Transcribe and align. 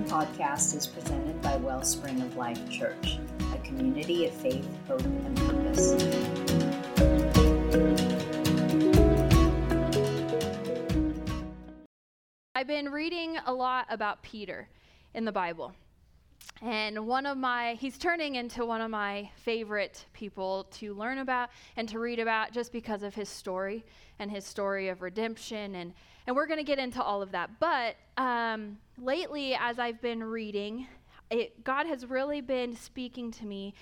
podcast 0.00 0.74
is 0.74 0.86
presented 0.86 1.40
by 1.42 1.56
Wellspring 1.56 2.22
of 2.22 2.34
Life 2.36 2.68
Church, 2.70 3.18
a 3.52 3.58
community 3.58 4.26
of 4.26 4.32
faith, 4.32 4.66
hope, 4.88 5.02
and 5.04 5.36
purpose. 5.36 5.92
I've 12.54 12.66
been 12.66 12.88
reading 12.90 13.36
a 13.44 13.52
lot 13.52 13.86
about 13.90 14.22
Peter 14.22 14.68
in 15.12 15.26
the 15.26 15.32
Bible. 15.32 15.74
And 16.62 17.06
one 17.06 17.26
of 17.26 17.36
my, 17.36 17.74
he's 17.74 17.98
turning 17.98 18.36
into 18.36 18.64
one 18.64 18.80
of 18.80 18.90
my 18.90 19.30
favorite 19.36 20.06
people 20.14 20.64
to 20.72 20.94
learn 20.94 21.18
about 21.18 21.50
and 21.76 21.88
to 21.90 21.98
read 21.98 22.18
about 22.18 22.52
just 22.52 22.72
because 22.72 23.02
of 23.02 23.14
his 23.14 23.28
story 23.28 23.84
and 24.18 24.30
his 24.30 24.46
story 24.46 24.88
of 24.88 25.02
redemption. 25.02 25.74
And, 25.74 25.92
and 26.26 26.36
we're 26.36 26.46
going 26.46 26.58
to 26.58 26.64
get 26.64 26.78
into 26.78 27.02
all 27.02 27.22
of 27.22 27.32
that. 27.32 27.50
But 27.58 27.96
um, 28.16 28.78
lately, 28.98 29.54
as 29.54 29.78
I've 29.78 30.00
been 30.00 30.22
reading, 30.22 30.86
it, 31.30 31.64
God 31.64 31.86
has 31.86 32.06
really 32.06 32.40
been 32.40 32.76
speaking 32.76 33.30
to 33.32 33.46
me 33.46 33.74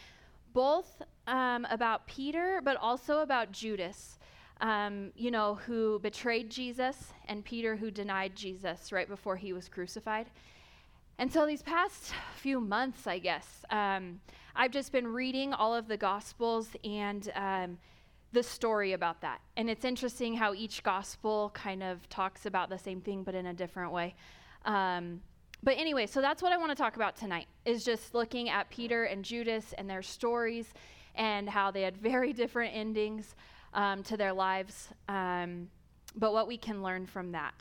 both 0.52 1.02
um, 1.26 1.66
about 1.70 2.06
Peter, 2.06 2.60
but 2.64 2.76
also 2.76 3.20
about 3.20 3.52
Judas. 3.52 4.18
Um, 4.60 5.12
you 5.16 5.30
know, 5.30 5.54
who 5.54 5.98
betrayed 6.00 6.50
Jesus, 6.50 7.14
and 7.28 7.42
Peter, 7.42 7.76
who 7.76 7.90
denied 7.90 8.36
Jesus 8.36 8.92
right 8.92 9.08
before 9.08 9.36
he 9.36 9.54
was 9.54 9.70
crucified. 9.70 10.26
And 11.18 11.32
so 11.32 11.46
these 11.46 11.62
past 11.62 12.12
few 12.36 12.60
months, 12.60 13.06
I 13.06 13.18
guess, 13.18 13.64
um, 13.70 14.20
I've 14.54 14.70
just 14.70 14.92
been 14.92 15.06
reading 15.06 15.54
all 15.54 15.74
of 15.74 15.88
the 15.88 15.96
Gospels 15.96 16.68
and 16.84 17.30
um, 17.34 17.78
the 18.32 18.42
story 18.42 18.92
about 18.92 19.20
that. 19.22 19.40
And 19.56 19.68
it's 19.68 19.84
interesting 19.84 20.34
how 20.34 20.54
each 20.54 20.82
Gospel 20.82 21.50
kind 21.54 21.82
of 21.82 22.08
talks 22.08 22.46
about 22.46 22.70
the 22.70 22.78
same 22.78 23.00
thing, 23.00 23.22
but 23.24 23.34
in 23.34 23.46
a 23.46 23.54
different 23.54 23.92
way. 23.92 24.14
Um, 24.64 25.20
but 25.62 25.76
anyway, 25.76 26.06
so 26.06 26.20
that's 26.20 26.42
what 26.42 26.52
I 26.52 26.56
want 26.56 26.70
to 26.70 26.76
talk 26.76 26.96
about 26.96 27.16
tonight 27.16 27.46
is 27.64 27.84
just 27.84 28.14
looking 28.14 28.48
at 28.48 28.70
Peter 28.70 29.04
and 29.04 29.24
Judas 29.24 29.74
and 29.76 29.90
their 29.90 30.02
stories 30.02 30.72
and 31.14 31.48
how 31.48 31.70
they 31.70 31.82
had 31.82 31.96
very 32.02 32.32
different 32.32 32.74
endings 32.74 33.34
um, 33.74 34.02
to 34.04 34.16
their 34.16 34.32
lives, 34.32 34.88
um, 35.08 35.68
but 36.16 36.32
what 36.32 36.46
we 36.46 36.56
can 36.56 36.82
learn 36.82 37.06
from 37.06 37.32
that. 37.32 37.54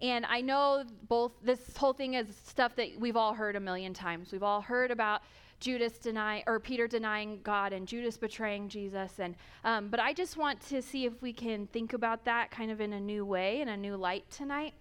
And 0.00 0.26
I 0.26 0.40
know 0.40 0.84
both 1.08 1.32
this 1.42 1.76
whole 1.76 1.92
thing 1.92 2.14
is 2.14 2.26
stuff 2.46 2.76
that 2.76 2.88
we've 2.98 3.16
all 3.16 3.32
heard 3.32 3.56
a 3.56 3.60
million 3.60 3.94
times. 3.94 4.32
We've 4.32 4.42
all 4.42 4.60
heard 4.60 4.90
about 4.90 5.22
Judas 5.60 5.98
denying 5.98 6.42
or 6.46 6.60
Peter 6.60 6.86
denying 6.86 7.40
God 7.42 7.72
and 7.72 7.86
Judas 7.86 8.16
betraying 8.16 8.68
Jesus. 8.68 9.18
And 9.18 9.34
um, 9.64 9.88
but 9.88 10.00
I 10.00 10.12
just 10.12 10.36
want 10.36 10.60
to 10.68 10.82
see 10.82 11.04
if 11.04 11.20
we 11.22 11.32
can 11.32 11.66
think 11.68 11.92
about 11.92 12.24
that 12.24 12.50
kind 12.50 12.70
of 12.70 12.80
in 12.80 12.92
a 12.92 13.00
new 13.00 13.24
way, 13.24 13.60
in 13.60 13.68
a 13.68 13.76
new 13.76 13.96
light 13.96 14.30
tonight. 14.30 14.74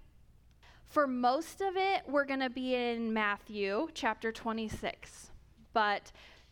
For 0.85 1.07
most 1.07 1.61
of 1.61 1.75
it, 1.75 2.03
we're 2.07 2.25
going 2.25 2.41
to 2.41 2.49
be 2.49 2.75
in 2.75 3.13
Matthew 3.13 3.87
chapter 3.95 4.31
26, 4.31 5.31
but 5.73 6.11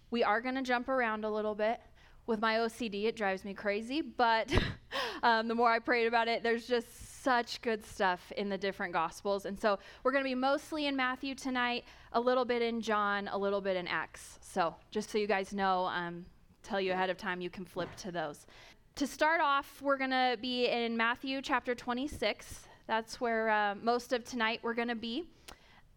we 0.10 0.24
are 0.24 0.42
going 0.42 0.56
to 0.56 0.64
jump 0.64 0.90
around 0.90 1.26
a 1.26 1.30
little 1.30 1.54
bit. 1.54 1.80
With 2.28 2.40
my 2.40 2.56
OCD, 2.56 3.06
it 3.06 3.16
drives 3.16 3.44
me 3.44 3.54
crazy, 3.54 4.02
but 4.02 4.52
um, 5.24 5.48
the 5.48 5.56
more 5.56 5.70
I 5.70 5.80
prayed 5.80 6.08
about 6.08 6.28
it, 6.28 6.44
there's 6.44 6.66
just 6.66 7.11
such 7.22 7.62
good 7.62 7.86
stuff 7.86 8.32
in 8.36 8.50
the 8.50 8.58
different 8.58 8.94
gospels. 8.94 9.46
And 9.46 9.60
so 9.60 9.78
we're 10.04 10.12
going 10.12 10.24
to 10.24 10.30
be 10.30 10.36
mostly 10.36 10.88
in 10.88 10.96
Matthew 10.96 11.36
tonight, 11.36 11.86
a 12.14 12.20
little 12.20 12.46
bit 12.46 12.62
in 12.62 12.82
John, 12.82 13.30
a 13.32 13.38
little 13.38 13.62
bit 13.62 13.76
in 13.78 13.88
Acts. 13.88 14.40
So 14.42 14.76
just 14.90 15.10
so 15.10 15.18
you 15.18 15.28
guys 15.28 15.54
know, 15.54 15.86
um, 15.86 16.26
tell 16.64 16.82
you 16.82 16.94
ahead 16.94 17.10
of 17.10 17.18
time, 17.18 17.42
you 17.42 17.50
can 17.50 17.66
flip 17.66 17.90
to 17.98 18.12
those. 18.12 18.48
To 18.96 19.08
start 19.08 19.40
off, 19.40 19.82
we're 19.82 19.98
going 19.98 20.12
to 20.12 20.38
be 20.42 20.68
in 20.68 20.98
Matthew 20.98 21.42
chapter 21.42 21.76
26. 21.76 22.62
That's 22.88 23.22
where 23.22 23.50
uh, 23.50 23.76
most 23.76 24.14
of 24.14 24.24
tonight 24.24 24.60
we're 24.64 24.74
going 24.74 24.88
to 24.88 24.96
be. 24.96 25.26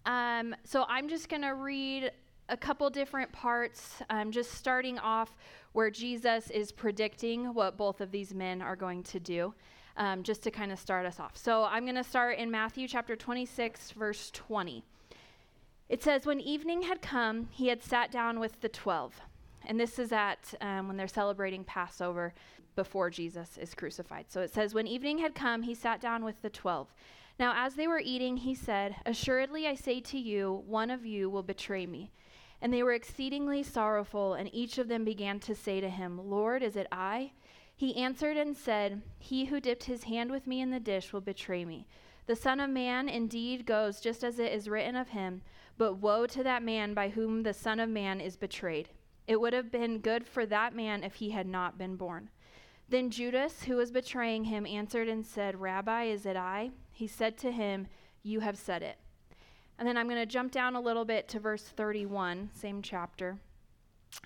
Um, 0.07 0.55
so 0.65 0.85
I'm 0.89 1.09
just 1.09 1.29
going 1.29 1.43
to 1.43 1.55
read 1.55 2.13
a 2.51 2.57
couple 2.57 2.89
different 2.91 3.33
parts, 3.33 4.03
um, 4.11 4.31
just 4.31 4.53
starting 4.53 4.99
off 4.99 5.37
where 5.73 5.91
Jesus 5.91 6.51
is 6.51 6.71
predicting 6.71 7.55
what 7.55 7.79
both 7.79 8.03
of 8.03 8.11
these 8.11 8.35
men 8.35 8.61
are 8.61 8.77
going 8.77 9.03
to 9.05 9.19
do 9.19 9.55
um, 9.97 10.23
just 10.23 10.43
to 10.43 10.51
kind 10.51 10.73
of 10.73 10.79
start 10.79 11.07
us 11.07 11.21
off. 11.21 11.37
So 11.37 11.65
I'm 11.65 11.85
going 11.85 11.95
to 11.97 12.05
start 12.05 12.39
in 12.39 12.51
Matthew 12.51 12.89
chapter 12.89 13.17
26, 13.17 13.93
verse 13.93 14.31
20. 14.33 14.85
It 15.89 16.03
says, 16.03 16.27
When 16.27 16.41
evening 16.41 16.83
had 16.83 17.03
come, 17.03 17.49
he 17.51 17.69
had 17.69 17.83
sat 17.83 18.11
down 18.11 18.41
with 18.41 18.61
the 18.61 18.69
twelve. 18.69 19.21
And 19.67 19.79
this 19.79 19.99
is 19.99 20.13
at 20.13 20.53
um, 20.61 20.89
when 20.89 20.97
they're 20.97 21.09
celebrating 21.09 21.65
Passover 21.65 22.35
before 22.75 23.11
Jesus 23.11 23.57
is 23.59 23.75
crucified. 23.75 24.27
So 24.29 24.41
it 24.41 24.53
says, 24.53 24.75
When 24.75 24.87
evening 24.87 25.19
had 25.19 25.35
come, 25.35 25.63
he 25.63 25.75
sat 25.75 26.01
down 26.01 26.25
with 26.25 26.41
the 26.43 26.51
twelve. 26.51 26.93
Now, 27.39 27.53
as 27.57 27.75
they 27.75 27.87
were 27.87 28.01
eating, 28.01 28.39
he 28.39 28.55
said, 28.55 28.97
Assuredly 29.07 29.67
I 29.67 29.75
say 29.75 30.01
to 30.01 30.19
you, 30.19 30.63
one 30.67 30.91
of 30.91 31.05
you 31.05 31.29
will 31.29 31.43
betray 31.43 31.87
me. 31.87 32.13
And 32.63 32.73
they 32.73 32.83
were 32.83 32.93
exceedingly 32.93 33.63
sorrowful, 33.63 34.35
and 34.35 34.49
each 34.55 34.79
of 34.79 34.89
them 34.89 35.05
began 35.05 35.39
to 35.41 35.55
say 35.55 35.81
to 35.81 35.91
him, 35.91 36.31
Lord, 36.31 36.63
is 36.63 36.77
it 36.77 36.87
I? 36.91 37.33
He 37.77 37.97
answered 37.97 38.37
and 38.37 38.57
said, 38.57 39.03
He 39.19 39.47
who 39.47 39.61
dipped 39.61 39.85
his 39.85 40.05
hand 40.05 40.31
with 40.31 40.47
me 40.47 40.61
in 40.61 40.71
the 40.71 40.81
dish 40.81 41.13
will 41.13 41.21
betray 41.21 41.65
me. 41.65 41.87
The 42.27 42.37
Son 42.37 42.61
of 42.61 42.71
Man 42.71 43.09
indeed 43.09 43.67
goes 43.67 44.01
just 44.01 44.25
as 44.25 44.39
it 44.39 44.53
is 44.53 44.69
written 44.69 44.97
of 44.97 45.09
him, 45.09 45.43
but 45.77 45.95
woe 45.95 46.27
to 46.27 46.43
that 46.43 46.63
man 46.63 46.95
by 46.95 47.11
whom 47.11 47.43
the 47.43 47.53
Son 47.53 47.81
of 47.81 47.91
Man 47.91 48.21
is 48.21 48.37
betrayed. 48.37 48.89
It 49.27 49.41
would 49.41 49.53
have 49.53 49.73
been 49.73 49.99
good 49.99 50.27
for 50.27 50.47
that 50.47 50.75
man 50.75 51.03
if 51.03 51.15
he 51.15 51.31
had 51.31 51.47
not 51.47 51.77
been 51.77 51.97
born. 51.97 52.31
Then 52.89 53.11
Judas, 53.11 53.65
who 53.65 53.77
was 53.77 53.91
betraying 53.91 54.45
him, 54.45 54.67
answered 54.67 55.09
and 55.09 55.25
said, 55.25 55.61
Rabbi, 55.61 56.05
is 56.05 56.27
it 56.27 56.37
I? 56.37 56.71
He 56.93 57.07
said 57.07 57.37
to 57.39 57.51
him, 57.51 57.89
You 58.23 58.41
have 58.41 58.59
said 58.59 58.83
it. 58.83 58.99
And 59.79 59.89
then 59.89 59.97
I'm 59.97 60.09
going 60.09 60.21
to 60.21 60.27
jump 60.27 60.53
down 60.53 60.77
a 60.77 60.81
little 60.81 61.05
bit 61.05 61.27
to 61.29 61.41
verse 61.41 61.65
31, 61.65 62.51
same 62.55 62.83
chapter. 62.83 63.39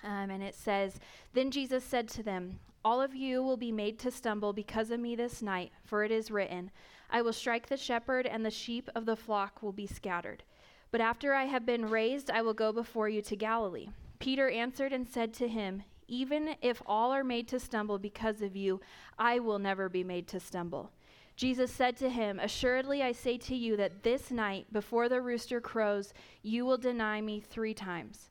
Um, 0.03 0.29
and 0.29 0.43
it 0.43 0.53
says, 0.53 0.99
Then 1.33 1.49
Jesus 1.49 1.83
said 1.83 2.07
to 2.09 2.23
them, 2.23 2.59
all 2.83 3.01
of 3.01 3.15
you 3.15 3.43
will 3.43 3.57
be 3.57 3.71
made 3.71 3.99
to 3.99 4.11
stumble 4.11 4.53
because 4.53 4.91
of 4.91 4.99
me 4.99 5.15
this 5.15 5.41
night, 5.41 5.71
for 5.83 6.03
it 6.03 6.11
is 6.11 6.31
written, 6.31 6.71
I 7.09 7.21
will 7.21 7.33
strike 7.33 7.67
the 7.67 7.77
shepherd, 7.77 8.25
and 8.25 8.45
the 8.45 8.51
sheep 8.51 8.89
of 8.95 9.05
the 9.05 9.15
flock 9.15 9.61
will 9.61 9.71
be 9.71 9.87
scattered. 9.87 10.43
But 10.91 11.01
after 11.01 11.33
I 11.33 11.45
have 11.45 11.65
been 11.65 11.89
raised, 11.89 12.29
I 12.29 12.41
will 12.41 12.53
go 12.53 12.71
before 12.71 13.09
you 13.09 13.21
to 13.23 13.35
Galilee. 13.35 13.89
Peter 14.19 14.49
answered 14.49 14.93
and 14.93 15.07
said 15.07 15.33
to 15.35 15.47
him, 15.47 15.83
Even 16.07 16.55
if 16.61 16.81
all 16.85 17.11
are 17.11 17.23
made 17.23 17.47
to 17.49 17.59
stumble 17.59 17.99
because 17.99 18.41
of 18.41 18.55
you, 18.55 18.81
I 19.17 19.39
will 19.39 19.59
never 19.59 19.89
be 19.89 20.03
made 20.03 20.27
to 20.29 20.39
stumble. 20.39 20.91
Jesus 21.35 21.71
said 21.71 21.95
to 21.97 22.09
him, 22.09 22.39
Assuredly 22.39 23.01
I 23.01 23.11
say 23.11 23.37
to 23.37 23.55
you 23.55 23.77
that 23.77 24.03
this 24.03 24.29
night, 24.29 24.71
before 24.73 25.07
the 25.07 25.21
rooster 25.21 25.61
crows, 25.61 26.13
you 26.41 26.65
will 26.65 26.77
deny 26.77 27.21
me 27.21 27.39
three 27.39 27.73
times. 27.73 28.28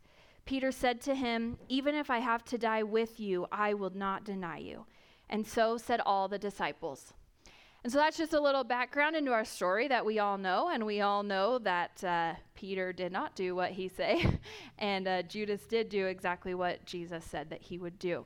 Peter 0.49 0.73
said 0.73 0.99
to 0.99 1.15
him, 1.15 1.59
Even 1.69 1.95
if 1.95 2.09
I 2.09 2.21
have 2.21 2.43
to 2.47 2.57
die 2.57 2.83
with 2.83 3.21
you, 3.21 3.47
I 3.53 3.75
will 3.75 3.95
not 3.95 4.25
deny 4.25 4.57
you. 4.57 4.87
And 5.29 5.47
so 5.47 5.77
said 5.77 6.01
all 6.07 6.27
the 6.27 6.39
disciples. 6.39 7.13
And 7.85 7.93
so 7.93 7.99
that's 7.99 8.17
just 8.17 8.33
a 8.33 8.41
little 8.41 8.65
background 8.65 9.15
into 9.15 9.31
our 9.31 9.45
story 9.45 9.89
that 9.89 10.07
we 10.07 10.19
all 10.19 10.39
know. 10.39 10.71
And 10.73 10.87
we 10.87 11.03
all 11.03 11.23
know 11.23 11.59
that 11.59 12.03
uh, 12.03 12.33
Peter 12.55 12.95
did 12.95 13.13
not 13.13 13.37
do 13.37 13.55
what 13.55 13.73
he 13.73 13.89
said, 13.89 14.39
and 14.79 15.07
uh, 15.07 15.23
Judas 15.25 15.67
did 15.67 15.91
do 15.91 16.07
exactly 16.07 16.55
what 16.55 16.83
Jesus 16.87 17.27
said 17.27 17.51
that 17.51 17.61
he 17.61 17.77
would 17.77 17.99
do. 17.99 18.25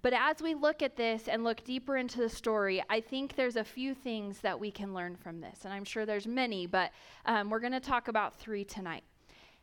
But 0.00 0.12
as 0.12 0.40
we 0.40 0.54
look 0.54 0.80
at 0.80 0.96
this 0.96 1.26
and 1.26 1.42
look 1.42 1.64
deeper 1.64 1.96
into 1.96 2.18
the 2.18 2.28
story, 2.28 2.84
I 2.88 3.00
think 3.00 3.34
there's 3.34 3.56
a 3.56 3.64
few 3.64 3.94
things 3.94 4.38
that 4.42 4.60
we 4.60 4.70
can 4.70 4.94
learn 4.94 5.16
from 5.16 5.40
this. 5.40 5.64
And 5.64 5.74
I'm 5.74 5.84
sure 5.84 6.06
there's 6.06 6.28
many, 6.28 6.68
but 6.68 6.92
um, 7.26 7.50
we're 7.50 7.58
going 7.58 7.72
to 7.72 7.80
talk 7.80 8.06
about 8.06 8.38
three 8.38 8.64
tonight. 8.64 9.02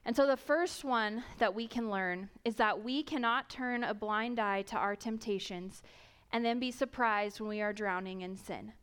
And 0.09 0.15
so, 0.15 0.25
the 0.25 0.37
first 0.37 0.83
one 0.83 1.23
that 1.37 1.53
we 1.53 1.67
can 1.67 1.91
learn 1.91 2.29
is 2.43 2.55
that 2.55 2.83
we 2.83 3.03
cannot 3.03 3.47
turn 3.47 3.83
a 3.83 3.93
blind 3.93 4.39
eye 4.39 4.63
to 4.63 4.75
our 4.75 4.95
temptations 4.95 5.83
and 6.31 6.43
then 6.43 6.59
be 6.59 6.71
surprised 6.71 7.39
when 7.39 7.47
we 7.47 7.61
are 7.61 7.71
drowning 7.71 8.21
in 8.21 8.35
sin. 8.35 8.73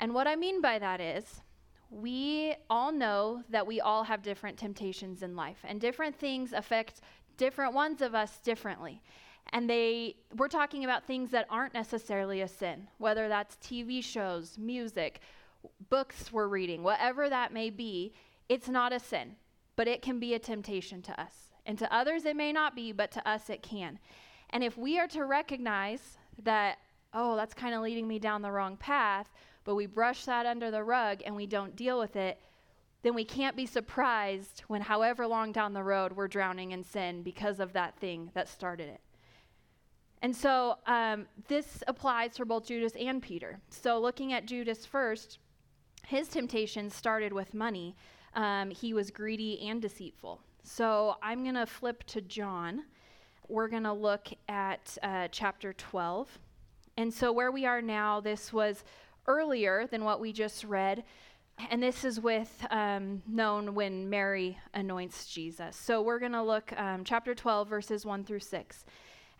And 0.00 0.12
what 0.12 0.26
I 0.26 0.34
mean 0.34 0.60
by 0.60 0.80
that 0.80 1.00
is, 1.00 1.40
we 1.88 2.56
all 2.68 2.90
know 2.90 3.44
that 3.48 3.68
we 3.68 3.80
all 3.80 4.02
have 4.02 4.24
different 4.24 4.58
temptations 4.58 5.22
in 5.22 5.36
life, 5.36 5.58
and 5.62 5.80
different 5.80 6.18
things 6.18 6.52
affect 6.52 7.00
different 7.36 7.72
ones 7.72 8.02
of 8.02 8.16
us 8.16 8.40
differently. 8.40 9.00
And 9.52 9.70
they 9.70 10.16
we're 10.36 10.48
talking 10.48 10.82
about 10.82 11.06
things 11.06 11.30
that 11.30 11.46
aren't 11.48 11.74
necessarily 11.74 12.40
a 12.40 12.48
sin, 12.48 12.88
whether 12.98 13.28
that's 13.28 13.54
TV 13.58 14.02
shows, 14.02 14.58
music, 14.58 15.20
books 15.90 16.32
we're 16.32 16.48
reading, 16.48 16.82
whatever 16.82 17.28
that 17.30 17.52
may 17.52 17.70
be, 17.70 18.14
it's 18.48 18.68
not 18.68 18.92
a 18.92 18.98
sin 18.98 19.36
but 19.76 19.86
it 19.86 20.02
can 20.02 20.18
be 20.18 20.34
a 20.34 20.38
temptation 20.38 21.02
to 21.02 21.20
us. 21.20 21.50
And 21.64 21.78
to 21.78 21.94
others, 21.94 22.24
it 22.24 22.36
may 22.36 22.52
not 22.52 22.74
be, 22.74 22.92
but 22.92 23.10
to 23.12 23.28
us, 23.28 23.50
it 23.50 23.62
can. 23.62 23.98
And 24.50 24.64
if 24.64 24.78
we 24.78 24.98
are 24.98 25.08
to 25.08 25.24
recognize 25.24 26.18
that, 26.42 26.78
oh, 27.12 27.36
that's 27.36 27.54
kind 27.54 27.74
of 27.74 27.82
leading 27.82 28.08
me 28.08 28.18
down 28.18 28.42
the 28.42 28.52
wrong 28.52 28.76
path, 28.76 29.30
but 29.64 29.74
we 29.74 29.86
brush 29.86 30.24
that 30.24 30.46
under 30.46 30.70
the 30.70 30.84
rug 30.84 31.22
and 31.26 31.34
we 31.34 31.46
don't 31.46 31.74
deal 31.76 31.98
with 31.98 32.16
it, 32.16 32.40
then 33.02 33.14
we 33.14 33.24
can't 33.24 33.56
be 33.56 33.66
surprised 33.66 34.62
when, 34.68 34.80
however 34.82 35.26
long 35.26 35.52
down 35.52 35.72
the 35.72 35.82
road, 35.82 36.12
we're 36.12 36.28
drowning 36.28 36.72
in 36.72 36.82
sin 36.82 37.22
because 37.22 37.60
of 37.60 37.72
that 37.72 37.96
thing 37.98 38.30
that 38.34 38.48
started 38.48 38.88
it. 38.88 39.00
And 40.22 40.34
so 40.34 40.78
um, 40.86 41.26
this 41.48 41.82
applies 41.86 42.36
for 42.36 42.44
both 42.44 42.66
Judas 42.66 42.94
and 42.98 43.22
Peter. 43.22 43.58
So 43.68 44.00
looking 44.00 44.32
at 44.32 44.46
Judas 44.46 44.86
first, 44.86 45.38
his 46.06 46.28
temptation 46.28 46.90
started 46.90 47.32
with 47.32 47.54
money 47.54 47.96
um, 48.36 48.70
he 48.70 48.92
was 48.94 49.10
greedy 49.10 49.66
and 49.68 49.82
deceitful. 49.82 50.40
So 50.62 51.16
I'm 51.22 51.42
going 51.42 51.54
to 51.56 51.66
flip 51.66 52.04
to 52.04 52.20
John. 52.20 52.84
We're 53.48 53.68
going 53.68 53.84
to 53.84 53.92
look 53.92 54.28
at 54.48 54.96
uh, 55.02 55.28
chapter 55.30 55.72
12. 55.72 56.38
And 56.98 57.12
so, 57.12 57.32
where 57.32 57.50
we 57.50 57.66
are 57.66 57.82
now, 57.82 58.20
this 58.20 58.52
was 58.52 58.84
earlier 59.26 59.86
than 59.86 60.04
what 60.04 60.20
we 60.20 60.32
just 60.32 60.64
read. 60.64 61.04
And 61.70 61.82
this 61.82 62.04
is 62.04 62.20
with 62.20 62.66
um, 62.70 63.22
known 63.26 63.74
when 63.74 64.10
Mary 64.10 64.58
anoints 64.74 65.26
Jesus. 65.26 65.74
So 65.74 66.02
we're 66.02 66.18
going 66.18 66.32
to 66.32 66.42
look 66.42 66.78
um, 66.78 67.02
chapter 67.02 67.34
12, 67.34 67.68
verses 67.68 68.04
1 68.04 68.24
through 68.24 68.40
6. 68.40 68.84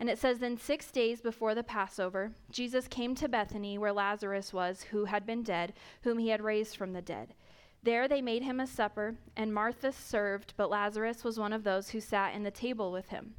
And 0.01 0.09
it 0.09 0.19
says, 0.19 0.39
Then 0.39 0.57
six 0.57 0.91
days 0.91 1.21
before 1.21 1.55
the 1.55 1.63
Passover, 1.63 2.33
Jesus 2.51 2.89
came 2.89 3.15
to 3.17 3.29
Bethany, 3.29 3.77
where 3.77 3.93
Lazarus 3.93 4.53
was, 4.53 4.85
who 4.85 5.07
had 5.07 5.27
been 5.27 5.43
dead, 5.43 5.75
whom 6.03 6.19
he 6.19 6.29
had 6.29 6.43
raised 6.43 6.77
from 6.77 6.93
the 6.93 7.03
dead. 7.03 7.35
There 7.83 8.09
they 8.09 8.23
made 8.23 8.43
him 8.43 8.61
a 8.61 8.67
supper, 8.67 9.17
and 9.37 9.53
Martha 9.53 9.93
served, 9.93 10.55
but 10.57 10.71
Lazarus 10.71 11.23
was 11.23 11.39
one 11.39 11.53
of 11.53 11.65
those 11.65 11.91
who 11.91 12.01
sat 12.01 12.35
in 12.35 12.43
the 12.43 12.51
table 12.51 12.91
with 12.91 13.09
him. 13.09 13.35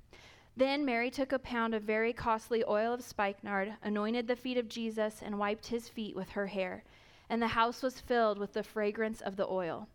Then 0.55 0.85
Mary 0.85 1.11
took 1.11 1.31
a 1.31 1.39
pound 1.39 1.75
of 1.75 1.83
very 1.83 2.13
costly 2.13 2.63
oil 2.67 2.93
of 2.93 3.03
spikenard, 3.03 3.75
anointed 3.83 4.27
the 4.27 4.35
feet 4.35 4.57
of 4.57 4.69
Jesus, 4.69 5.21
and 5.21 5.37
wiped 5.37 5.67
his 5.67 5.89
feet 5.89 6.15
with 6.15 6.29
her 6.29 6.47
hair 6.47 6.83
and 7.29 7.41
the 7.41 7.47
house 7.47 7.83
was 7.83 7.99
filled 7.99 8.39
with 8.39 8.53
the 8.53 8.63
fragrance 8.63 9.21
of 9.21 9.35
the 9.35 9.47
oil. 9.47 9.87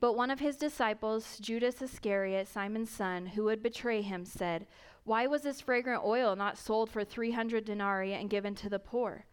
But 0.00 0.14
one 0.14 0.30
of 0.30 0.38
his 0.38 0.56
disciples, 0.56 1.38
Judas 1.38 1.82
Iscariot, 1.82 2.46
Simon's 2.46 2.90
son, 2.90 3.26
who 3.26 3.44
would 3.44 3.62
betray 3.62 4.00
him, 4.00 4.24
said, 4.24 4.66
Why 5.04 5.26
was 5.26 5.42
this 5.42 5.60
fragrant 5.60 6.04
oil 6.04 6.36
not 6.36 6.56
sold 6.56 6.88
for 6.88 7.04
300 7.04 7.64
denarii 7.64 8.14
and 8.14 8.30
given 8.30 8.54
to 8.56 8.68
the 8.68 8.78
poor? 8.78 9.24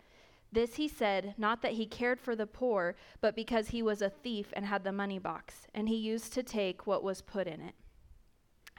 This 0.56 0.75
he 0.75 0.88
said, 0.88 1.36
not 1.38 1.62
that 1.62 1.74
he 1.74 1.86
cared 1.86 2.19
for 2.19 2.36
the 2.36 2.48
poor, 2.48 2.96
but 3.22 3.36
because 3.36 3.68
he 3.68 3.84
was 3.84 4.02
a 4.02 4.10
thief 4.10 4.48
and 4.54 4.66
had 4.66 4.84
the 4.84 4.92
money 4.92 5.19
box, 5.19 5.68
and 5.75 5.88
he 5.88 5.98
used 5.98 6.34
to 6.34 6.44
take 6.44 6.88
what 6.88 7.04
was 7.04 7.22
put 7.22 7.46
in 7.46 7.62
it. 7.62 7.75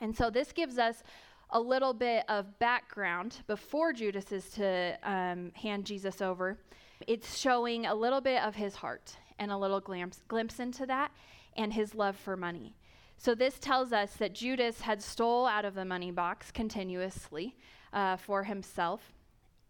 And 0.01 0.17
so 0.17 0.31
this 0.31 0.53
gives 0.53 0.79
us 0.79 1.03
a 1.51 1.61
little 1.61 1.93
bit 1.93 2.25
of 2.29 2.59
background 2.59 3.43
before 3.47 3.93
Judas 3.93 4.33
is 4.33 4.49
to 4.51 4.99
um, 5.03 5.53
hand 5.55 5.85
Jesus 5.85 6.21
over. 6.21 6.59
It's 7.07 7.39
showing 7.39 7.87
a 7.87 7.95
little 7.95 8.21
bit 8.21 8.43
of 8.43 8.55
his 8.55 8.75
heart 8.75 9.17
and 9.39 9.53
a 9.53 9.57
little 9.57 9.81
glimpse, 9.81 10.23
glimpse 10.29 10.59
into 10.59 10.87
that 10.87 11.13
and 11.57 11.73
his 11.73 11.95
love 11.95 12.17
for 12.17 12.37
money. 12.37 12.75
So 13.19 13.35
this 13.35 13.59
tells 13.59 13.93
us 13.93 14.15
that 14.15 14.35
Judas 14.35 14.81
had 14.81 15.03
stole 15.03 15.47
out 15.47 15.65
of 15.65 15.75
the 15.75 15.85
money 15.85 16.11
box 16.11 16.51
continuously 16.51 17.57
uh, 17.93 18.17
for 18.17 18.45
himself, 18.45 19.13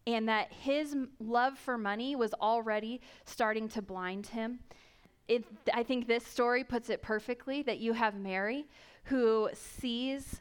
and 0.06 0.28
that 0.28 0.52
his 0.52 0.96
love 1.18 1.58
for 1.58 1.76
money 1.76 2.14
was 2.14 2.32
already 2.34 3.00
starting 3.24 3.68
to 3.70 3.82
blind 3.82 4.28
him. 4.28 4.60
It, 5.28 5.44
I 5.74 5.82
think 5.82 6.06
this 6.06 6.24
story 6.24 6.62
puts 6.62 6.88
it 6.88 7.02
perfectly 7.02 7.62
that 7.62 7.78
you 7.78 7.92
have 7.92 8.14
Mary 8.14 8.66
who 9.04 9.48
sees, 9.52 10.40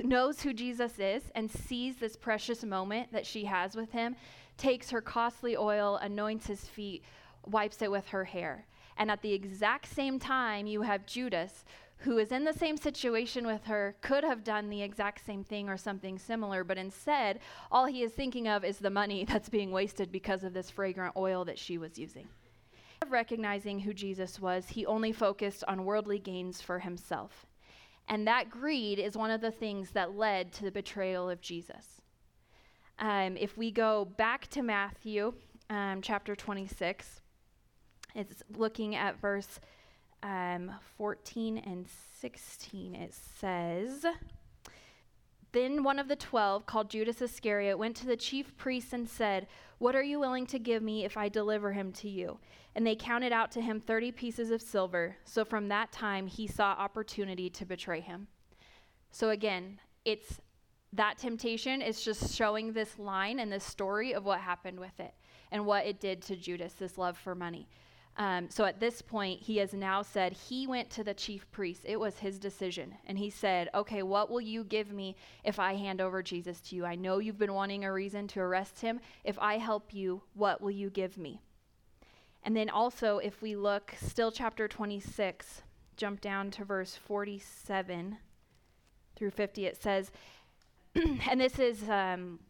knows 0.00 0.40
who 0.40 0.52
Jesus 0.52 0.98
is, 0.98 1.24
and 1.34 1.50
sees 1.50 1.96
this 1.96 2.16
precious 2.16 2.64
moment 2.64 3.12
that 3.12 3.26
she 3.26 3.44
has 3.44 3.74
with 3.74 3.90
him, 3.92 4.16
takes 4.56 4.90
her 4.90 5.00
costly 5.00 5.56
oil, 5.56 5.96
anoints 5.96 6.46
his 6.46 6.66
feet, 6.66 7.04
wipes 7.46 7.82
it 7.82 7.90
with 7.90 8.06
her 8.08 8.24
hair. 8.24 8.66
And 8.96 9.10
at 9.10 9.22
the 9.22 9.32
exact 9.32 9.86
same 9.86 10.18
time, 10.18 10.66
you 10.66 10.82
have 10.82 11.06
Judas, 11.06 11.64
who 12.02 12.18
is 12.18 12.32
in 12.32 12.44
the 12.44 12.52
same 12.52 12.76
situation 12.76 13.46
with 13.46 13.64
her, 13.66 13.96
could 14.00 14.24
have 14.24 14.42
done 14.42 14.68
the 14.68 14.82
exact 14.82 15.24
same 15.24 15.44
thing 15.44 15.68
or 15.68 15.76
something 15.76 16.18
similar, 16.18 16.64
but 16.64 16.78
instead, 16.78 17.38
all 17.70 17.86
he 17.86 18.02
is 18.02 18.12
thinking 18.12 18.48
of 18.48 18.64
is 18.64 18.78
the 18.78 18.90
money 18.90 19.24
that's 19.28 19.48
being 19.48 19.70
wasted 19.70 20.10
because 20.10 20.42
of 20.44 20.52
this 20.52 20.70
fragrant 20.70 21.14
oil 21.16 21.44
that 21.44 21.58
she 21.58 21.78
was 21.78 21.98
using. 21.98 22.28
Of 23.00 23.12
Recognizing 23.12 23.80
who 23.80 23.94
Jesus 23.94 24.40
was, 24.40 24.68
he 24.68 24.86
only 24.86 25.12
focused 25.12 25.64
on 25.68 25.84
worldly 25.84 26.18
gains 26.18 26.60
for 26.60 26.80
himself. 26.80 27.46
And 28.08 28.26
that 28.26 28.50
greed 28.50 28.98
is 28.98 29.16
one 29.16 29.30
of 29.30 29.40
the 29.40 29.50
things 29.50 29.92
that 29.92 30.16
led 30.16 30.52
to 30.54 30.64
the 30.64 30.72
betrayal 30.72 31.30
of 31.30 31.40
Jesus. 31.40 32.00
Um, 32.98 33.36
if 33.36 33.56
we 33.56 33.70
go 33.70 34.04
back 34.04 34.48
to 34.48 34.62
Matthew 34.62 35.34
um, 35.70 36.00
chapter 36.02 36.34
26, 36.34 37.20
it's 38.14 38.42
looking 38.56 38.94
at 38.94 39.20
verse 39.20 39.60
um, 40.22 40.72
14 40.96 41.58
and 41.58 41.86
16. 42.20 42.94
It 42.94 43.14
says, 43.14 44.06
Then 45.52 45.82
one 45.82 45.98
of 45.98 46.08
the 46.08 46.16
twelve, 46.16 46.66
called 46.66 46.90
Judas 46.90 47.20
Iscariot, 47.20 47.78
went 47.78 47.96
to 47.96 48.06
the 48.06 48.16
chief 48.16 48.56
priests 48.56 48.92
and 48.92 49.08
said, 49.08 49.46
What 49.78 49.96
are 49.96 50.02
you 50.02 50.20
willing 50.20 50.46
to 50.46 50.58
give 50.58 50.82
me 50.82 51.04
if 51.04 51.16
I 51.16 51.28
deliver 51.28 51.72
him 51.72 51.92
to 51.94 52.08
you? 52.08 52.38
And 52.74 52.86
they 52.86 52.96
counted 52.96 53.32
out 53.32 53.50
to 53.52 53.60
him 53.60 53.80
30 53.80 54.12
pieces 54.12 54.50
of 54.50 54.62
silver. 54.62 55.16
So 55.24 55.44
from 55.44 55.68
that 55.68 55.92
time, 55.92 56.26
he 56.26 56.46
saw 56.46 56.72
opportunity 56.72 57.50
to 57.50 57.66
betray 57.66 58.00
him. 58.00 58.28
So 59.10 59.30
again, 59.30 59.78
it's 60.04 60.40
that 60.94 61.18
temptation 61.18 61.82
is 61.82 62.02
just 62.02 62.34
showing 62.34 62.72
this 62.72 62.98
line 62.98 63.40
and 63.40 63.50
this 63.50 63.64
story 63.64 64.12
of 64.12 64.24
what 64.24 64.40
happened 64.40 64.78
with 64.78 64.98
it 65.00 65.14
and 65.50 65.66
what 65.66 65.86
it 65.86 66.00
did 66.00 66.22
to 66.22 66.36
Judas, 66.36 66.74
this 66.74 66.98
love 66.98 67.16
for 67.16 67.34
money. 67.34 67.68
Um, 68.18 68.50
so 68.50 68.64
at 68.64 68.78
this 68.78 69.00
point, 69.00 69.40
he 69.40 69.56
has 69.56 69.72
now 69.72 70.02
said 70.02 70.32
he 70.32 70.66
went 70.66 70.90
to 70.90 71.04
the 71.04 71.14
chief 71.14 71.50
priest. 71.50 71.82
It 71.84 71.98
was 71.98 72.18
his 72.18 72.38
decision. 72.38 72.94
And 73.06 73.18
he 73.18 73.30
said, 73.30 73.70
Okay, 73.74 74.02
what 74.02 74.30
will 74.30 74.40
you 74.40 74.64
give 74.64 74.92
me 74.92 75.16
if 75.44 75.58
I 75.58 75.74
hand 75.74 76.00
over 76.00 76.22
Jesus 76.22 76.60
to 76.62 76.76
you? 76.76 76.84
I 76.84 76.94
know 76.94 77.18
you've 77.18 77.38
been 77.38 77.54
wanting 77.54 77.84
a 77.84 77.92
reason 77.92 78.28
to 78.28 78.40
arrest 78.40 78.80
him. 78.80 79.00
If 79.24 79.38
I 79.38 79.56
help 79.56 79.94
you, 79.94 80.22
what 80.34 80.60
will 80.60 80.70
you 80.70 80.90
give 80.90 81.16
me? 81.16 81.40
And 82.44 82.56
then 82.56 82.68
also, 82.68 83.18
if 83.18 83.40
we 83.40 83.56
look, 83.56 83.94
still 84.02 84.32
chapter 84.32 84.68
26, 84.68 85.62
jump 85.96 86.20
down 86.20 86.50
to 86.52 86.64
verse 86.64 86.96
47 86.96 88.18
through 89.14 89.30
50, 89.30 89.66
it 89.66 89.80
says, 89.80 90.10
and 90.94 91.40
this 91.40 91.58
is 91.58 91.88
um, 91.88 92.40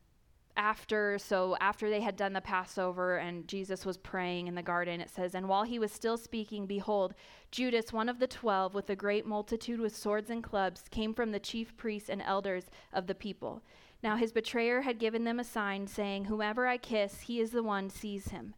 after, 0.56 1.19
so 1.19 1.56
after 1.60 1.88
they 1.88 2.00
had 2.00 2.16
done 2.16 2.32
the 2.32 2.40
Passover 2.40 3.16
and 3.16 3.49
Jesus 3.49 3.87
was 3.87 3.96
praying 3.96 4.46
in 4.46 4.54
the 4.54 4.62
garden, 4.62 5.00
it 5.00 5.10
says, 5.10 5.34
And 5.34 5.49
while 5.49 5.62
he 5.62 5.78
was 5.78 5.93
still 5.93 6.16
speaking, 6.16 6.66
behold, 6.66 7.14
Judas, 7.50 7.93
one 7.93 8.08
of 8.08 8.19
the 8.19 8.26
twelve, 8.26 8.75
with 8.75 8.90
a 8.90 8.96
great 8.96 9.26
multitude 9.26 9.81
with 9.81 9.96
swords 9.96 10.31
and 10.31 10.43
clubs, 10.43 10.84
came 10.90 11.14
from 11.14 11.32
the 11.32 11.40
chief 11.40 11.76
priests 11.76 12.08
and 12.08 12.22
elders 12.22 12.64
of 12.93 13.06
the 13.06 13.14
people. 13.14 13.62
Now 14.02 14.16
his 14.16 14.32
betrayer 14.32 14.82
had 14.82 14.99
given 14.99 15.25
them 15.25 15.40
a 15.40 15.44
sign, 15.44 15.87
saying, 15.87 16.26
Whomever 16.26 16.66
I 16.66 16.76
kiss, 16.76 17.20
he 17.20 17.40
is 17.40 17.50
the 17.50 17.62
one, 17.62 17.88
seize 17.88 18.28
him. 18.28 18.54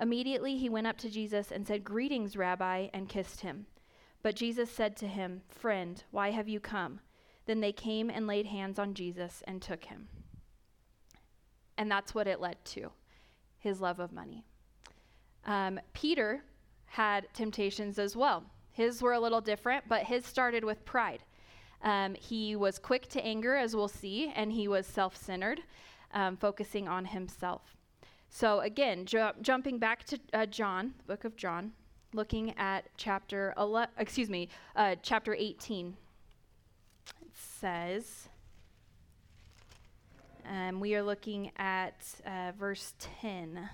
Immediately 0.00 0.56
he 0.58 0.68
went 0.68 0.86
up 0.86 0.98
to 0.98 1.10
Jesus 1.10 1.50
and 1.50 1.66
said, 1.66 1.84
Greetings, 1.84 2.36
Rabbi, 2.36 2.88
and 2.92 3.08
kissed 3.08 3.40
him. 3.40 3.66
But 4.22 4.36
Jesus 4.36 4.70
said 4.70 4.96
to 4.96 5.06
him, 5.06 5.42
Friend, 5.48 6.02
why 6.10 6.30
have 6.32 6.48
you 6.48 6.60
come? 6.60 7.00
Then 7.46 7.60
they 7.60 7.72
came 7.72 8.10
and 8.10 8.26
laid 8.26 8.46
hands 8.46 8.78
on 8.78 8.94
Jesus 8.94 9.42
and 9.46 9.62
took 9.62 9.84
him. 9.84 10.08
And 11.78 11.90
that's 11.90 12.14
what 12.14 12.26
it 12.26 12.40
led 12.40 12.62
to 12.66 12.90
his 13.58 13.80
love 13.80 14.00
of 14.00 14.12
money. 14.12 14.44
Um, 15.46 15.80
Peter 15.94 16.42
had 16.86 17.26
temptations 17.32 17.98
as 17.98 18.14
well. 18.14 18.44
His 18.72 19.02
were 19.02 19.12
a 19.12 19.20
little 19.20 19.40
different, 19.40 19.84
but 19.88 20.04
his 20.04 20.26
started 20.26 20.64
with 20.64 20.84
pride. 20.84 21.22
Um, 21.82 22.14
he 22.14 22.56
was 22.56 22.78
quick 22.78 23.08
to 23.10 23.24
anger, 23.24 23.56
as 23.56 23.74
we'll 23.74 23.88
see, 23.88 24.32
and 24.34 24.52
he 24.52 24.68
was 24.68 24.86
self 24.86 25.16
centered, 25.16 25.62
um, 26.12 26.36
focusing 26.36 26.88
on 26.88 27.06
himself. 27.06 27.76
So, 28.30 28.60
again, 28.60 29.06
ju- 29.06 29.32
jumping 29.40 29.78
back 29.78 30.04
to 30.04 30.20
uh, 30.32 30.46
John, 30.46 30.94
book 31.06 31.24
of 31.24 31.36
John, 31.36 31.72
looking 32.12 32.56
at 32.58 32.84
chapter 32.96 33.54
11, 33.56 33.90
excuse 33.98 34.28
me, 34.28 34.48
uh, 34.76 34.96
chapter 35.02 35.34
18 35.34 35.96
It 37.22 37.28
says, 37.32 38.28
um, 40.48 40.80
we 40.80 40.94
are 40.94 41.02
looking 41.02 41.52
at 41.56 42.04
uh, 42.26 42.52
verse 42.58 42.94
10. 43.20 43.68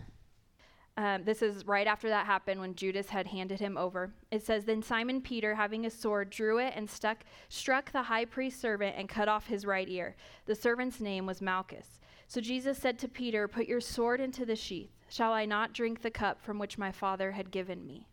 Um, 0.97 1.25
this 1.25 1.43
is 1.43 1.67
right 1.67 1.87
after 1.87 2.09
that 2.09 2.27
happened 2.27 2.61
when 2.61 2.75
Judas 2.75 3.09
had 3.09 3.27
handed 3.27 3.59
him 3.59 3.77
over. 3.77 4.13
It 4.31 4.45
says, 4.45 4.65
Then 4.65 4.83
Simon 4.83 5.21
Peter, 5.21 5.55
having 5.55 5.87
a 5.87 5.91
sword, 5.91 6.31
drew 6.31 6.59
it 6.59 6.73
and 6.77 6.89
stuck, 6.89 7.25
struck 7.49 7.91
the 7.91 8.03
high 8.03 8.25
priest's 8.25 8.61
servant 8.61 8.95
and 8.97 9.09
cut 9.09 9.29
off 9.29 9.47
his 9.47 9.67
right 9.67 9.89
ear. 9.89 10.15
The 10.47 10.55
servant's 10.55 11.01
name 11.01 11.27
was 11.27 11.43
Malchus. 11.43 12.01
So 12.29 12.41
Jesus 12.41 12.79
said 12.79 12.99
to 13.01 13.09
Peter, 13.09 13.49
Put 13.49 13.67
your 13.67 13.81
sword 13.81 14.21
into 14.21 14.47
the 14.47 14.57
sheath. 14.57 14.91
Shall 15.09 15.33
I 15.33 15.45
not 15.45 15.73
drink 15.73 16.03
the 16.03 16.11
cup 16.11 16.41
from 16.41 16.59
which 16.59 16.79
my 16.79 16.93
father 16.93 17.33
had 17.33 17.51
given 17.51 17.87
me? 17.87 18.09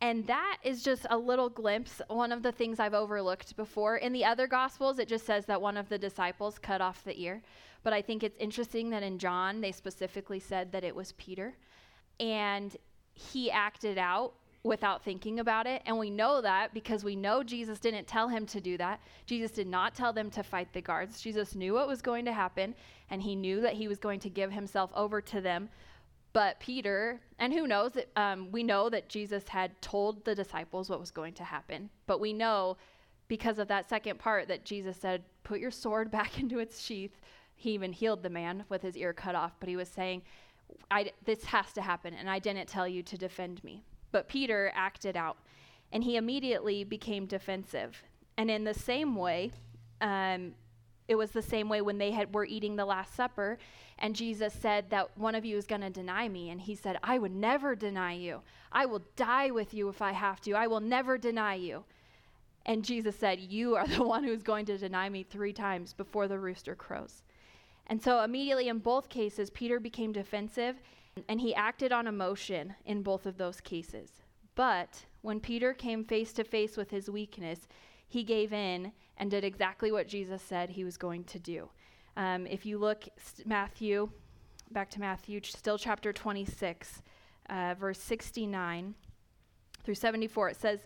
And 0.00 0.26
that 0.26 0.56
is 0.62 0.82
just 0.82 1.06
a 1.10 1.16
little 1.16 1.50
glimpse, 1.50 2.00
one 2.08 2.32
of 2.32 2.42
the 2.42 2.52
things 2.52 2.80
I've 2.80 2.94
overlooked 2.94 3.54
before. 3.56 3.98
In 3.98 4.12
the 4.12 4.24
other 4.24 4.46
Gospels, 4.46 4.98
it 4.98 5.08
just 5.08 5.26
says 5.26 5.44
that 5.46 5.60
one 5.60 5.76
of 5.76 5.88
the 5.88 5.98
disciples 5.98 6.58
cut 6.58 6.80
off 6.80 7.04
the 7.04 7.20
ear. 7.20 7.42
But 7.82 7.92
I 7.92 8.00
think 8.00 8.22
it's 8.22 8.38
interesting 8.38 8.90
that 8.90 9.02
in 9.02 9.18
John, 9.18 9.60
they 9.60 9.72
specifically 9.72 10.40
said 10.40 10.72
that 10.72 10.84
it 10.84 10.94
was 10.94 11.12
Peter. 11.12 11.54
And 12.18 12.74
he 13.12 13.50
acted 13.50 13.98
out 13.98 14.32
without 14.62 15.02
thinking 15.02 15.40
about 15.40 15.66
it. 15.66 15.82
And 15.86 15.98
we 15.98 16.10
know 16.10 16.40
that 16.40 16.74
because 16.74 17.04
we 17.04 17.16
know 17.16 17.42
Jesus 17.42 17.78
didn't 17.78 18.06
tell 18.06 18.28
him 18.28 18.46
to 18.46 18.60
do 18.60 18.76
that. 18.78 19.00
Jesus 19.26 19.50
did 19.50 19.66
not 19.66 19.94
tell 19.94 20.12
them 20.12 20.30
to 20.30 20.42
fight 20.42 20.72
the 20.72 20.82
guards. 20.82 21.20
Jesus 21.20 21.54
knew 21.54 21.74
what 21.74 21.88
was 21.88 22.02
going 22.02 22.24
to 22.26 22.32
happen, 22.32 22.74
and 23.10 23.22
he 23.22 23.34
knew 23.34 23.60
that 23.60 23.74
he 23.74 23.88
was 23.88 23.98
going 23.98 24.20
to 24.20 24.30
give 24.30 24.52
himself 24.52 24.90
over 24.94 25.20
to 25.22 25.40
them 25.40 25.68
But 26.32 26.60
Peter, 26.60 27.20
and 27.38 27.52
who 27.52 27.66
knows, 27.66 27.92
um, 28.16 28.52
we 28.52 28.62
know 28.62 28.88
that 28.88 29.08
Jesus 29.08 29.48
had 29.48 29.80
told 29.82 30.24
the 30.24 30.34
disciples 30.34 30.88
what 30.88 31.00
was 31.00 31.10
going 31.10 31.34
to 31.34 31.44
happen. 31.44 31.90
But 32.06 32.20
we 32.20 32.32
know 32.32 32.76
because 33.26 33.58
of 33.58 33.68
that 33.68 33.88
second 33.88 34.18
part 34.18 34.48
that 34.48 34.64
Jesus 34.64 34.96
said, 34.96 35.24
Put 35.42 35.60
your 35.60 35.70
sword 35.70 36.10
back 36.12 36.38
into 36.38 36.58
its 36.58 36.80
sheath. 36.80 37.20
He 37.56 37.72
even 37.72 37.92
healed 37.92 38.22
the 38.22 38.30
man 38.30 38.64
with 38.68 38.82
his 38.82 38.96
ear 38.96 39.12
cut 39.12 39.34
off, 39.34 39.52
but 39.58 39.68
he 39.68 39.76
was 39.76 39.88
saying, 39.88 40.22
This 41.24 41.44
has 41.44 41.72
to 41.72 41.82
happen, 41.82 42.14
and 42.14 42.30
I 42.30 42.38
didn't 42.38 42.68
tell 42.68 42.86
you 42.86 43.02
to 43.02 43.18
defend 43.18 43.62
me. 43.64 43.84
But 44.12 44.28
Peter 44.28 44.72
acted 44.74 45.16
out, 45.16 45.38
and 45.92 46.02
he 46.04 46.16
immediately 46.16 46.84
became 46.84 47.26
defensive. 47.26 48.02
And 48.36 48.50
in 48.50 48.64
the 48.64 48.74
same 48.74 49.14
way, 49.16 49.50
um, 50.00 50.54
it 51.10 51.16
was 51.16 51.32
the 51.32 51.42
same 51.42 51.68
way 51.68 51.82
when 51.82 51.98
they 51.98 52.12
had 52.12 52.32
were 52.32 52.44
eating 52.44 52.76
the 52.76 52.84
last 52.84 53.16
supper 53.16 53.58
and 53.98 54.14
Jesus 54.14 54.54
said 54.54 54.88
that 54.90 55.18
one 55.18 55.34
of 55.34 55.44
you 55.44 55.56
is 55.56 55.66
going 55.66 55.80
to 55.80 55.90
deny 55.90 56.28
me 56.28 56.50
and 56.50 56.60
he 56.60 56.76
said 56.76 56.98
I 57.02 57.18
would 57.18 57.34
never 57.34 57.74
deny 57.74 58.14
you. 58.14 58.40
I 58.72 58.86
will 58.86 59.02
die 59.16 59.50
with 59.50 59.74
you 59.74 59.88
if 59.88 60.00
I 60.00 60.12
have 60.12 60.40
to. 60.42 60.52
I 60.52 60.68
will 60.68 60.80
never 60.80 61.18
deny 61.18 61.56
you. 61.56 61.84
And 62.64 62.84
Jesus 62.84 63.16
said, 63.16 63.40
You 63.40 63.74
are 63.76 63.86
the 63.86 64.04
one 64.14 64.22
who's 64.22 64.44
going 64.44 64.66
to 64.66 64.78
deny 64.78 65.08
me 65.08 65.24
three 65.24 65.52
times 65.52 65.92
before 65.92 66.28
the 66.28 66.38
rooster 66.38 66.76
crows. 66.76 67.22
And 67.88 68.00
so, 68.00 68.22
immediately 68.22 68.68
in 68.68 68.78
both 68.78 69.08
cases, 69.08 69.50
Peter 69.50 69.80
became 69.80 70.12
defensive 70.12 70.76
and 71.28 71.40
he 71.40 71.54
acted 71.54 71.90
on 71.90 72.06
emotion 72.06 72.74
in 72.86 73.02
both 73.02 73.26
of 73.26 73.36
those 73.36 73.60
cases. 73.60 74.22
But 74.54 75.04
when 75.22 75.40
Peter 75.40 75.74
came 75.74 76.04
face 76.04 76.32
to 76.34 76.44
face 76.44 76.76
with 76.76 76.90
his 76.90 77.10
weakness, 77.10 77.66
he 78.08 78.22
gave 78.22 78.52
in 78.52 78.92
and 79.20 79.30
did 79.30 79.44
exactly 79.44 79.92
what 79.92 80.08
Jesus 80.08 80.42
said 80.42 80.70
he 80.70 80.82
was 80.82 80.96
going 80.96 81.22
to 81.24 81.38
do. 81.38 81.68
Um, 82.16 82.46
if 82.46 82.66
you 82.66 82.78
look, 82.78 83.04
Matthew, 83.44 84.10
back 84.72 84.90
to 84.90 85.00
Matthew, 85.00 85.40
still 85.44 85.78
chapter 85.78 86.12
26, 86.12 87.02
uh, 87.50 87.74
verse 87.78 88.00
69 88.00 88.94
through 89.84 89.94
74, 89.94 90.48
it 90.48 90.56
says, 90.56 90.80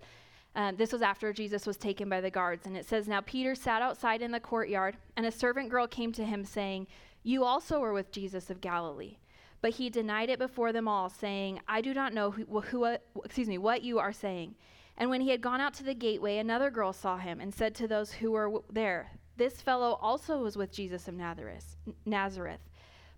um, 0.57 0.76
this 0.76 0.93
was 0.93 1.03
after 1.03 1.33
Jesus 1.33 1.67
was 1.67 1.76
taken 1.76 2.09
by 2.09 2.21
the 2.21 2.31
guards. 2.31 2.67
And 2.67 2.76
it 2.76 2.87
says, 2.87 3.09
Now 3.09 3.21
Peter 3.21 3.55
sat 3.55 3.83
outside 3.83 4.23
in 4.23 4.31
the 4.31 4.41
courtyard, 4.41 4.97
and 5.17 5.26
a 5.26 5.33
servant 5.33 5.69
girl 5.69 5.87
came 5.87 6.12
to 6.12 6.25
him, 6.25 6.45
saying, 6.45 6.87
You 7.23 7.45
also 7.45 7.81
were 7.81 7.93
with 7.93 8.12
Jesus 8.12 8.50
of 8.50 8.61
Galilee. 8.61 9.17
But 9.62 9.73
he 9.73 9.91
denied 9.91 10.31
it 10.31 10.38
before 10.38 10.73
them 10.73 10.87
all, 10.87 11.09
saying, 11.09 11.61
I 11.67 11.81
do 11.81 11.95
not 11.95 12.12
know 12.12 12.31
who, 12.31 12.61
who 12.61 12.85
uh, 12.85 12.99
excuse 13.25 13.49
me, 13.49 13.59
what 13.59 13.83
you 13.83 13.99
are 13.99 14.12
saying. 14.12 14.55
And 14.96 15.10
when 15.10 15.20
he 15.20 15.30
had 15.30 15.40
gone 15.40 15.60
out 15.60 15.74
to 15.74 15.82
the 15.82 15.94
gateway, 15.94 16.38
another 16.38 16.70
girl 16.70 16.92
saw 16.92 17.16
him 17.16 17.40
and 17.40 17.52
said 17.54 17.74
to 17.76 17.88
those 17.88 18.12
who 18.12 18.30
were 18.30 18.46
w- 18.46 18.64
there, 18.70 19.10
This 19.36 19.60
fellow 19.60 19.98
also 20.00 20.38
was 20.38 20.56
with 20.56 20.72
Jesus 20.72 21.08
of 21.08 21.14
Nazareth. 21.14 21.76
Nazareth. 22.06 22.60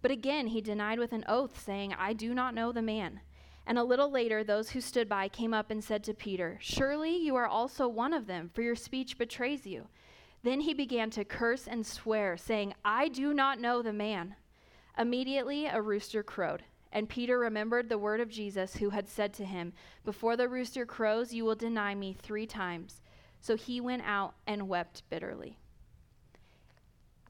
But 0.03 0.11
again 0.11 0.47
he 0.49 0.61
denied 0.61 0.99
with 0.99 1.13
an 1.13 1.25
oath, 1.29 1.63
saying, 1.63 1.95
I 1.99 2.13
do 2.13 2.35
not 2.35 2.55
know 2.55 2.73
the 2.73 2.83
man. 2.83 3.21
And 3.67 3.79
a 3.79 3.85
little 3.85 4.11
later, 4.11 4.45
those 4.45 4.71
who 4.71 4.81
stood 4.81 5.09
by 5.09 5.29
came 5.29 5.53
up 5.53 5.71
and 5.71 5.83
said 5.83 6.05
to 6.05 6.15
Peter, 6.15 6.57
Surely 6.61 7.17
you 7.17 7.35
are 7.35 7.49
also 7.49 7.89
one 7.89 8.15
of 8.15 8.27
them, 8.27 8.51
for 8.55 8.63
your 8.63 8.77
speech 8.77 9.19
betrays 9.19 9.67
you. 9.67 9.89
Then 10.45 10.61
he 10.61 10.73
began 10.73 11.11
to 11.11 11.25
curse 11.25 11.67
and 11.67 11.85
swear, 11.85 12.37
saying, 12.37 12.75
I 12.85 13.09
do 13.09 13.35
not 13.35 13.61
know 13.61 13.83
the 13.83 13.93
man. 13.93 14.37
Immediately 14.97 15.67
a 15.67 15.83
rooster 15.83 16.23
crowed, 16.23 16.63
and 16.97 17.11
Peter 17.11 17.39
remembered 17.39 17.91
the 17.91 17.99
word 17.99 18.21
of 18.21 18.31
Jesus, 18.31 18.77
who 18.77 18.89
had 18.89 19.07
said 19.07 19.35
to 19.35 19.45
him, 19.45 19.75
Before 20.03 20.35
the 20.35 20.49
rooster 20.49 20.87
crows, 20.87 21.31
you 21.31 21.45
will 21.45 21.55
deny 21.55 21.95
me 21.95 22.15
three 22.15 22.47
times. 22.47 23.03
So 23.39 23.55
he 23.55 23.83
went 23.83 24.01
out 24.07 24.33
and 24.47 24.67
wept 24.67 25.03
bitterly. 25.11 25.59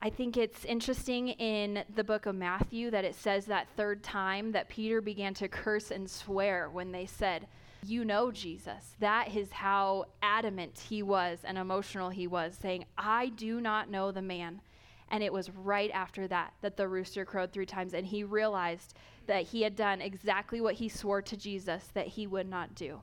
I 0.00 0.10
think 0.10 0.36
it's 0.36 0.64
interesting 0.64 1.30
in 1.30 1.82
the 1.92 2.04
book 2.04 2.26
of 2.26 2.36
Matthew 2.36 2.92
that 2.92 3.04
it 3.04 3.16
says 3.16 3.46
that 3.46 3.66
third 3.76 4.04
time 4.04 4.52
that 4.52 4.68
Peter 4.68 5.00
began 5.00 5.34
to 5.34 5.48
curse 5.48 5.90
and 5.90 6.08
swear 6.08 6.70
when 6.70 6.92
they 6.92 7.06
said, 7.06 7.48
You 7.82 8.04
know 8.04 8.30
Jesus. 8.30 8.94
That 9.00 9.34
is 9.34 9.50
how 9.50 10.04
adamant 10.22 10.78
he 10.78 11.02
was 11.02 11.40
and 11.42 11.58
emotional 11.58 12.10
he 12.10 12.28
was, 12.28 12.56
saying, 12.62 12.84
I 12.96 13.30
do 13.30 13.60
not 13.60 13.90
know 13.90 14.12
the 14.12 14.22
man. 14.22 14.60
And 15.08 15.24
it 15.24 15.32
was 15.32 15.50
right 15.50 15.90
after 15.92 16.28
that 16.28 16.52
that 16.60 16.76
the 16.76 16.86
rooster 16.86 17.24
crowed 17.24 17.52
three 17.52 17.66
times, 17.66 17.94
and 17.94 18.06
he 18.06 18.22
realized 18.22 18.94
that 19.26 19.44
he 19.44 19.62
had 19.62 19.76
done 19.76 20.00
exactly 20.00 20.60
what 20.60 20.74
he 20.74 20.88
swore 20.88 21.22
to 21.22 21.36
Jesus 21.36 21.88
that 21.94 22.06
he 22.06 22.26
would 22.26 22.48
not 22.48 22.74
do. 22.74 23.00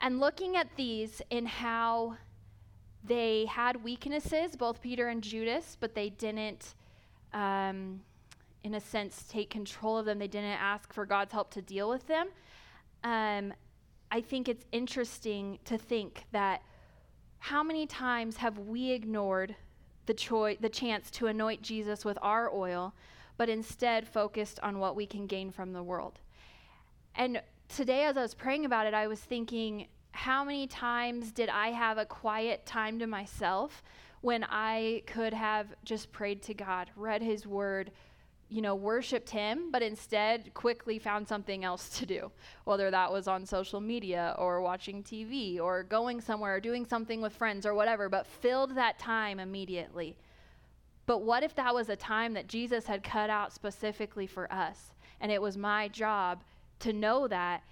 And 0.00 0.20
looking 0.20 0.56
at 0.56 0.68
these 0.76 1.20
in 1.30 1.46
how 1.46 2.16
they 3.04 3.46
had 3.46 3.82
weaknesses, 3.82 4.56
both 4.56 4.80
Peter 4.80 5.08
and 5.08 5.22
Judas, 5.22 5.76
but 5.78 5.94
they 5.94 6.10
didn't, 6.10 6.74
um, 7.32 8.00
in 8.62 8.74
a 8.74 8.80
sense, 8.80 9.24
take 9.28 9.50
control 9.50 9.98
of 9.98 10.06
them. 10.06 10.18
They 10.18 10.28
didn't 10.28 10.50
ask 10.60 10.92
for 10.92 11.06
God's 11.06 11.32
help 11.32 11.50
to 11.52 11.62
deal 11.62 11.88
with 11.88 12.06
them. 12.06 12.28
Um, 13.04 13.52
I 14.10 14.20
think 14.20 14.48
it's 14.48 14.64
interesting 14.72 15.58
to 15.64 15.78
think 15.78 16.24
that 16.32 16.62
how 17.38 17.62
many 17.62 17.86
times 17.86 18.36
have 18.38 18.58
we 18.58 18.90
ignored 18.90 19.54
the, 20.06 20.14
choi- 20.14 20.56
the 20.60 20.68
chance 20.68 21.10
to 21.12 21.26
anoint 21.26 21.62
Jesus 21.62 22.04
with 22.04 22.18
our 22.22 22.52
oil, 22.52 22.94
but 23.38 23.48
instead 23.48 24.06
focused 24.06 24.60
on 24.60 24.78
what 24.78 24.94
we 24.94 25.06
can 25.06 25.26
gain 25.26 25.50
from 25.50 25.72
the 25.72 25.82
world? 25.82 26.20
And 27.14 27.40
today, 27.68 28.04
as 28.04 28.18
I 28.18 28.22
was 28.22 28.34
praying 28.34 28.66
about 28.66 28.86
it, 28.86 28.92
I 28.92 29.06
was 29.06 29.20
thinking, 29.20 29.86
how 30.12 30.44
many 30.44 30.66
times 30.66 31.32
did 31.32 31.48
I 31.48 31.68
have 31.68 31.96
a 31.96 32.04
quiet 32.04 32.66
time 32.66 32.98
to 32.98 33.06
myself 33.06 33.82
when 34.20 34.44
I 34.44 35.02
could 35.06 35.32
have 35.32 35.68
just 35.84 36.12
prayed 36.12 36.42
to 36.42 36.54
God, 36.54 36.90
read 36.96 37.22
His 37.22 37.46
Word, 37.46 37.92
you 38.48 38.62
know, 38.62 38.74
worshiped 38.74 39.30
Him, 39.30 39.70
but 39.70 39.82
instead 39.82 40.52
quickly 40.54 40.98
found 40.98 41.28
something 41.28 41.64
else 41.64 41.90
to 41.98 42.06
do, 42.06 42.32
whether 42.64 42.90
that 42.90 43.12
was 43.12 43.28
on 43.28 43.46
social 43.46 43.80
media 43.80 44.34
or 44.38 44.60
watching 44.60 45.02
TV 45.02 45.60
or 45.60 45.84
going 45.84 46.20
somewhere 46.20 46.56
or 46.56 46.60
doing 46.60 46.84
something 46.84 47.20
with 47.20 47.32
friends 47.32 47.64
or 47.64 47.74
whatever, 47.74 48.08
but 48.08 48.26
filled 48.26 48.74
that 48.74 48.98
time 48.98 49.38
immediately. 49.38 50.16
But 51.08 51.22
what 51.22 51.42
if 51.42 51.54
that 51.54 51.74
was 51.74 51.88
a 51.88 51.96
time 51.96 52.34
that 52.34 52.48
Jesus 52.48 52.84
had 52.84 53.02
cut 53.02 53.30
out 53.30 53.54
specifically 53.54 54.26
for 54.26 54.52
us? 54.52 54.92
And 55.22 55.32
it 55.32 55.40
was 55.40 55.56
my 55.56 55.88
job 55.88 56.44
to 56.80 56.92
know 56.92 57.26
that 57.28 57.62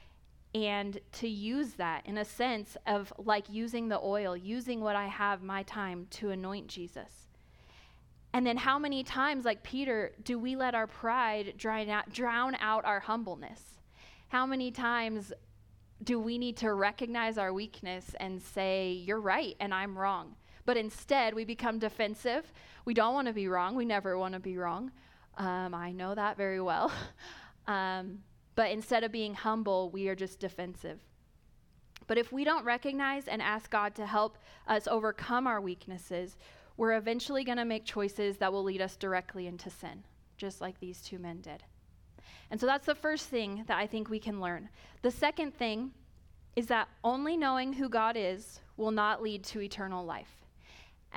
and 0.55 0.99
to 1.13 1.29
use 1.29 1.75
that 1.75 2.07
in 2.07 2.17
a 2.17 2.25
sense 2.25 2.79
of 2.87 3.13
like 3.19 3.45
using 3.51 3.89
the 3.89 4.01
oil, 4.01 4.39
using 4.39 4.81
what 4.81 4.97
I 4.97 5.07
have, 5.09 5.43
my 5.43 5.65
time, 5.65 6.07
to 6.13 6.31
anoint 6.31 6.69
Jesus. 6.69 7.29
And 8.33 8.47
then 8.47 8.57
how 8.57 8.79
many 8.79 9.05
times, 9.05 9.45
like 9.45 9.63
Peter, 9.63 10.13
do 10.25 10.39
we 10.39 10.57
let 10.57 10.75
our 10.75 10.87
pride 10.87 11.59
drown 11.59 12.55
out, 12.59 12.85
our 12.87 13.01
humbleness? 13.01 13.61
How 14.29 14.47
many 14.47 14.71
times 14.71 15.31
do 16.03 16.19
we 16.19 16.39
need 16.39 16.57
to 16.59 16.73
recognize 16.73 17.37
our 17.37 17.53
weakness 17.53 18.15
and 18.19 18.41
say, 18.43 18.93
You're 18.93 19.21
right 19.21 19.57
and 19.61 19.75
I'm 19.75 19.99
wrong? 19.99 20.37
But 20.67 20.77
instead, 20.77 21.33
we 21.33 21.45
become 21.45 21.79
defensive. 21.79 22.53
We 22.85 22.93
don't 22.93 23.15
want 23.15 23.29
to 23.29 23.33
be 23.33 23.49
wrong. 23.49 23.77
We 23.77 23.85
never 23.85 24.19
want 24.19 24.35
to 24.35 24.41
be 24.41 24.59
wrong. 24.59 24.91
Um, 25.39 25.75
I 25.75 25.93
know 25.93 26.15
that 26.15 26.37
very 26.37 26.61
well. 26.61 26.93
um, 27.67 28.19
but 28.57 28.71
instead 28.71 29.05
of 29.05 29.13
being 29.13 29.35
humble, 29.35 29.91
we 29.91 30.09
are 30.09 30.15
just 30.17 30.41
defensive. 30.41 30.99
But 32.07 32.19
if 32.19 32.33
we 32.33 32.45
don't 32.45 32.65
recognize 32.65 33.29
and 33.29 33.41
ask 33.41 33.71
God 33.71 33.95
to 33.97 34.07
help 34.07 34.39
us 34.67 34.87
overcome 34.87 35.47
our 35.47 35.61
weaknesses, 35.61 36.37
we're 36.77 36.97
eventually 36.97 37.45
going 37.45 37.59
to 37.59 37.65
make 37.65 37.85
choices 37.85 38.37
that 38.39 38.53
will 38.53 38.63
lead 38.63 38.81
us 38.81 38.97
directly 38.97 39.47
into 39.47 39.71
sin, 39.71 40.05
just 40.37 40.61
like 40.61 40.79
these 40.79 41.01
two 41.01 41.19
men 41.19 41.41
did. 41.41 41.63
And 42.51 42.61
so 42.61 42.67
that's 42.67 42.87
the 42.87 42.95
first 42.95 43.29
thing 43.29 43.65
that 43.67 43.79
I 43.79 43.87
think 43.87 44.09
we 44.09 44.21
can 44.21 44.41
learn. 44.41 44.69
The 45.03 45.11
second 45.11 45.55
thing 45.55 45.93
is 46.55 46.67
that 46.69 46.89
only 47.03 47.37
knowing 47.37 47.73
who 47.73 47.89
God 47.89 48.17
is 48.17 48.61
will 48.77 48.91
not 48.91 49.23
lead 49.23 49.43
to 49.45 49.61
eternal 49.61 50.05
life. 50.05 50.46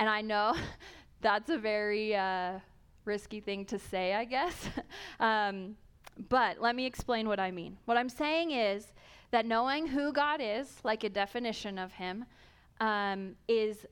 And 0.00 0.08
I 0.08 0.22
know 0.22 0.54
that's 1.20 1.50
a 1.50 1.58
very 1.58 2.16
uh, 2.16 2.58
risky 3.04 3.38
thing 3.40 3.66
to 3.66 3.78
say, 3.78 4.14
I 4.14 4.24
guess. 4.24 4.68
um, 5.20 5.76
but 6.28 6.60
let 6.60 6.74
me 6.74 6.86
explain 6.86 7.28
what 7.28 7.38
I 7.38 7.50
mean. 7.50 7.76
What 7.84 7.96
I'm 7.96 8.08
saying 8.08 8.50
is 8.50 8.86
that 9.30 9.46
knowing 9.46 9.86
who 9.86 10.12
God 10.12 10.40
is, 10.42 10.78
like 10.82 11.04
a 11.04 11.10
definition 11.10 11.78
of 11.78 11.92
Him, 11.92 12.24
um, 12.80 13.36
is 13.46 13.86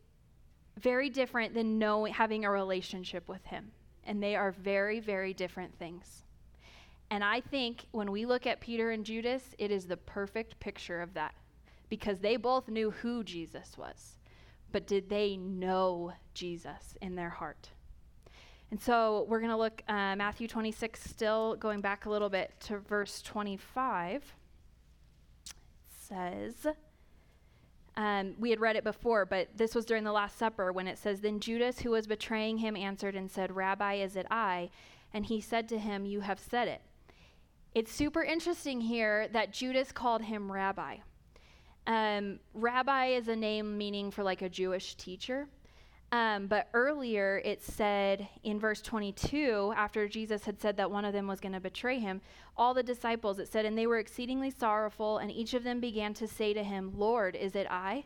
very 0.78 1.10
different 1.10 1.52
than 1.52 1.78
knowing, 1.78 2.12
having 2.12 2.44
a 2.44 2.50
relationship 2.50 3.28
with 3.28 3.44
Him. 3.44 3.70
And 4.04 4.22
they 4.22 4.34
are 4.34 4.52
very, 4.52 5.00
very 5.00 5.34
different 5.34 5.78
things. 5.78 6.24
And 7.10 7.22
I 7.22 7.40
think 7.40 7.84
when 7.92 8.10
we 8.10 8.24
look 8.24 8.46
at 8.46 8.60
Peter 8.60 8.90
and 8.90 9.04
Judas, 9.04 9.42
it 9.58 9.70
is 9.70 9.86
the 9.86 9.96
perfect 9.98 10.58
picture 10.58 11.02
of 11.02 11.12
that 11.14 11.34
because 11.90 12.18
they 12.20 12.36
both 12.36 12.68
knew 12.68 12.90
who 12.90 13.22
Jesus 13.22 13.76
was. 13.76 14.17
But 14.70 14.86
did 14.86 15.08
they 15.08 15.36
know 15.36 16.12
Jesus 16.34 16.96
in 17.00 17.14
their 17.14 17.30
heart? 17.30 17.70
And 18.70 18.80
so 18.80 19.24
we're 19.28 19.40
going 19.40 19.50
to 19.50 19.56
look 19.56 19.82
uh, 19.88 20.14
Matthew 20.16 20.46
26, 20.46 21.02
still 21.02 21.56
going 21.56 21.80
back 21.80 22.04
a 22.04 22.10
little 22.10 22.28
bit 22.28 22.52
to 22.60 22.78
verse 22.78 23.22
25. 23.22 24.34
It 25.46 25.54
says, 25.88 26.66
um, 27.98 28.34
we 28.38 28.50
had 28.50 28.60
read 28.60 28.76
it 28.76 28.84
before, 28.84 29.24
but 29.26 29.48
this 29.56 29.74
was 29.74 29.84
during 29.84 30.04
the 30.04 30.12
Last 30.12 30.38
Supper 30.38 30.70
when 30.70 30.86
it 30.86 30.98
says, 30.98 31.20
Then 31.20 31.40
Judas, 31.40 31.80
who 31.80 31.90
was 31.90 32.06
betraying 32.06 32.58
him, 32.58 32.76
answered 32.76 33.16
and 33.16 33.28
said, 33.28 33.56
Rabbi, 33.56 33.94
is 33.94 34.14
it 34.14 34.26
I? 34.30 34.70
And 35.12 35.26
he 35.26 35.40
said 35.40 35.68
to 35.70 35.78
him, 35.78 36.04
You 36.04 36.20
have 36.20 36.38
said 36.38 36.68
it. 36.68 36.80
It's 37.74 37.92
super 37.92 38.22
interesting 38.22 38.82
here 38.82 39.26
that 39.28 39.52
Judas 39.52 39.90
called 39.90 40.22
him 40.22 40.52
rabbi. 40.52 40.98
Um, 41.88 42.38
rabbi 42.52 43.06
is 43.06 43.28
a 43.28 43.34
name 43.34 43.78
meaning 43.78 44.10
for 44.10 44.22
like 44.22 44.42
a 44.42 44.48
Jewish 44.48 44.94
teacher. 44.94 45.48
Um, 46.12 46.46
but 46.46 46.68
earlier 46.74 47.40
it 47.44 47.62
said 47.62 48.28
in 48.42 48.60
verse 48.60 48.82
22, 48.82 49.72
after 49.74 50.06
Jesus 50.06 50.44
had 50.44 50.60
said 50.60 50.76
that 50.76 50.90
one 50.90 51.06
of 51.06 51.14
them 51.14 51.26
was 51.26 51.40
going 51.40 51.52
to 51.52 51.60
betray 51.60 51.98
him, 51.98 52.20
all 52.56 52.74
the 52.74 52.82
disciples, 52.82 53.38
it 53.38 53.48
said, 53.48 53.64
and 53.64 53.76
they 53.76 53.86
were 53.86 53.98
exceedingly 53.98 54.50
sorrowful, 54.50 55.18
and 55.18 55.30
each 55.30 55.54
of 55.54 55.64
them 55.64 55.80
began 55.80 56.14
to 56.14 56.26
say 56.26 56.52
to 56.52 56.62
him, 56.62 56.92
Lord, 56.94 57.34
is 57.34 57.54
it 57.56 57.66
I? 57.70 58.04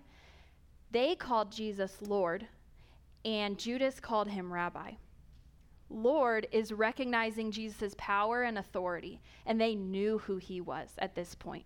They 0.91 1.15
called 1.15 1.53
Jesus 1.53 1.99
Lord, 2.03 2.47
and 3.25 3.59
Judas 3.59 3.99
called 4.01 4.29
him 4.29 4.53
Rabbi. 4.53 4.93
Lord 5.89 6.49
is 6.53 6.73
recognizing 6.73 7.51
Jesus' 7.51 7.95
power 7.99 8.43
and 8.43 8.59
authority, 8.59 9.21
and 9.47 9.61
they 9.61 9.75
knew 9.75 10.19
who 10.19 10.37
he 10.37 10.61
was 10.61 10.95
at 10.99 11.15
this 11.15 11.35
point. 11.35 11.65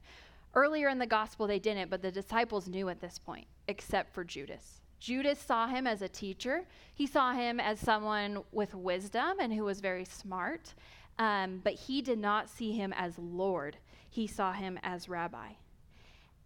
Earlier 0.56 0.88
in 0.88 0.98
the 0.98 1.06
gospel, 1.06 1.46
they 1.46 1.58
didn't, 1.58 1.90
but 1.90 2.00
the 2.00 2.10
disciples 2.10 2.66
knew 2.66 2.88
at 2.88 2.98
this 2.98 3.18
point, 3.18 3.46
except 3.68 4.14
for 4.14 4.25
Judas. 4.25 4.80
Judas 4.98 5.38
saw 5.38 5.66
him 5.66 5.86
as 5.86 6.00
a 6.00 6.08
teacher. 6.08 6.64
He 6.94 7.06
saw 7.06 7.32
him 7.32 7.60
as 7.60 7.78
someone 7.78 8.42
with 8.52 8.75
wisdom 8.75 9.36
and 9.38 9.52
who 9.52 9.64
was 9.64 9.80
very 9.80 10.06
smart, 10.06 10.72
um, 11.18 11.60
but 11.62 11.75
he 11.75 12.00
did 12.00 12.18
not 12.18 12.48
see 12.48 12.72
him 12.72 12.94
as 12.96 13.18
Lord. 13.18 13.76
He 14.08 14.26
saw 14.26 14.52
him 14.52 14.78
as 14.82 15.10
rabbi. 15.10 15.48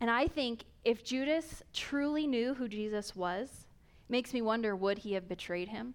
And 0.01 0.11
I 0.11 0.27
think 0.27 0.65
if 0.85 1.05
Judas 1.05 1.63
truly 1.73 2.27
knew 2.27 2.55
who 2.55 2.67
Jesus 2.67 3.15
was, 3.15 3.67
makes 4.09 4.35
me 4.35 4.43
wonder 4.43 4.75
would 4.75 4.99
he 4.99 5.13
have 5.13 5.29
betrayed 5.29 5.69
him? 5.69 5.95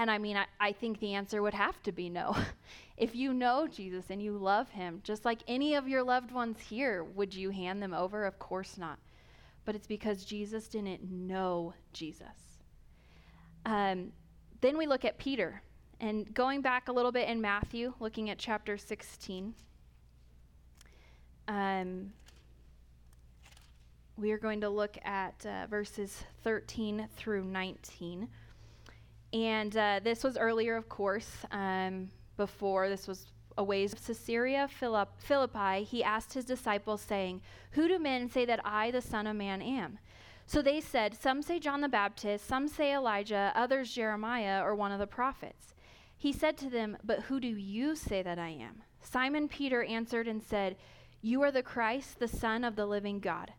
And 0.00 0.10
I 0.10 0.18
mean, 0.18 0.36
I, 0.36 0.46
I 0.58 0.72
think 0.72 0.98
the 0.98 1.14
answer 1.14 1.42
would 1.42 1.54
have 1.54 1.82
to 1.82 1.92
be 1.92 2.08
no. 2.08 2.36
if 2.96 3.14
you 3.14 3.34
know 3.34 3.68
Jesus 3.68 4.06
and 4.10 4.22
you 4.22 4.36
love 4.36 4.70
him, 4.70 5.00
just 5.04 5.24
like 5.24 5.40
any 5.46 5.74
of 5.74 5.86
your 5.88 6.02
loved 6.02 6.32
ones 6.32 6.58
here, 6.58 7.04
would 7.04 7.34
you 7.34 7.50
hand 7.50 7.82
them 7.82 7.94
over? 7.94 8.24
Of 8.24 8.38
course 8.38 8.78
not 8.78 8.98
but 9.64 9.74
it's 9.74 9.86
because 9.86 10.24
Jesus 10.24 10.68
didn't 10.68 11.10
know 11.10 11.74
Jesus. 11.92 12.26
Um, 13.66 14.12
then 14.60 14.76
we 14.76 14.86
look 14.86 15.04
at 15.04 15.18
Peter. 15.18 15.62
And 16.00 16.32
going 16.34 16.62
back 16.62 16.88
a 16.88 16.92
little 16.92 17.12
bit 17.12 17.28
in 17.28 17.40
Matthew, 17.40 17.92
looking 18.00 18.30
at 18.30 18.38
chapter 18.38 18.78
16, 18.78 19.54
um, 21.48 22.12
we 24.16 24.32
are 24.32 24.38
going 24.38 24.60
to 24.62 24.68
look 24.68 24.96
at 25.04 25.44
uh, 25.46 25.66
verses 25.68 26.24
13 26.42 27.06
through 27.16 27.44
19. 27.44 28.28
And 29.32 29.76
uh, 29.76 30.00
this 30.02 30.24
was 30.24 30.36
earlier, 30.36 30.76
of 30.76 30.88
course, 30.88 31.30
um, 31.52 32.08
before 32.36 32.88
this 32.88 33.06
was 33.06 33.26
a 33.58 33.64
ways 33.64 33.92
of 33.92 34.04
Caesarea 34.04 34.68
Philippi, 34.68 35.84
he 35.84 36.02
asked 36.02 36.32
his 36.32 36.44
disciples, 36.44 37.00
saying, 37.00 37.42
Who 37.72 37.88
do 37.88 37.98
men 37.98 38.28
say 38.28 38.44
that 38.46 38.60
I, 38.64 38.90
the 38.90 39.02
Son 39.02 39.26
of 39.26 39.36
Man, 39.36 39.60
am? 39.60 39.98
So 40.46 40.62
they 40.62 40.80
said, 40.80 41.14
Some 41.14 41.42
say 41.42 41.58
John 41.58 41.80
the 41.80 41.88
Baptist, 41.88 42.46
some 42.46 42.66
say 42.66 42.94
Elijah, 42.94 43.52
others 43.54 43.92
Jeremiah, 43.92 44.64
or 44.64 44.74
one 44.74 44.92
of 44.92 44.98
the 44.98 45.06
prophets. 45.06 45.74
He 46.16 46.32
said 46.32 46.56
to 46.58 46.70
them, 46.70 46.96
But 47.04 47.20
who 47.20 47.38
do 47.38 47.48
you 47.48 47.94
say 47.94 48.22
that 48.22 48.38
I 48.38 48.48
am? 48.48 48.82
Simon 49.00 49.48
Peter 49.48 49.84
answered 49.84 50.26
and 50.26 50.42
said, 50.42 50.76
You 51.22 51.42
are 51.42 51.52
the 51.52 51.62
Christ, 51.62 52.18
the 52.18 52.28
Son 52.28 52.64
of 52.64 52.76
the 52.76 52.86
living 52.86 53.20
God. 53.20 53.52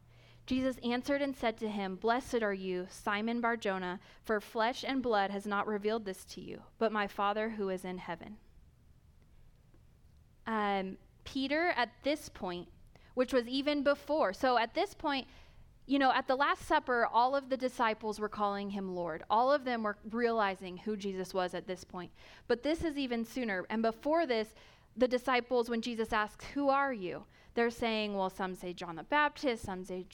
Jesus 0.52 0.76
answered 0.84 1.22
and 1.22 1.34
said 1.34 1.56
to 1.60 1.70
him, 1.70 1.96
Blessed 1.96 2.44
are 2.44 2.54
you, 2.54 2.86
Simon 2.90 3.40
Barjona, 3.40 4.02
for 4.26 4.42
flesh 4.42 4.84
and 4.86 5.02
blood 5.02 5.32
has 5.32 5.46
not 5.46 5.66
revealed 5.66 6.04
this 6.04 6.26
to 6.26 6.42
you, 6.42 6.62
but 6.78 6.92
my 6.92 7.08
Father 7.08 7.52
who 7.52 7.70
is 7.70 7.86
in 7.86 7.98
heaven 7.98 8.36
um, 10.48 10.98
Peter 11.24 11.74
at 11.78 11.90
this 12.04 12.28
point, 12.28 12.68
which 13.14 13.32
was 13.32 13.48
even 13.48 13.82
before. 13.82 14.34
So 14.34 14.58
at 14.58 14.74
this 14.74 14.94
point, 14.94 15.26
you 15.88 15.98
know, 15.98 16.12
at 16.12 16.28
the 16.28 16.36
Last 16.36 16.68
Supper, 16.68 17.06
all 17.06 17.34
of 17.34 17.48
the 17.48 17.56
disciples 17.56 18.20
were 18.20 18.28
calling 18.28 18.70
him 18.70 18.94
Lord. 18.94 19.24
All 19.30 19.54
of 19.54 19.64
them 19.64 19.84
were 19.84 19.96
realizing 20.10 20.76
who 20.76 20.98
Jesus 20.98 21.34
was 21.34 21.54
at 21.54 21.66
this 21.66 21.86
point. 21.86 22.12
But 22.50 22.62
this 22.62 22.84
is 22.84 22.98
even 22.98 23.24
sooner. 23.24 23.66
And 23.70 23.82
before 23.82 24.26
this, 24.26 24.54
the 24.98 25.08
disciples, 25.08 25.70
when 25.70 25.82
Jesus 25.82 26.12
asks, 26.12 26.44
Who 26.54 26.68
are 26.68 26.92
you? 26.92 27.24
They're 27.54 27.70
saying, 27.70 28.16
Well, 28.16 28.30
some 28.30 28.56
say 28.56 28.74
John 28.74 28.96
the 28.96 29.04
Baptist, 29.04 29.64
some 29.64 29.84
say 29.84 30.06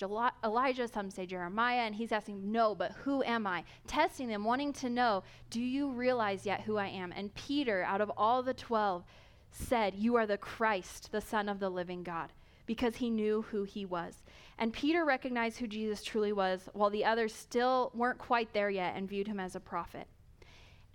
Elijah, 0.43 0.88
some 0.88 1.10
say 1.10 1.26
Jeremiah. 1.26 1.82
And 1.82 1.95
he's 1.95 2.12
asking, 2.12 2.52
No, 2.52 2.73
but 2.73 2.93
who 3.04 3.23
am 3.23 3.45
I? 3.45 3.63
Testing 3.86 4.28
them, 4.28 4.43
wanting 4.43 4.73
to 4.73 4.89
know, 4.89 5.23
Do 5.50 5.62
you 5.62 5.91
realize 5.91 6.45
yet 6.45 6.62
who 6.62 6.78
I 6.78 6.88
am? 6.88 7.12
And 7.12 7.34
Peter, 7.36 7.84
out 7.84 8.02
of 8.02 8.12
all 8.17 8.41
the 8.41 8.54
12, 8.54 9.04
said, 9.52 9.95
You 9.95 10.15
are 10.15 10.26
the 10.26 10.38
Christ, 10.38 11.12
the 11.12 11.21
Son 11.21 11.47
of 11.47 11.60
the 11.60 11.69
living 11.69 12.04
God, 12.04 12.34
because 12.65 12.95
he 12.95 13.10
knew 13.10 13.43
who 13.43 13.63
he 13.63 13.86
was. 13.86 14.23
And 14.58 14.73
Peter 14.73 15.06
recognized 15.06 15.60
who 15.60 15.67
Jesus 15.67 16.04
truly 16.04 16.34
was, 16.34 16.67
while 16.73 16.89
the 16.89 17.06
others 17.06 17.34
still 17.34 17.91
weren't 17.93 18.17
quite 18.17 18.54
there 18.54 18.71
yet 18.71 18.95
and 18.95 19.08
viewed 19.08 19.28
him 19.28 19.39
as 19.39 19.56
a 19.56 19.60
prophet. 19.60 20.08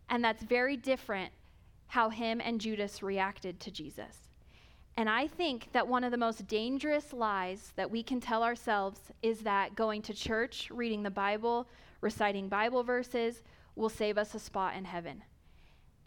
And 0.09 0.25
that's 0.25 0.43
very 0.43 0.77
different 0.77 1.33
how 1.87 2.11
him 2.11 2.41
and 2.41 2.61
Judas 2.61 3.03
reacted 3.03 3.61
to 3.61 3.71
Jesus. 3.71 4.32
And 4.97 5.09
I 5.09 5.27
think 5.27 5.73
that 5.73 5.89
one 5.89 6.05
of 6.05 6.11
the 6.11 6.19
most 6.19 6.47
dangerous 6.47 7.13
lies 7.13 7.73
that 7.77 7.91
we 7.91 8.03
can 8.03 8.21
tell 8.21 8.43
ourselves 8.43 9.01
is 9.23 9.41
that 9.41 9.75
going 9.75 10.03
to 10.03 10.15
church, 10.15 10.69
reading 10.71 11.03
the 11.03 11.11
Bible, 11.11 11.67
reciting 12.01 12.49
Bible 12.49 12.83
verses 12.83 13.43
will 13.75 13.89
save 13.89 14.19
us 14.19 14.35
a 14.35 14.39
spot 14.39 14.77
in 14.77 14.85
heaven. 14.85 15.23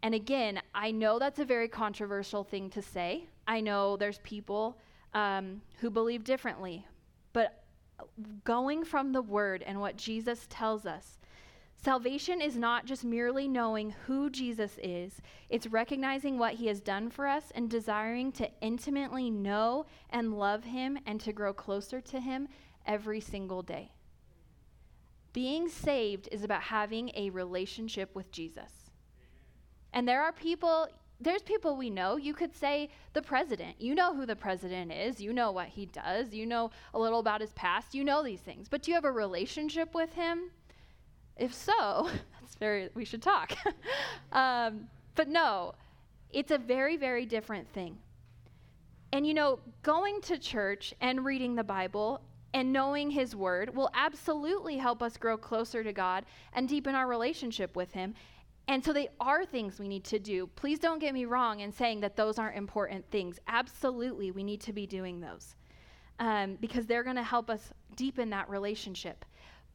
And 0.03 0.13
again, 0.13 0.61
I 0.75 0.91
know 0.91 1.17
that's 1.17 1.39
a 1.39 1.45
very 1.45 1.67
controversial 1.67 2.43
thing 2.43 2.69
to 2.71 2.81
say. 2.81 3.25
I 3.47 3.59
know 3.59 3.97
there's 3.97 4.19
people 4.19 4.77
um, 5.15 5.61
who 5.79 5.89
believe 5.89 6.23
differently. 6.23 6.85
But 7.33 7.63
going 8.43 8.85
from 8.85 9.13
the 9.13 9.21
word 9.21 9.63
and 9.63 9.81
what 9.81 9.97
Jesus 9.97 10.45
tells 10.49 10.85
us, 10.85 11.17
salvation 11.85 12.41
is 12.41 12.57
not 12.57 12.85
just 12.85 13.05
merely 13.05 13.47
knowing 13.47 13.93
who 14.07 14.27
Jesus 14.31 14.79
is, 14.81 15.21
it's 15.51 15.67
recognizing 15.67 16.39
what 16.39 16.55
he 16.55 16.65
has 16.65 16.81
done 16.81 17.11
for 17.11 17.27
us 17.27 17.51
and 17.53 17.69
desiring 17.69 18.31
to 18.31 18.49
intimately 18.59 19.29
know 19.29 19.85
and 20.09 20.33
love 20.33 20.63
him 20.63 20.97
and 21.05 21.21
to 21.21 21.31
grow 21.31 21.53
closer 21.53 22.01
to 22.01 22.19
him 22.19 22.47
every 22.87 23.19
single 23.21 23.61
day. 23.61 23.91
Being 25.31 25.69
saved 25.69 26.27
is 26.31 26.43
about 26.43 26.63
having 26.63 27.11
a 27.13 27.29
relationship 27.29 28.15
with 28.15 28.31
Jesus. 28.31 28.89
And 29.93 30.07
there 30.07 30.23
are 30.23 30.31
people, 30.31 30.87
there's 31.21 31.43
people 31.43 31.77
we 31.77 31.91
know. 31.91 32.15
You 32.15 32.33
could 32.33 32.55
say 32.55 32.89
the 33.13 33.21
president. 33.21 33.79
You 33.79 33.93
know 33.93 34.15
who 34.15 34.25
the 34.25 34.35
president 34.35 34.91
is. 34.91 35.21
You 35.21 35.33
know 35.33 35.51
what 35.51 35.67
he 35.67 35.85
does. 35.85 36.33
You 36.33 36.47
know 36.47 36.71
a 36.95 36.99
little 36.99 37.19
about 37.19 37.41
his 37.41 37.53
past. 37.53 37.93
You 37.93 38.03
know 38.03 38.23
these 38.23 38.39
things. 38.41 38.67
But 38.67 38.81
do 38.81 38.89
you 38.89 38.95
have 38.95 39.05
a 39.05 39.11
relationship 39.11 39.93
with 39.93 40.13
him? 40.13 40.49
If 41.37 41.53
so, 41.53 42.09
that's 42.39 42.55
very, 42.55 42.89
we 42.93 43.05
should 43.05 43.21
talk. 43.21 43.53
um, 44.31 44.87
but 45.15 45.27
no, 45.27 45.73
it's 46.31 46.51
a 46.51 46.57
very, 46.57 46.97
very 46.97 47.25
different 47.25 47.71
thing. 47.73 47.97
And 49.11 49.25
you 49.25 49.33
know, 49.33 49.59
going 49.83 50.21
to 50.21 50.37
church 50.37 50.93
and 50.99 51.23
reading 51.23 51.55
the 51.55 51.63
Bible 51.63 52.21
and 52.53 52.71
knowing 52.71 53.11
His 53.11 53.35
Word 53.35 53.75
will 53.75 53.89
absolutely 53.93 54.77
help 54.77 55.01
us 55.01 55.17
grow 55.17 55.37
closer 55.37 55.83
to 55.83 55.93
God 55.93 56.25
and 56.53 56.67
deepen 56.67 56.95
our 56.95 57.07
relationship 57.07 57.75
with 57.75 57.91
Him. 57.91 58.13
And 58.67 58.83
so 58.83 58.93
they 58.93 59.09
are 59.19 59.45
things 59.45 59.79
we 59.79 59.87
need 59.87 60.03
to 60.05 60.19
do. 60.19 60.47
Please 60.55 60.79
don't 60.79 60.99
get 60.99 61.13
me 61.13 61.25
wrong 61.25 61.59
in 61.59 61.71
saying 61.71 62.01
that 62.01 62.15
those 62.15 62.39
aren't 62.39 62.57
important 62.57 63.09
things. 63.11 63.39
Absolutely, 63.47 64.31
we 64.31 64.43
need 64.43 64.61
to 64.61 64.73
be 64.73 64.87
doing 64.87 65.19
those 65.19 65.55
um, 66.19 66.57
because 66.59 66.85
they're 66.85 67.03
going 67.03 67.15
to 67.15 67.23
help 67.23 67.49
us 67.49 67.71
deepen 67.95 68.29
that 68.31 68.49
relationship. 68.49 69.23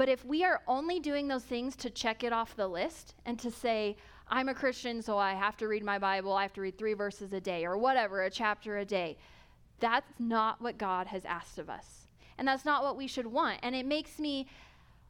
But 0.01 0.09
if 0.09 0.25
we 0.25 0.45
are 0.45 0.63
only 0.67 0.99
doing 0.99 1.29
those 1.29 1.45
things 1.45 1.77
to 1.77 1.91
check 1.91 2.25
it 2.25 2.33
off 2.33 2.57
the 2.57 2.67
list 2.67 3.17
and 3.27 3.39
to 3.39 3.51
say, 3.51 3.99
I'm 4.29 4.49
a 4.49 4.55
Christian, 4.55 5.03
so 5.03 5.19
I 5.19 5.35
have 5.35 5.59
to 5.59 5.69
read 5.69 5.85
my 5.85 5.99
Bible, 5.99 6.33
I 6.33 6.41
have 6.41 6.55
to 6.55 6.63
read 6.63 6.79
three 6.79 6.95
verses 6.95 7.35
a 7.35 7.41
day, 7.43 7.67
or 7.67 7.77
whatever, 7.77 8.23
a 8.23 8.31
chapter 8.31 8.79
a 8.79 8.85
day, 8.87 9.19
that's 9.79 10.11
not 10.19 10.59
what 10.63 10.79
God 10.79 11.07
has 11.09 11.27
asked 11.27 11.59
of 11.59 11.69
us. 11.69 12.07
And 12.39 12.49
that's 12.49 12.65
not 12.65 12.83
what 12.83 12.97
we 12.97 13.07
should 13.07 13.27
want. 13.27 13.61
And 13.63 13.75
it 13.75 13.85
makes 13.85 14.19
me, 14.19 14.47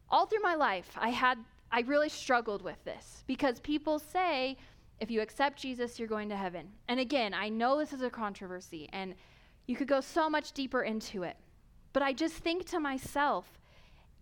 all 0.08 0.26
through 0.26 0.42
my 0.42 0.56
life, 0.56 0.90
I 0.96 1.10
had 1.10 1.38
I 1.70 1.82
really 1.82 2.08
struggled 2.08 2.62
with 2.62 2.82
this 2.82 3.22
because 3.28 3.60
people 3.60 4.00
say, 4.00 4.56
if 4.98 5.08
you 5.08 5.20
accept 5.20 5.62
Jesus, 5.62 6.00
you're 6.00 6.08
going 6.08 6.30
to 6.30 6.36
heaven. 6.36 6.66
And 6.88 6.98
again, 6.98 7.32
I 7.32 7.48
know 7.48 7.78
this 7.78 7.92
is 7.92 8.02
a 8.02 8.10
controversy 8.10 8.88
and 8.92 9.14
you 9.68 9.76
could 9.76 9.86
go 9.86 10.00
so 10.00 10.28
much 10.28 10.50
deeper 10.50 10.82
into 10.82 11.22
it. 11.22 11.36
But 11.92 12.02
I 12.02 12.12
just 12.12 12.34
think 12.34 12.64
to 12.70 12.80
myself, 12.80 13.59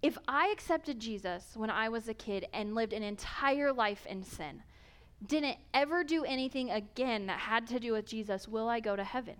if 0.03 0.17
I 0.29 0.49
accepted 0.49 1.01
Jesus 1.01 1.53
when 1.55 1.71
I 1.71 1.89
was 1.89 2.09
a 2.09 2.15
kid 2.15 2.47
and 2.53 2.75
lived 2.75 2.93
an 2.93 3.03
entire 3.03 3.73
life 3.73 4.07
in 4.07 4.23
sin, 4.23 4.63
didn't 5.27 5.59
ever 5.75 6.05
do 6.05 6.25
anything 6.25 6.71
again 6.71 7.27
that 7.27 7.41
had 7.41 7.67
to 7.69 7.81
do 7.81 7.93
with 7.93 8.07
Jesus, 8.07 8.47
will 8.47 8.69
I 8.69 8.79
go 8.79 8.95
to 8.95 9.03
heaven? 9.03 9.37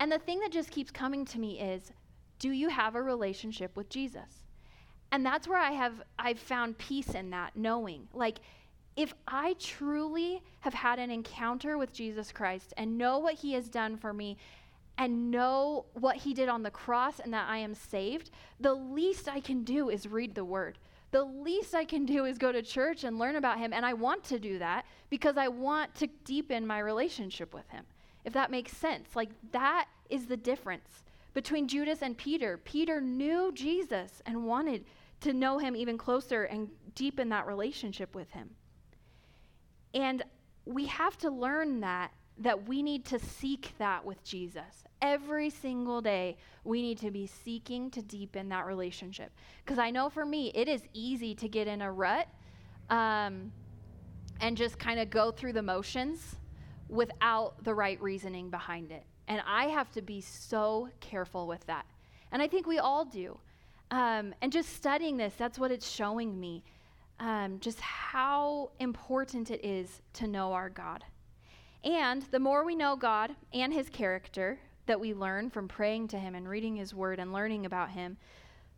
And 0.00 0.10
the 0.10 0.18
thing 0.18 0.40
that 0.40 0.52
just 0.52 0.70
keeps 0.70 0.90
coming 0.90 1.24
to 1.26 1.38
me 1.38 1.60
is 1.60 1.92
do 2.38 2.50
you 2.50 2.68
have 2.68 2.94
a 2.94 3.02
relationship 3.02 3.76
with 3.76 3.88
Jesus? 3.88 4.44
And 5.12 5.24
that's 5.24 5.48
where 5.48 5.58
I 5.58 5.72
have 5.72 6.02
I've 6.18 6.38
found 6.38 6.78
peace 6.78 7.14
in 7.14 7.30
that 7.30 7.56
knowing. 7.56 8.08
Like 8.12 8.38
if 8.96 9.12
I 9.28 9.54
truly 9.58 10.42
have 10.60 10.74
had 10.74 10.98
an 10.98 11.10
encounter 11.10 11.76
with 11.76 11.92
Jesus 11.92 12.32
Christ 12.32 12.72
and 12.76 12.98
know 12.98 13.18
what 13.18 13.34
he 13.34 13.52
has 13.52 13.68
done 13.68 13.96
for 13.96 14.12
me 14.12 14.38
and 14.98 15.30
know 15.30 15.86
what 15.94 16.16
he 16.16 16.32
did 16.32 16.48
on 16.48 16.62
the 16.62 16.70
cross 16.70 17.20
and 17.20 17.32
that 17.34 17.48
I 17.48 17.58
am 17.58 17.74
saved, 17.74 18.30
the 18.60 18.74
least 18.74 19.28
I 19.28 19.40
can 19.40 19.62
do 19.62 19.90
is 19.90 20.06
read 20.06 20.34
the 20.34 20.44
word. 20.44 20.78
The 21.10 21.24
least 21.24 21.74
I 21.74 21.84
can 21.84 22.04
do 22.04 22.24
is 22.24 22.38
go 22.38 22.50
to 22.50 22.62
church 22.62 23.04
and 23.04 23.18
learn 23.18 23.36
about 23.36 23.58
him. 23.58 23.72
And 23.72 23.84
I 23.86 23.92
want 23.92 24.24
to 24.24 24.38
do 24.38 24.58
that 24.58 24.86
because 25.10 25.36
I 25.36 25.48
want 25.48 25.94
to 25.96 26.08
deepen 26.24 26.66
my 26.66 26.78
relationship 26.78 27.54
with 27.54 27.68
him, 27.68 27.84
if 28.24 28.32
that 28.32 28.50
makes 28.50 28.76
sense. 28.76 29.14
Like, 29.14 29.30
that 29.52 29.86
is 30.10 30.26
the 30.26 30.36
difference 30.36 31.04
between 31.34 31.68
Judas 31.68 32.02
and 32.02 32.16
Peter. 32.16 32.58
Peter 32.58 33.00
knew 33.00 33.52
Jesus 33.52 34.22
and 34.24 34.46
wanted 34.46 34.84
to 35.20 35.32
know 35.32 35.58
him 35.58 35.76
even 35.76 35.96
closer 35.98 36.44
and 36.44 36.68
deepen 36.94 37.28
that 37.28 37.46
relationship 37.46 38.14
with 38.14 38.30
him. 38.30 38.50
And 39.94 40.22
we 40.64 40.86
have 40.86 41.16
to 41.18 41.30
learn 41.30 41.80
that 41.80 42.12
that 42.38 42.68
we 42.68 42.82
need 42.82 43.04
to 43.06 43.18
seek 43.18 43.72
that 43.78 44.04
with 44.04 44.22
Jesus. 44.22 44.85
Every 45.06 45.50
single 45.50 46.00
day, 46.00 46.36
we 46.64 46.82
need 46.82 46.98
to 46.98 47.12
be 47.12 47.28
seeking 47.28 47.92
to 47.92 48.02
deepen 48.02 48.48
that 48.48 48.66
relationship. 48.66 49.30
Because 49.64 49.78
I 49.78 49.90
know 49.90 50.10
for 50.10 50.26
me, 50.26 50.50
it 50.52 50.68
is 50.68 50.82
easy 50.92 51.32
to 51.36 51.48
get 51.48 51.68
in 51.68 51.80
a 51.80 51.92
rut 51.92 52.26
um, 52.90 53.52
and 54.40 54.56
just 54.56 54.80
kind 54.80 54.98
of 54.98 55.08
go 55.08 55.30
through 55.30 55.52
the 55.52 55.62
motions 55.62 56.34
without 56.88 57.62
the 57.62 57.72
right 57.72 58.02
reasoning 58.02 58.50
behind 58.50 58.90
it. 58.90 59.04
And 59.28 59.40
I 59.46 59.66
have 59.66 59.92
to 59.92 60.02
be 60.02 60.20
so 60.20 60.88
careful 60.98 61.46
with 61.46 61.64
that. 61.66 61.86
And 62.32 62.42
I 62.42 62.48
think 62.48 62.66
we 62.66 62.80
all 62.80 63.04
do. 63.04 63.38
Um, 63.92 64.34
and 64.42 64.50
just 64.50 64.74
studying 64.74 65.16
this, 65.16 65.34
that's 65.38 65.56
what 65.56 65.70
it's 65.70 65.88
showing 65.88 66.38
me 66.40 66.64
um, 67.20 67.60
just 67.60 67.80
how 67.80 68.70
important 68.80 69.52
it 69.52 69.64
is 69.64 70.02
to 70.14 70.26
know 70.26 70.52
our 70.52 70.68
God. 70.68 71.04
And 71.84 72.22
the 72.32 72.40
more 72.40 72.64
we 72.64 72.74
know 72.74 72.96
God 72.96 73.36
and 73.52 73.72
his 73.72 73.88
character 73.88 74.58
that 74.86 75.00
we 75.00 75.14
learn 75.14 75.50
from 75.50 75.68
praying 75.68 76.08
to 76.08 76.18
him 76.18 76.34
and 76.34 76.48
reading 76.48 76.76
his 76.76 76.94
word 76.94 77.18
and 77.18 77.32
learning 77.32 77.66
about 77.66 77.90
him, 77.90 78.16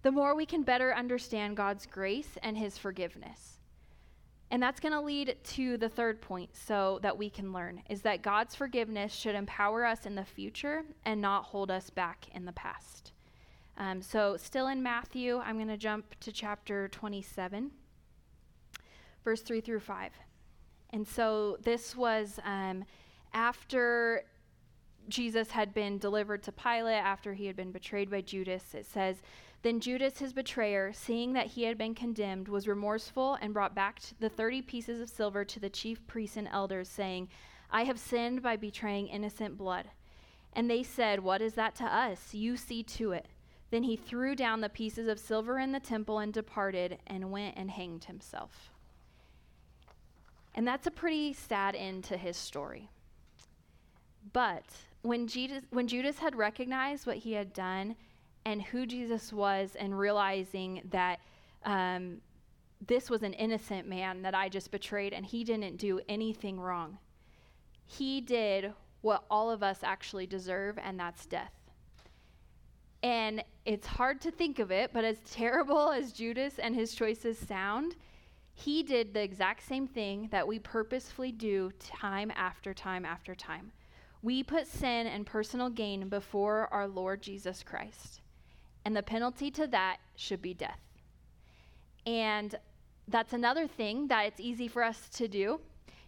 the 0.03 0.12
more 0.12 0.35
we 0.35 0.47
can 0.47 0.62
better 0.62 0.94
understand 0.94 1.57
God's 1.57 1.87
grace 1.87 2.38
and 2.42 2.57
his 2.57 2.79
forgiveness. 2.79 3.59
And 4.51 4.62
that's 4.62 4.81
going 4.81 4.92
to 4.92 5.01
lead 5.01 5.37
to 5.44 5.77
the 5.77 5.88
third 5.88 6.23
point 6.23 6.51
so 6.55 6.99
that 7.03 7.18
we 7.18 7.29
can 7.29 7.53
learn 7.53 7.83
is 7.90 8.03
that 8.03 8.23
God's 8.23 8.55
forgiveness 8.55 9.12
should 9.12 9.35
empower 9.35 9.85
us 9.85 10.07
in 10.07 10.14
the 10.14 10.25
future 10.25 10.85
and 11.05 11.21
not 11.21 11.44
hold 11.44 11.71
us 11.71 11.90
back 11.90 12.27
in 12.35 12.47
the 12.47 12.53
past. 12.53 13.12
Um, 13.77 14.01
so, 14.01 14.37
still 14.37 14.68
in 14.68 14.83
Matthew, 14.83 15.38
I'm 15.38 15.57
going 15.57 15.68
to 15.68 15.77
jump 15.77 16.18
to 16.21 16.33
chapter 16.33 16.88
27 16.88 17.71
verse 19.29 19.42
3 19.42 19.61
through 19.61 19.81
5. 19.81 20.12
And 20.94 21.07
so 21.07 21.59
this 21.62 21.94
was 21.94 22.40
um, 22.44 22.85
after 23.35 24.25
Jesus 25.09 25.51
had 25.51 25.75
been 25.75 25.99
delivered 25.99 26.42
to 26.44 26.53
Pilate, 26.53 27.03
after 27.03 27.35
he 27.35 27.47
had 27.47 27.57
been 27.57 27.73
betrayed 27.73 28.11
by 28.11 28.21
Judas. 28.21 28.75
It 28.75 28.87
says, 28.87 29.23
Then 29.62 29.81
Judas, 29.81 30.18
his 30.18 30.33
betrayer, 30.33 30.92
seeing 30.92 31.33
that 31.33 31.49
he 31.49 31.64
had 31.64 31.79
been 31.79 31.94
condemned, 31.94 32.49
was 32.49 32.68
remorseful 32.68 33.38
and 33.40 33.55
brought 33.55 33.75
back 33.75 34.01
the 34.21 34.29
30 34.29 34.62
pieces 34.62 35.01
of 35.01 35.09
silver 35.09 35.44
to 35.44 35.61
the 35.61 35.71
chief 35.71 36.07
priests 36.07 36.37
and 36.37 36.49
elders, 36.49 36.88
saying, 36.88 37.29
I 37.71 37.85
have 37.85 37.99
sinned 37.99 38.42
by 38.42 38.57
betraying 38.57 39.09
innocent 39.09 39.59
blood. 39.59 39.90
And 40.53 40.71
they 40.71 40.83
said, 40.83 41.21
What 41.21 41.42
is 41.42 41.55
that 41.55 41.75
to 41.77 41.85
us? 41.85 42.35
You 42.35 42.57
see 42.57 42.83
to 42.85 43.12
it. 43.12 43.27
Then 43.71 43.83
he 43.83 43.97
threw 43.97 44.35
down 44.35 44.61
the 44.61 44.68
pieces 44.68 45.09
of 45.09 45.18
silver 45.18 45.59
in 45.59 45.73
the 45.73 45.81
temple 45.81 46.18
and 46.18 46.33
departed 46.33 46.99
and 47.07 47.31
went 47.31 47.57
and 47.57 47.71
hanged 47.71 48.05
himself. 48.05 48.73
And 50.55 50.66
that's 50.66 50.87
a 50.87 50.90
pretty 50.90 51.35
sad 51.35 51.77
end 51.77 52.05
to 52.05 52.16
his 52.16 52.37
story. 52.37 52.88
But 54.33 54.64
when, 55.09 55.27
Jesus, 55.27 55.62
when 55.71 55.88
Judas 55.88 56.18
had 56.18 56.37
recognized 56.37 57.07
what 57.07 57.16
he 57.16 57.33
had 57.33 57.53
done 57.53 57.97
and 58.44 58.62
who 58.62 58.87
Jesus 58.87 59.33
was, 59.33 59.77
and 59.79 59.99
realizing 59.99 60.83
that 60.90 61.21
um, 61.64 62.18
this 62.87 63.11
was 63.11 63.23
an 63.23 63.33
innocent 63.35 63.88
man 63.88 64.23
that 64.23 64.35
I 64.35 64.49
just 64.49 64.71
betrayed 64.71 65.12
and 65.12 65.27
he 65.27 65.44
didn't 65.44 65.77
do 65.77 66.01
anything 66.09 66.61
wrong, 66.61 66.99
he 67.85 68.21
did 68.21 68.73
what 69.01 69.25
all 69.31 69.51
of 69.51 69.62
us 69.62 69.81
actually 69.83 70.27
deserve, 70.27 70.79
and 70.79 70.99
that's 70.99 71.27
death. 71.27 71.53
And 73.03 73.44
it's 73.64 73.87
hard 73.87 74.21
to 74.23 74.31
think 74.31 74.59
of 74.59 74.71
it, 74.71 74.92
but 74.92 75.05
as 75.05 75.18
terrible 75.31 75.90
as 75.92 76.12
Judas 76.12 76.59
and 76.59 76.75
his 76.75 76.94
choices 76.94 77.38
sound, 77.38 77.97
he 78.55 78.83
did 78.83 79.14
the 79.14 79.23
exact 79.23 79.66
same 79.66 79.87
thing 79.87 80.29
that 80.33 80.47
we 80.47 80.59
purposefully 80.59 81.31
do 81.31 81.71
time 81.79 82.33
after 82.35 82.75
time 82.75 83.05
after 83.05 83.35
time. 83.35 83.71
We 84.22 84.42
put 84.42 84.66
sin 84.66 85.07
and 85.07 85.24
personal 85.24 85.70
gain 85.70 86.09
before 86.09 86.68
our 86.72 86.88
Lord 86.88 87.22
Jesus 87.22 87.62
Christ. 87.62 88.20
And 88.85 88.96
the 88.96 89.02
penalty 89.02 89.50
to 89.52 89.66
that 89.68 89.98
should 90.16 90.42
be 90.42 90.54
death. 90.54 90.81
And 92.07 92.54
that's 93.07 93.33
another 93.33 93.66
thing 93.66 94.09
that 94.09 94.26
it's 94.26 94.40
easy 94.40 94.68
for 94.68 94.83
us 94.83 95.09
to 95.11 95.28
do. 95.28 95.61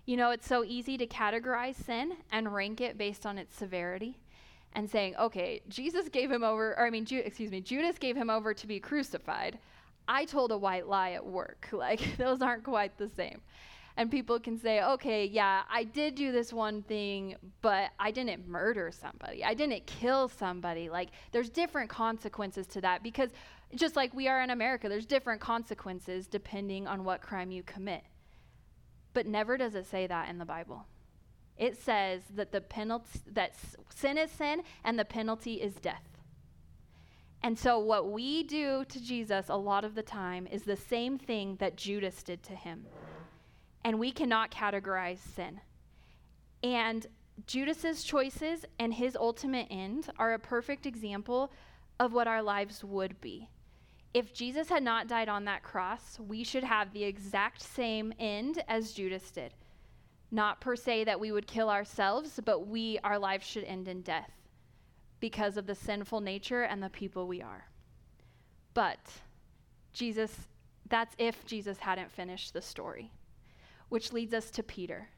You 0.07 0.17
know, 0.17 0.31
it's 0.31 0.47
so 0.47 0.65
easy 0.65 0.97
to 0.99 1.07
categorize 1.07 1.77
sin 1.77 2.15
and 2.33 2.53
rank 2.53 2.81
it 2.81 2.99
based 2.99 3.27
on 3.27 3.39
its 3.39 3.55
severity 3.55 4.19
and 4.73 4.89
saying, 4.89 5.17
okay, 5.17 5.61
Jesus 5.69 6.09
gave 6.09 6.31
him 6.31 6.45
over, 6.45 6.73
or 6.73 6.87
I 6.87 6.91
mean, 6.91 7.05
Ju- 7.05 7.23
excuse 7.25 7.51
me, 7.51 7.61
Judas 7.61 7.99
gave 7.99 8.17
him 8.17 8.31
over 8.31 8.55
to 8.55 8.67
be 8.67 8.81
crucified. 8.81 9.59
I 10.09 10.25
told 10.25 10.53
a 10.53 10.59
white 10.59 10.89
lie 10.89 11.13
at 11.13 11.25
work. 11.25 11.69
Like, 11.73 12.17
those 12.17 12.43
aren't 12.43 12.65
quite 12.65 12.97
the 12.99 13.09
same. 13.09 13.41
And 14.01 14.11
people 14.11 14.41
can 14.41 14.57
say, 14.57 14.83
okay, 14.83 15.27
yeah, 15.27 15.65
I 15.71 15.85
did 15.85 16.15
do 16.15 16.33
this 16.33 16.55
one 16.55 16.81
thing, 16.85 17.37
but 17.61 17.91
I 17.99 18.11
didn't 18.11 18.49
murder 18.49 18.91
somebody. 18.91 19.45
I 19.45 19.53
didn't 19.53 19.85
kill 19.85 20.27
somebody. 20.27 20.89
Like, 20.89 21.11
there's 21.33 21.51
different 21.51 21.91
consequences 21.91 22.67
to 22.69 22.81
that 22.81 23.03
because 23.03 23.29
just 23.75 23.97
like 23.97 24.15
we 24.15 24.27
are 24.27 24.41
in 24.41 24.49
America, 24.49 24.89
there's 24.89 25.05
different 25.05 25.43
consequences 25.43 26.27
depending 26.27 26.87
on 26.87 27.05
what 27.05 27.21
crime 27.21 27.51
you 27.51 27.63
commit. 27.63 28.03
But 29.13 29.27
never 29.27 29.59
does 29.59 29.75
it 29.75 29.85
say 29.85 30.07
that 30.07 30.31
in 30.31 30.39
the 30.39 30.47
Bible. 30.47 30.87
It 31.59 31.77
says 31.77 32.23
that 32.37 32.53
the 32.53 32.63
penalty 32.63 33.21
that 33.27 33.53
sin 33.95 34.17
is 34.17 34.31
sin 34.31 34.63
and 34.83 34.99
the 34.99 35.05
penalty 35.05 35.57
is 35.57 35.75
death. 35.75 36.09
And 37.43 37.59
so, 37.59 37.79
what 37.79 38.11
we 38.11 38.45
do 38.45 38.83
to 38.87 38.99
Jesus 38.99 39.51
a 39.51 39.57
lot 39.59 39.85
of 39.85 39.95
the 39.95 40.03
time 40.03 40.47
is 40.51 40.63
the 40.63 40.75
same 40.75 41.19
thing 41.19 41.57
that 41.57 41.77
Judas 41.77 42.23
did 42.23 42.43
to 42.45 42.55
him. 42.55 42.87
And 43.85 43.99
we 43.99 44.13
cannot 44.13 44.51
categorize 44.51 45.19
sin. 45.19 45.61
And 46.63 47.07
Judas's 47.47 48.05
choices 48.05 48.65
and 48.79 48.93
his 48.93 49.17
ultimate 49.17 49.67
end 49.71 50.11
are 50.19 50.35
a 50.35 50.39
perfect 50.39 50.87
example 50.87 51.53
of 51.99 52.13
what 52.13 52.29
our 52.29 52.43
lives 52.43 52.85
would 52.85 53.21
be. 53.21 53.49
If 54.13 54.35
Jesus 54.35 54.69
had 54.69 54.83
not 54.83 55.07
died 55.07 55.29
on 55.29 55.45
that 55.45 55.63
cross, 55.63 56.19
we 56.19 56.43
should 56.43 56.65
have 56.65 56.93
the 56.93 57.05
exact 57.05 57.63
same 57.63 58.13
end 58.19 58.63
as 58.69 58.93
Judas 58.93 59.31
did. 59.31 59.55
Not 60.33 60.61
per 60.61 60.77
se 60.77 61.05
that 61.05 61.21
we 61.21 61.33
would 61.33 61.47
kill 61.47 61.71
ourselves, 61.71 62.41
but 62.45 62.67
we 62.67 62.99
our 63.05 63.19
lives 63.19 63.47
should 63.47 63.65
end 63.65 63.89
in 63.89 64.03
death 64.03 64.31
because 65.21 65.57
of 65.57 65.67
the 65.67 65.75
sinful 65.75 66.21
nature 66.21 66.63
and 66.63 66.83
the 66.83 66.91
people 66.91 67.27
we 67.27 67.43
are. 67.43 67.67
But 68.75 68.99
Jesus, 69.93 70.49
that's 70.89 71.15
if 71.19 71.45
Jesus 71.47 71.79
hadn't 71.79 72.11
finished 72.11 72.53
the 72.53 72.63
story, 72.63 73.13
which 73.91 74.13
leads 74.13 74.33
us 74.33 74.51
to 74.53 74.63
Peter. 74.63 75.11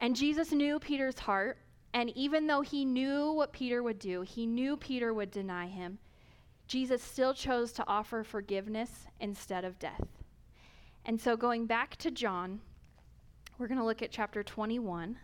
And 0.00 0.14
Jesus 0.14 0.52
knew 0.52 0.78
Peter's 0.78 1.18
heart, 1.20 1.56
and 1.94 2.10
even 2.10 2.46
though 2.46 2.60
he 2.60 2.84
knew 2.84 3.32
what 3.32 3.54
Peter 3.54 3.82
would 3.82 3.98
do, 3.98 4.20
he 4.20 4.46
knew 4.46 4.76
Peter 4.76 5.14
would 5.14 5.30
deny 5.30 5.66
him, 5.66 5.98
Jesus 6.66 7.02
still 7.02 7.32
chose 7.32 7.72
to 7.72 7.84
offer 7.86 8.22
forgiveness 8.22 9.06
instead 9.20 9.64
of 9.64 9.78
death. 9.78 10.06
And 11.06 11.20
so, 11.20 11.36
going 11.36 11.66
back 11.66 11.96
to 11.96 12.10
John, 12.10 12.60
we're 13.58 13.68
going 13.68 13.80
to 13.80 13.84
look 13.84 14.02
at 14.02 14.10
chapter 14.10 14.42
21. 14.42 15.16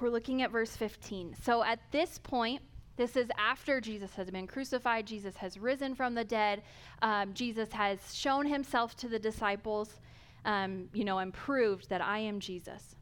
we're 0.00 0.10
looking 0.10 0.42
at 0.42 0.50
verse 0.50 0.76
15. 0.76 1.36
So 1.42 1.62
at 1.62 1.80
this 1.90 2.18
point, 2.18 2.62
this 2.98 3.16
is 3.16 3.30
after 3.38 3.80
Jesus 3.80 4.14
has 4.16 4.30
been 4.30 4.46
crucified, 4.46 5.06
Jesus 5.06 5.36
has 5.36 5.58
risen 5.58 5.94
from 5.94 6.14
the 6.14 6.24
dead, 6.24 6.62
um, 7.00 7.32
Jesus 7.32 7.72
has 7.72 8.14
shown 8.14 8.44
himself 8.44 8.94
to 8.96 9.08
the 9.08 9.18
disciples, 9.18 10.00
um, 10.44 10.90
you 10.92 11.04
know, 11.04 11.18
and 11.18 11.32
proved 11.32 11.88
that 11.88 12.02
I 12.02 12.18
am 12.18 12.40
Jesus. 12.40 12.96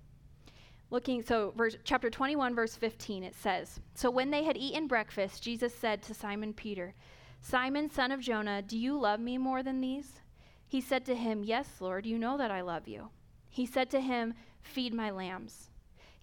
Looking, 0.90 1.22
so 1.22 1.52
verse, 1.56 1.76
chapter 1.82 2.10
21, 2.10 2.54
verse 2.54 2.76
15, 2.76 3.24
it 3.24 3.34
says 3.34 3.80
So 3.94 4.08
when 4.08 4.30
they 4.30 4.44
had 4.44 4.56
eaten 4.56 4.86
breakfast, 4.86 5.42
Jesus 5.42 5.74
said 5.74 6.02
to 6.02 6.14
Simon 6.14 6.52
Peter, 6.52 6.94
Simon, 7.40 7.90
son 7.90 8.12
of 8.12 8.20
Jonah, 8.20 8.62
do 8.62 8.78
you 8.78 8.96
love 8.98 9.18
me 9.18 9.38
more 9.38 9.62
than 9.62 9.80
these? 9.80 10.20
He 10.68 10.80
said 10.80 11.04
to 11.06 11.16
him, 11.16 11.42
Yes, 11.42 11.80
Lord, 11.80 12.06
you 12.06 12.18
know 12.18 12.36
that 12.36 12.50
I 12.50 12.60
love 12.60 12.86
you. 12.86 13.08
He 13.48 13.66
said 13.66 13.90
to 13.90 14.00
him, 14.00 14.34
Feed 14.62 14.92
my 14.92 15.10
lambs. 15.10 15.70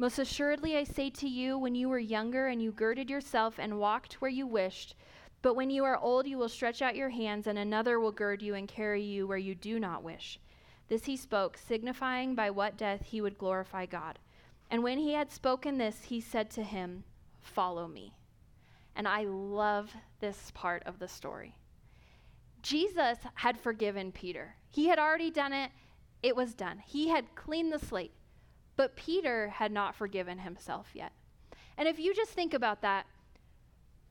Most 0.00 0.18
assuredly, 0.18 0.78
I 0.78 0.84
say 0.84 1.10
to 1.10 1.28
you, 1.28 1.58
when 1.58 1.74
you 1.74 1.90
were 1.90 1.98
younger 1.98 2.46
and 2.46 2.62
you 2.62 2.72
girded 2.72 3.10
yourself 3.10 3.58
and 3.58 3.78
walked 3.78 4.14
where 4.14 4.30
you 4.30 4.46
wished, 4.46 4.94
but 5.42 5.52
when 5.52 5.68
you 5.68 5.84
are 5.84 5.98
old, 5.98 6.26
you 6.26 6.38
will 6.38 6.48
stretch 6.48 6.80
out 6.80 6.96
your 6.96 7.10
hands, 7.10 7.46
and 7.46 7.58
another 7.58 8.00
will 8.00 8.10
gird 8.10 8.40
you 8.40 8.54
and 8.54 8.66
carry 8.66 9.02
you 9.02 9.26
where 9.26 9.36
you 9.36 9.54
do 9.54 9.78
not 9.78 10.02
wish. 10.02 10.40
This 10.88 11.04
he 11.04 11.18
spoke, 11.18 11.58
signifying 11.58 12.34
by 12.34 12.48
what 12.48 12.78
death 12.78 13.02
he 13.02 13.20
would 13.20 13.36
glorify 13.36 13.84
God. 13.84 14.18
And 14.70 14.82
when 14.82 14.96
he 14.96 15.12
had 15.12 15.30
spoken 15.30 15.76
this, 15.76 16.04
he 16.04 16.18
said 16.18 16.48
to 16.52 16.62
him, 16.62 17.04
Follow 17.42 17.86
me. 17.86 18.14
And 18.96 19.06
I 19.06 19.24
love 19.24 19.94
this 20.18 20.50
part 20.54 20.82
of 20.86 20.98
the 20.98 21.08
story. 21.08 21.58
Jesus 22.62 23.18
had 23.34 23.60
forgiven 23.60 24.12
Peter. 24.12 24.54
He 24.70 24.88
had 24.88 24.98
already 24.98 25.30
done 25.30 25.52
it, 25.52 25.72
it 26.22 26.34
was 26.34 26.54
done. 26.54 26.78
He 26.86 27.08
had 27.08 27.34
cleaned 27.34 27.70
the 27.70 27.78
slate. 27.78 28.14
But 28.80 28.96
Peter 28.96 29.50
had 29.50 29.72
not 29.72 29.94
forgiven 29.94 30.38
himself 30.38 30.88
yet. 30.94 31.12
And 31.76 31.86
if 31.86 31.98
you 31.98 32.14
just 32.14 32.30
think 32.30 32.54
about 32.54 32.80
that, 32.80 33.04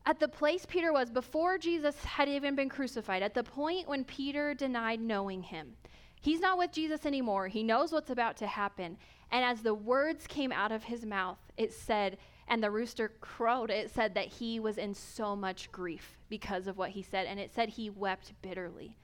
at 0.05 0.19
the 0.19 0.27
place 0.27 0.67
Peter 0.67 0.93
was 0.93 1.09
before 1.09 1.57
Jesus 1.57 2.05
had 2.05 2.29
even 2.29 2.53
been 2.53 2.69
crucified, 2.69 3.23
at 3.23 3.33
the 3.33 3.43
point 3.43 3.87
when 3.87 4.03
Peter 4.03 4.53
denied 4.53 5.01
knowing 5.01 5.41
him, 5.41 5.75
He's 6.21 6.39
not 6.39 6.59
with 6.59 6.71
Jesus 6.71 7.07
anymore. 7.07 7.47
He 7.47 7.63
knows 7.63 7.91
what's 7.91 8.11
about 8.11 8.37
to 8.37 8.45
happen. 8.45 8.97
And 9.31 9.43
as 9.43 9.63
the 9.63 9.73
words 9.73 10.27
came 10.27 10.51
out 10.51 10.71
of 10.71 10.83
his 10.83 11.03
mouth, 11.03 11.39
it 11.57 11.73
said, 11.73 12.19
and 12.47 12.61
the 12.61 12.69
rooster 12.69 13.13
crowed, 13.21 13.71
it 13.71 13.89
said 13.89 14.13
that 14.13 14.27
he 14.27 14.59
was 14.59 14.77
in 14.77 14.93
so 14.93 15.35
much 15.35 15.71
grief 15.71 16.19
because 16.29 16.67
of 16.67 16.77
what 16.77 16.91
he 16.91 17.01
said. 17.01 17.25
And 17.25 17.39
it 17.39 17.51
said 17.55 17.69
he 17.69 17.89
wept 17.89 18.33
bitterly. 18.43 18.95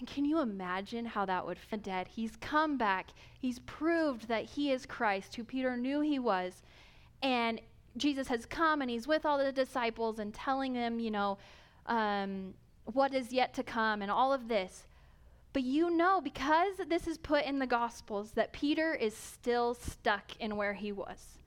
And 0.00 0.08
can 0.08 0.24
you 0.24 0.40
imagine 0.40 1.04
how 1.04 1.26
that 1.26 1.46
would 1.46 1.58
feel 1.58 1.78
dead? 1.78 2.08
He's 2.08 2.34
come 2.36 2.78
back. 2.78 3.10
He's 3.38 3.58
proved 3.60 4.28
that 4.28 4.44
he 4.46 4.72
is 4.72 4.86
Christ, 4.86 5.36
who 5.36 5.44
Peter 5.44 5.76
knew 5.76 6.00
he 6.00 6.18
was. 6.18 6.62
And 7.22 7.60
Jesus 7.98 8.28
has 8.28 8.46
come 8.46 8.80
and 8.80 8.90
he's 8.90 9.06
with 9.06 9.26
all 9.26 9.36
the 9.36 9.52
disciples 9.52 10.18
and 10.18 10.32
telling 10.32 10.72
them, 10.72 11.00
you 11.00 11.10
know, 11.10 11.36
um, 11.84 12.54
what 12.86 13.12
is 13.12 13.30
yet 13.30 13.52
to 13.54 13.62
come 13.62 14.00
and 14.00 14.10
all 14.10 14.32
of 14.32 14.48
this. 14.48 14.84
But 15.52 15.64
you 15.64 15.90
know, 15.90 16.22
because 16.22 16.76
this 16.88 17.06
is 17.06 17.18
put 17.18 17.44
in 17.44 17.58
the 17.58 17.66
Gospels, 17.66 18.32
that 18.32 18.52
Peter 18.54 18.94
is 18.94 19.14
still 19.14 19.74
stuck 19.74 20.34
in 20.40 20.56
where 20.56 20.74
he 20.74 20.92
was. 20.92 21.38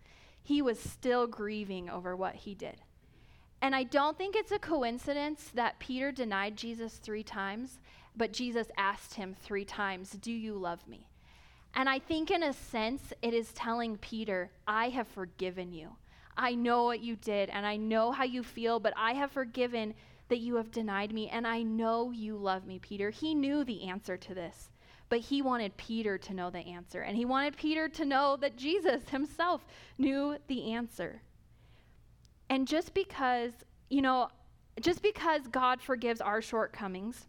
He 0.44 0.62
was 0.62 0.78
still 0.78 1.26
grieving 1.26 1.90
over 1.90 2.16
what 2.16 2.36
he 2.36 2.54
did. 2.54 2.82
And 3.64 3.74
I 3.74 3.84
don't 3.84 4.18
think 4.18 4.36
it's 4.36 4.52
a 4.52 4.60
coincidence 4.60 5.50
that 5.56 5.80
Peter 5.80 6.12
denied 6.12 6.58
Jesus 6.58 6.98
three 6.98 7.24
times, 7.24 7.80
but 8.16 8.34
Jesus 8.34 8.68
asked 8.78 9.16
him 9.16 9.36
three 9.42 9.66
times, 9.66 10.12
Do 10.12 10.32
you 10.32 10.56
love 10.56 10.88
me? 10.88 11.08
And 11.76 11.90
I 11.90 12.00
think, 12.00 12.30
in 12.30 12.44
a 12.44 12.54
sense, 12.54 13.14
it 13.22 13.34
is 13.34 13.52
telling 13.54 13.98
Peter, 13.98 14.52
I 14.68 14.90
have 14.90 15.08
forgiven 15.08 15.74
you. 15.74 15.90
I 16.38 16.56
know 16.56 16.84
what 16.84 17.02
you 17.02 17.16
did, 17.16 17.50
and 17.50 17.66
I 17.66 17.78
know 17.78 18.12
how 18.12 18.24
you 18.24 18.44
feel, 18.44 18.80
but 18.80 18.94
I 18.96 19.14
have 19.14 19.32
forgiven 19.32 19.94
that 20.30 20.40
you 20.40 20.56
have 20.56 20.72
denied 20.72 21.14
me, 21.14 21.30
and 21.30 21.46
I 21.46 21.64
know 21.64 22.12
you 22.12 22.38
love 22.38 22.66
me, 22.66 22.80
Peter. 22.80 23.10
He 23.10 23.36
knew 23.36 23.64
the 23.64 23.84
answer 23.84 24.18
to 24.18 24.34
this, 24.34 24.70
but 25.10 25.20
he 25.20 25.42
wanted 25.42 25.78
Peter 25.78 26.18
to 26.20 26.34
know 26.34 26.50
the 26.50 26.60
answer, 26.60 27.02
and 27.02 27.18
he 27.18 27.26
wanted 27.26 27.58
Peter 27.58 27.90
to 27.90 28.06
know 28.06 28.38
that 28.38 28.58
Jesus 28.58 29.10
himself 29.10 29.66
knew 29.98 30.38
the 30.48 30.74
answer. 30.74 31.22
And 32.50 32.68
just 32.68 32.94
because, 32.94 33.52
you 33.90 34.02
know, 34.02 34.30
just 34.80 35.02
because 35.02 35.48
God 35.48 35.82
forgives 35.82 36.22
our 36.22 36.42
shortcomings, 36.42 37.28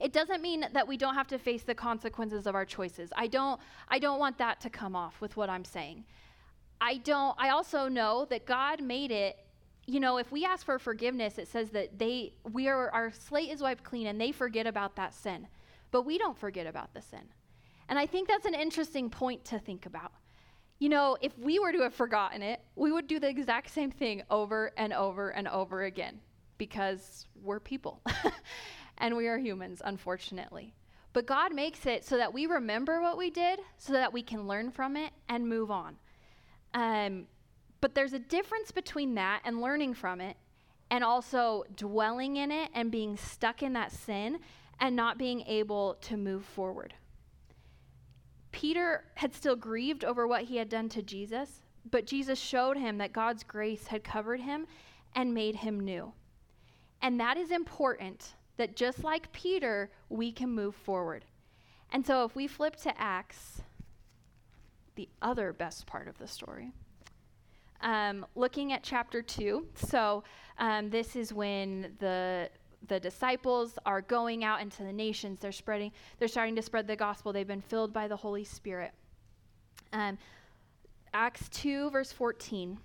it 0.00 0.12
doesn't 0.12 0.42
mean 0.42 0.66
that 0.72 0.86
we 0.86 0.96
don't 0.96 1.14
have 1.14 1.26
to 1.28 1.38
face 1.38 1.62
the 1.62 1.74
consequences 1.74 2.46
of 2.46 2.54
our 2.54 2.64
choices. 2.64 3.10
I 3.16 3.26
don't 3.26 3.60
I 3.88 3.98
don't 3.98 4.18
want 4.18 4.38
that 4.38 4.60
to 4.62 4.70
come 4.70 4.94
off 4.94 5.20
with 5.20 5.36
what 5.36 5.50
I'm 5.50 5.64
saying. 5.64 6.04
I 6.80 6.98
don't 6.98 7.34
I 7.38 7.50
also 7.50 7.88
know 7.88 8.26
that 8.30 8.46
God 8.46 8.80
made 8.80 9.10
it 9.10 9.38
you 9.88 10.00
know, 10.00 10.18
if 10.18 10.30
we 10.30 10.44
ask 10.44 10.66
for 10.66 10.78
forgiveness, 10.78 11.38
it 11.38 11.48
says 11.48 11.70
that 11.70 11.98
they 11.98 12.34
we 12.52 12.68
are 12.68 12.90
our 12.90 13.10
slate 13.10 13.50
is 13.50 13.62
wiped 13.62 13.84
clean 13.84 14.06
and 14.06 14.20
they 14.20 14.32
forget 14.32 14.66
about 14.66 14.96
that 14.96 15.14
sin. 15.14 15.48
But 15.90 16.02
we 16.02 16.18
don't 16.18 16.36
forget 16.36 16.66
about 16.66 16.92
the 16.92 17.00
sin. 17.00 17.22
And 17.88 17.98
I 17.98 18.04
think 18.04 18.28
that's 18.28 18.44
an 18.44 18.52
interesting 18.52 19.08
point 19.08 19.46
to 19.46 19.58
think 19.58 19.86
about. 19.86 20.12
You 20.78 20.90
know, 20.90 21.16
if 21.22 21.36
we 21.38 21.58
were 21.58 21.72
to 21.72 21.80
have 21.80 21.94
forgotten 21.94 22.42
it, 22.42 22.60
we 22.76 22.92
would 22.92 23.08
do 23.08 23.18
the 23.18 23.28
exact 23.28 23.70
same 23.70 23.90
thing 23.90 24.22
over 24.30 24.72
and 24.76 24.92
over 24.92 25.30
and 25.30 25.48
over 25.48 25.82
again 25.82 26.20
because 26.58 27.26
we're 27.42 27.58
people 27.58 28.02
and 28.98 29.16
we 29.16 29.26
are 29.26 29.38
humans, 29.38 29.80
unfortunately. 29.84 30.74
But 31.12 31.26
God 31.26 31.54
makes 31.54 31.86
it 31.86 32.04
so 32.04 32.16
that 32.16 32.32
we 32.32 32.46
remember 32.46 33.00
what 33.00 33.16
we 33.16 33.30
did 33.30 33.60
so 33.78 33.92
that 33.94 34.12
we 34.12 34.22
can 34.22 34.46
learn 34.46 34.70
from 34.70 34.96
it 34.96 35.12
and 35.28 35.48
move 35.48 35.70
on. 35.70 35.96
Um, 36.74 37.26
but 37.80 37.94
there's 37.94 38.12
a 38.12 38.18
difference 38.18 38.70
between 38.70 39.14
that 39.14 39.40
and 39.44 39.60
learning 39.60 39.94
from 39.94 40.20
it 40.20 40.36
and 40.90 41.02
also 41.02 41.64
dwelling 41.76 42.36
in 42.36 42.50
it 42.50 42.70
and 42.74 42.90
being 42.90 43.16
stuck 43.16 43.62
in 43.62 43.72
that 43.74 43.92
sin 43.92 44.38
and 44.80 44.94
not 44.94 45.18
being 45.18 45.42
able 45.42 45.94
to 46.02 46.16
move 46.16 46.44
forward. 46.44 46.94
Peter 48.52 49.04
had 49.14 49.34
still 49.34 49.56
grieved 49.56 50.04
over 50.04 50.26
what 50.26 50.44
he 50.44 50.56
had 50.56 50.68
done 50.68 50.88
to 50.88 51.02
Jesus, 51.02 51.60
but 51.90 52.06
Jesus 52.06 52.38
showed 52.38 52.76
him 52.76 52.98
that 52.98 53.12
God's 53.12 53.42
grace 53.44 53.86
had 53.88 54.04
covered 54.04 54.40
him 54.40 54.66
and 55.14 55.34
made 55.34 55.56
him 55.56 55.80
new. 55.80 56.12
And 57.02 57.20
that 57.20 57.36
is 57.36 57.50
important 57.50 58.34
that 58.58 58.76
just 58.76 59.02
like 59.02 59.32
Peter, 59.32 59.90
we 60.08 60.30
can 60.30 60.50
move 60.50 60.74
forward. 60.74 61.24
And 61.90 62.06
so 62.06 62.24
if 62.24 62.36
we 62.36 62.46
flip 62.46 62.76
to 62.76 63.00
Acts, 63.00 63.62
the 64.94 65.08
other 65.22 65.52
best 65.52 65.86
part 65.86 66.06
of 66.06 66.18
the 66.18 66.28
story 66.28 66.72
um, 67.80 68.26
looking 68.34 68.72
at 68.72 68.82
chapter 68.82 69.22
2. 69.22 69.66
So, 69.74 70.24
um, 70.58 70.90
this 70.90 71.16
is 71.16 71.32
when 71.32 71.94
the 71.98 72.50
the 72.86 73.00
disciples 73.00 73.76
are 73.84 74.00
going 74.00 74.44
out 74.44 74.60
into 74.60 74.84
the 74.84 74.92
nations. 74.92 75.40
They're 75.40 75.50
spreading, 75.52 75.90
they're 76.18 76.28
starting 76.28 76.54
to 76.56 76.62
spread 76.62 76.86
the 76.86 76.94
gospel. 76.94 77.32
They've 77.32 77.46
been 77.46 77.60
filled 77.60 77.92
by 77.92 78.06
the 78.06 78.16
Holy 78.16 78.44
Spirit. 78.44 78.92
Um, 79.92 80.16
Acts 81.12 81.48
2, 81.48 81.90
verse 81.90 82.12
14. 82.12 82.78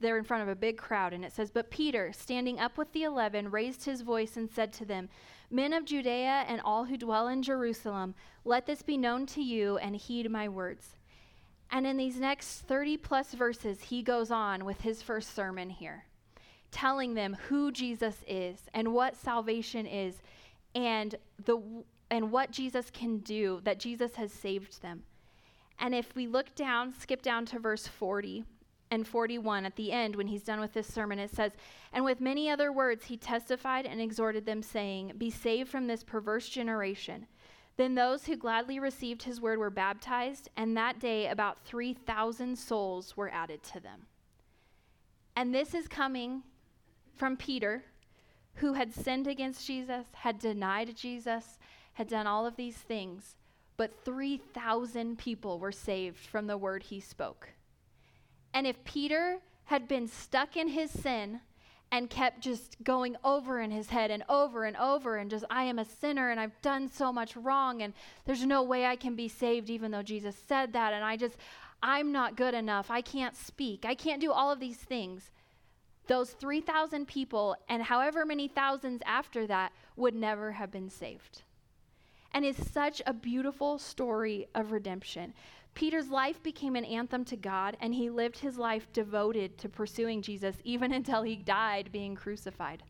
They're 0.00 0.18
in 0.18 0.24
front 0.24 0.42
of 0.42 0.48
a 0.48 0.54
big 0.54 0.76
crowd, 0.76 1.12
and 1.12 1.24
it 1.24 1.32
says, 1.32 1.50
But 1.50 1.70
Peter, 1.70 2.12
standing 2.12 2.58
up 2.58 2.76
with 2.76 2.92
the 2.92 3.04
eleven, 3.04 3.50
raised 3.50 3.84
his 3.84 4.02
voice 4.02 4.36
and 4.36 4.50
said 4.50 4.72
to 4.74 4.84
them, 4.84 5.08
Men 5.50 5.72
of 5.72 5.84
Judea 5.84 6.44
and 6.48 6.60
all 6.62 6.84
who 6.84 6.96
dwell 6.96 7.28
in 7.28 7.42
Jerusalem, 7.42 8.14
let 8.44 8.66
this 8.66 8.82
be 8.82 8.96
known 8.96 9.26
to 9.26 9.42
you 9.42 9.78
and 9.78 9.96
heed 9.96 10.30
my 10.30 10.48
words. 10.48 10.96
And 11.70 11.86
in 11.86 11.96
these 11.96 12.18
next 12.18 12.60
30 12.62 12.96
plus 12.98 13.32
verses, 13.32 13.80
he 13.80 14.02
goes 14.02 14.30
on 14.30 14.64
with 14.64 14.80
his 14.80 15.02
first 15.02 15.34
sermon 15.34 15.70
here, 15.70 16.04
telling 16.70 17.14
them 17.14 17.36
who 17.48 17.72
Jesus 17.72 18.22
is 18.26 18.58
and 18.74 18.92
what 18.92 19.16
salvation 19.16 19.86
is 19.86 20.20
and, 20.74 21.14
the, 21.44 21.60
and 22.10 22.30
what 22.30 22.50
Jesus 22.50 22.90
can 22.90 23.18
do, 23.18 23.60
that 23.64 23.80
Jesus 23.80 24.14
has 24.16 24.32
saved 24.32 24.82
them. 24.82 25.04
And 25.78 25.94
if 25.94 26.14
we 26.14 26.26
look 26.26 26.54
down, 26.54 26.92
skip 26.92 27.22
down 27.22 27.46
to 27.46 27.58
verse 27.58 27.86
40 27.86 28.44
and 28.90 29.06
41 29.06 29.66
at 29.66 29.76
the 29.76 29.92
end, 29.92 30.14
when 30.14 30.28
he's 30.28 30.42
done 30.42 30.60
with 30.60 30.72
this 30.72 30.92
sermon, 30.92 31.18
it 31.18 31.34
says, 31.34 31.52
And 31.92 32.04
with 32.04 32.20
many 32.20 32.48
other 32.48 32.72
words, 32.72 33.06
he 33.06 33.16
testified 33.16 33.86
and 33.86 34.00
exhorted 34.00 34.46
them, 34.46 34.62
saying, 34.62 35.12
Be 35.18 35.30
saved 35.30 35.70
from 35.70 35.86
this 35.86 36.04
perverse 36.04 36.48
generation. 36.48 37.26
Then 37.76 37.94
those 37.94 38.24
who 38.24 38.36
gladly 38.36 38.78
received 38.78 39.24
his 39.24 39.40
word 39.40 39.58
were 39.58 39.70
baptized, 39.70 40.48
and 40.56 40.76
that 40.76 40.98
day 40.98 41.28
about 41.28 41.64
3,000 41.64 42.56
souls 42.56 43.16
were 43.16 43.30
added 43.30 43.62
to 43.64 43.80
them. 43.80 44.06
And 45.34 45.54
this 45.54 45.74
is 45.74 45.88
coming 45.88 46.42
from 47.14 47.36
Peter, 47.36 47.84
who 48.54 48.72
had 48.72 48.94
sinned 48.94 49.26
against 49.26 49.66
Jesus, 49.66 50.06
had 50.14 50.38
denied 50.38 50.96
Jesus, 50.96 51.58
had 51.94 52.08
done 52.08 52.26
all 52.26 52.46
of 52.46 52.56
these 52.56 52.76
things, 52.76 53.36
but 53.76 54.04
3,000 54.04 55.18
people 55.18 55.58
were 55.58 55.72
saved 55.72 56.18
from 56.18 56.46
the 56.46 56.56
word 56.56 56.84
he 56.84 57.00
spoke. 57.00 57.50
And 58.56 58.66
if 58.66 58.82
Peter 58.84 59.40
had 59.64 59.86
been 59.86 60.08
stuck 60.08 60.56
in 60.56 60.68
his 60.68 60.90
sin, 60.90 61.40
and 61.92 62.10
kept 62.10 62.40
just 62.40 62.76
going 62.82 63.16
over 63.22 63.60
in 63.60 63.70
his 63.70 63.90
head 63.90 64.10
and 64.10 64.24
over 64.28 64.64
and 64.64 64.76
over 64.76 65.16
and 65.16 65.30
just, 65.30 65.44
I 65.50 65.64
am 65.64 65.78
a 65.78 65.84
sinner 65.84 66.30
and 66.30 66.40
I've 66.40 66.60
done 66.62 66.88
so 66.88 67.12
much 67.12 67.36
wrong 67.36 67.82
and 67.82 67.92
there's 68.24 68.44
no 68.44 68.62
way 68.62 68.86
I 68.86 68.96
can 68.96 69.14
be 69.14 69.28
saved 69.28 69.70
even 69.70 69.90
though 69.90 70.02
Jesus 70.02 70.34
said 70.48 70.72
that. 70.72 70.92
And 70.92 71.04
I 71.04 71.16
just, 71.16 71.36
I'm 71.82 72.10
not 72.10 72.36
good 72.36 72.54
enough. 72.54 72.90
I 72.90 73.02
can't 73.02 73.36
speak. 73.36 73.84
I 73.84 73.94
can't 73.94 74.20
do 74.20 74.32
all 74.32 74.50
of 74.50 74.58
these 74.58 74.78
things. 74.78 75.30
Those 76.08 76.30
3,000 76.30 77.06
people 77.06 77.56
and 77.68 77.84
however 77.84 78.26
many 78.26 78.48
thousands 78.48 79.02
after 79.06 79.46
that 79.46 79.72
would 79.94 80.14
never 80.14 80.52
have 80.52 80.72
been 80.72 80.90
saved. 80.90 81.42
And 82.36 82.44
is 82.44 82.70
such 82.70 83.00
a 83.06 83.14
beautiful 83.14 83.78
story 83.78 84.46
of 84.54 84.70
redemption. 84.70 85.32
Peter's 85.72 86.10
life 86.10 86.42
became 86.42 86.76
an 86.76 86.84
anthem 86.84 87.24
to 87.24 87.34
God, 87.34 87.78
and 87.80 87.94
he 87.94 88.10
lived 88.10 88.38
his 88.38 88.58
life 88.58 88.92
devoted 88.92 89.56
to 89.56 89.70
pursuing 89.70 90.20
Jesus 90.20 90.54
even 90.62 90.92
until 91.00 91.22
he 91.22 91.34
died 91.34 91.88
being 91.92 92.14
crucified. 92.14 92.82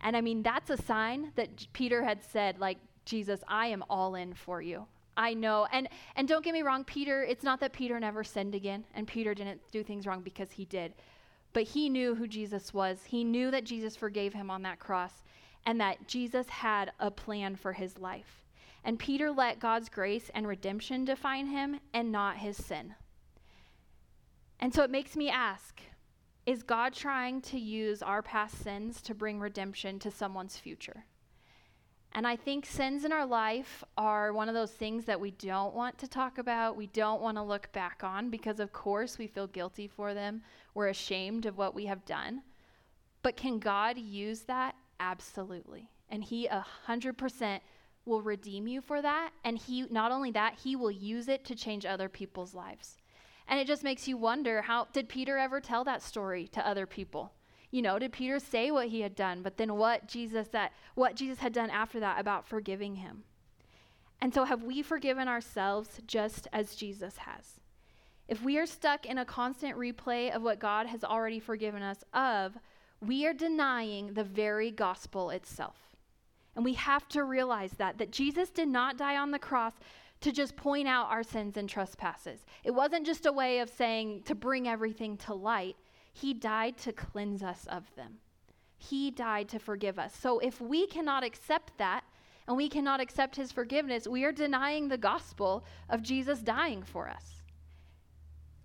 And 0.00 0.16
I 0.16 0.22
mean, 0.22 0.42
that's 0.42 0.70
a 0.70 0.78
sign 0.78 1.32
that 1.34 1.66
Peter 1.74 2.02
had 2.02 2.24
said, 2.24 2.58
like, 2.58 2.78
Jesus, 3.04 3.40
I 3.46 3.66
am 3.66 3.84
all 3.90 4.14
in 4.14 4.32
for 4.32 4.62
you. 4.62 4.86
I 5.14 5.34
know. 5.34 5.66
And 5.70 5.86
and 6.16 6.26
don't 6.26 6.42
get 6.42 6.54
me 6.54 6.62
wrong, 6.62 6.84
Peter, 6.84 7.22
it's 7.22 7.44
not 7.44 7.60
that 7.60 7.74
Peter 7.74 8.00
never 8.00 8.24
sinned 8.24 8.54
again 8.54 8.86
and 8.94 9.06
Peter 9.06 9.34
didn't 9.34 9.60
do 9.70 9.82
things 9.82 10.06
wrong 10.06 10.22
because 10.22 10.50
he 10.50 10.64
did. 10.64 10.94
But 11.52 11.64
he 11.64 11.90
knew 11.90 12.14
who 12.14 12.26
Jesus 12.26 12.72
was. 12.72 13.04
He 13.04 13.24
knew 13.24 13.50
that 13.50 13.64
Jesus 13.64 13.94
forgave 13.94 14.32
him 14.32 14.50
on 14.50 14.62
that 14.62 14.78
cross 14.78 15.22
and 15.66 15.80
that 15.80 16.06
Jesus 16.08 16.48
had 16.48 16.92
a 16.98 17.10
plan 17.10 17.56
for 17.56 17.72
his 17.72 17.98
life. 17.98 18.44
And 18.84 18.98
Peter 18.98 19.30
let 19.30 19.60
God's 19.60 19.88
grace 19.88 20.30
and 20.34 20.46
redemption 20.46 21.04
define 21.04 21.46
him 21.48 21.80
and 21.92 22.10
not 22.10 22.38
his 22.38 22.56
sin. 22.56 22.94
And 24.58 24.74
so 24.74 24.82
it 24.82 24.90
makes 24.90 25.16
me 25.16 25.30
ask 25.30 25.80
is 26.46 26.62
God 26.62 26.94
trying 26.94 27.42
to 27.42 27.58
use 27.58 28.02
our 28.02 28.22
past 28.22 28.58
sins 28.62 29.02
to 29.02 29.14
bring 29.14 29.38
redemption 29.38 29.98
to 30.00 30.10
someone's 30.10 30.56
future? 30.56 31.04
And 32.12 32.26
I 32.26 32.34
think 32.34 32.66
sins 32.66 33.04
in 33.04 33.12
our 33.12 33.26
life 33.26 33.84
are 33.96 34.32
one 34.32 34.48
of 34.48 34.54
those 34.54 34.72
things 34.72 35.04
that 35.04 35.20
we 35.20 35.30
don't 35.32 35.74
want 35.74 35.96
to 35.98 36.08
talk 36.08 36.38
about. 36.38 36.76
We 36.76 36.88
don't 36.88 37.20
want 37.20 37.36
to 37.36 37.42
look 37.42 37.70
back 37.72 38.02
on 38.02 38.30
because, 38.30 38.58
of 38.58 38.72
course, 38.72 39.16
we 39.16 39.28
feel 39.28 39.46
guilty 39.46 39.86
for 39.86 40.12
them. 40.12 40.42
We're 40.74 40.88
ashamed 40.88 41.46
of 41.46 41.56
what 41.56 41.74
we 41.74 41.86
have 41.86 42.04
done. 42.04 42.42
But 43.22 43.36
can 43.36 43.60
God 43.60 43.96
use 43.96 44.40
that? 44.42 44.74
Absolutely. 45.00 45.90
And 46.08 46.22
He 46.22 46.48
100% 46.86 47.60
will 48.04 48.22
redeem 48.22 48.68
you 48.68 48.80
for 48.80 49.02
that. 49.02 49.30
And 49.42 49.58
He, 49.58 49.86
not 49.90 50.12
only 50.12 50.30
that, 50.30 50.54
He 50.62 50.76
will 50.76 50.90
use 50.90 51.26
it 51.26 51.44
to 51.46 51.56
change 51.56 51.84
other 51.84 52.08
people's 52.08 52.54
lives. 52.54 52.98
And 53.48 53.58
it 53.58 53.66
just 53.66 53.82
makes 53.82 54.06
you 54.06 54.16
wonder 54.16 54.62
how 54.62 54.86
did 54.92 55.08
Peter 55.08 55.36
ever 55.36 55.60
tell 55.60 55.82
that 55.82 56.02
story 56.02 56.46
to 56.48 56.64
other 56.64 56.86
people? 56.86 57.32
you 57.70 57.82
know, 57.82 57.98
did 57.98 58.12
Peter 58.12 58.38
say 58.38 58.70
what 58.70 58.88
he 58.88 59.00
had 59.00 59.14
done, 59.14 59.42
but 59.42 59.56
then 59.56 59.76
what 59.76 60.08
Jesus 60.08 60.48
that 60.48 60.72
what 60.94 61.14
Jesus 61.14 61.38
had 61.38 61.52
done 61.52 61.70
after 61.70 62.00
that 62.00 62.20
about 62.20 62.46
forgiving 62.46 62.96
him? 62.96 63.22
And 64.20 64.34
so 64.34 64.44
have 64.44 64.64
we 64.64 64.82
forgiven 64.82 65.28
ourselves 65.28 66.00
just 66.06 66.46
as 66.52 66.74
Jesus 66.74 67.18
has? 67.18 67.60
If 68.28 68.42
we 68.42 68.58
are 68.58 68.66
stuck 68.66 69.06
in 69.06 69.18
a 69.18 69.24
constant 69.24 69.76
replay 69.76 70.34
of 70.34 70.42
what 70.42 70.58
God 70.58 70.86
has 70.86 71.02
already 71.02 71.40
forgiven 71.40 71.82
us 71.82 72.04
of, 72.12 72.56
we 73.00 73.26
are 73.26 73.32
denying 73.32 74.14
the 74.14 74.24
very 74.24 74.70
gospel 74.70 75.30
itself. 75.30 75.76
And 76.56 76.64
we 76.64 76.74
have 76.74 77.08
to 77.10 77.24
realize 77.24 77.72
that 77.72 77.98
that 77.98 78.10
Jesus 78.10 78.50
did 78.50 78.68
not 78.68 78.96
die 78.96 79.16
on 79.16 79.30
the 79.30 79.38
cross 79.38 79.74
to 80.20 80.32
just 80.32 80.56
point 80.56 80.86
out 80.86 81.10
our 81.10 81.22
sins 81.22 81.56
and 81.56 81.68
trespasses. 81.68 82.44
It 82.64 82.72
wasn't 82.72 83.06
just 83.06 83.24
a 83.26 83.32
way 83.32 83.60
of 83.60 83.70
saying 83.70 84.22
to 84.24 84.34
bring 84.34 84.68
everything 84.68 85.16
to 85.18 85.34
light. 85.34 85.76
He 86.12 86.34
died 86.34 86.76
to 86.78 86.92
cleanse 86.92 87.42
us 87.42 87.66
of 87.70 87.84
them. 87.96 88.18
He 88.76 89.10
died 89.10 89.48
to 89.50 89.58
forgive 89.58 89.98
us. 89.98 90.14
So 90.14 90.38
if 90.38 90.60
we 90.60 90.86
cannot 90.86 91.24
accept 91.24 91.76
that 91.78 92.04
and 92.46 92.56
we 92.56 92.68
cannot 92.68 93.00
accept 93.00 93.36
his 93.36 93.52
forgiveness, 93.52 94.08
we 94.08 94.24
are 94.24 94.32
denying 94.32 94.88
the 94.88 94.98
gospel 94.98 95.64
of 95.88 96.02
Jesus 96.02 96.40
dying 96.40 96.82
for 96.82 97.08
us. 97.08 97.42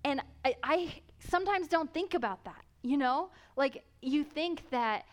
And 0.04 0.22
I, 0.44 0.56
I 0.64 1.02
sometimes 1.20 1.68
don't 1.68 1.94
think 1.94 2.14
about 2.14 2.44
that, 2.46 2.64
you 2.82 2.98
know? 2.98 3.30
Like, 3.56 3.84
you 4.06 4.24
think 4.24 4.70
that, 4.70 5.06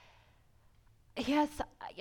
yes, 1.16 1.48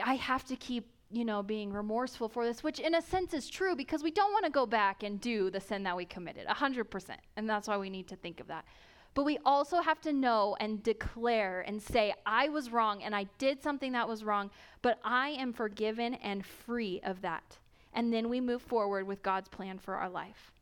I 0.04 0.15
have 0.15 0.43
to 0.45 0.56
keep 0.56 0.88
you 1.12 1.25
know, 1.25 1.43
being 1.43 1.73
remorseful 1.73 2.30
for 2.30 2.45
this, 2.45 2.63
which 2.63 2.80
in 2.80 2.95
a 2.95 3.01
sense 3.01 3.34
is 3.34 3.49
true 3.49 3.75
because 3.75 4.01
we 4.01 4.12
don't 4.12 4.32
want 4.32 4.45
to 4.45 4.51
go 4.51 4.65
back 4.65 5.04
and 5.04 5.19
do 5.19 5.49
the 5.49 5.60
sin 5.60 5.84
that 5.84 5.95
we 5.95 6.06
committed, 6.06 6.47
100%. 6.47 7.15
And 7.36 7.49
that's 7.49 7.67
why 7.67 7.77
we 7.77 7.89
need 7.89 8.08
to 8.08 8.15
think 8.15 8.39
of 8.39 8.47
that. 8.47 8.65
But 9.13 9.25
we 9.25 9.38
also 9.45 9.82
have 9.82 9.99
to 10.01 10.13
know 10.13 10.56
and 10.62 10.82
declare 10.82 11.62
and 11.67 11.82
say, 11.82 12.13
I 12.25 12.47
was 12.47 12.71
wrong 12.71 13.04
and 13.04 13.13
I 13.13 13.25
did 13.38 13.62
something 13.62 13.91
that 13.91 14.08
was 14.08 14.23
wrong, 14.23 14.49
but 14.82 14.99
I 15.04 15.30
am 15.32 15.51
forgiven 15.51 16.13
and 16.15 16.45
free 16.45 17.01
of 17.04 17.21
that. 17.21 17.58
And 17.93 18.13
then 18.13 18.30
we 18.30 18.39
move 18.39 18.62
forward 18.62 19.06
with 19.06 19.21
God's 19.21 19.49
plan 19.49 19.80
for 19.80 19.95
our 19.95 20.10
life. 20.10 20.54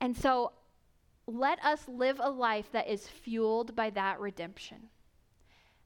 And 0.00 0.16
so 0.16 0.52
let 1.30 1.62
us 1.64 1.86
live 1.88 2.20
a 2.22 2.30
life 2.30 2.70
that 2.72 2.88
is 2.88 3.06
fueled 3.06 3.76
by 3.76 3.90
that 3.90 4.20
redemption. 4.20 4.78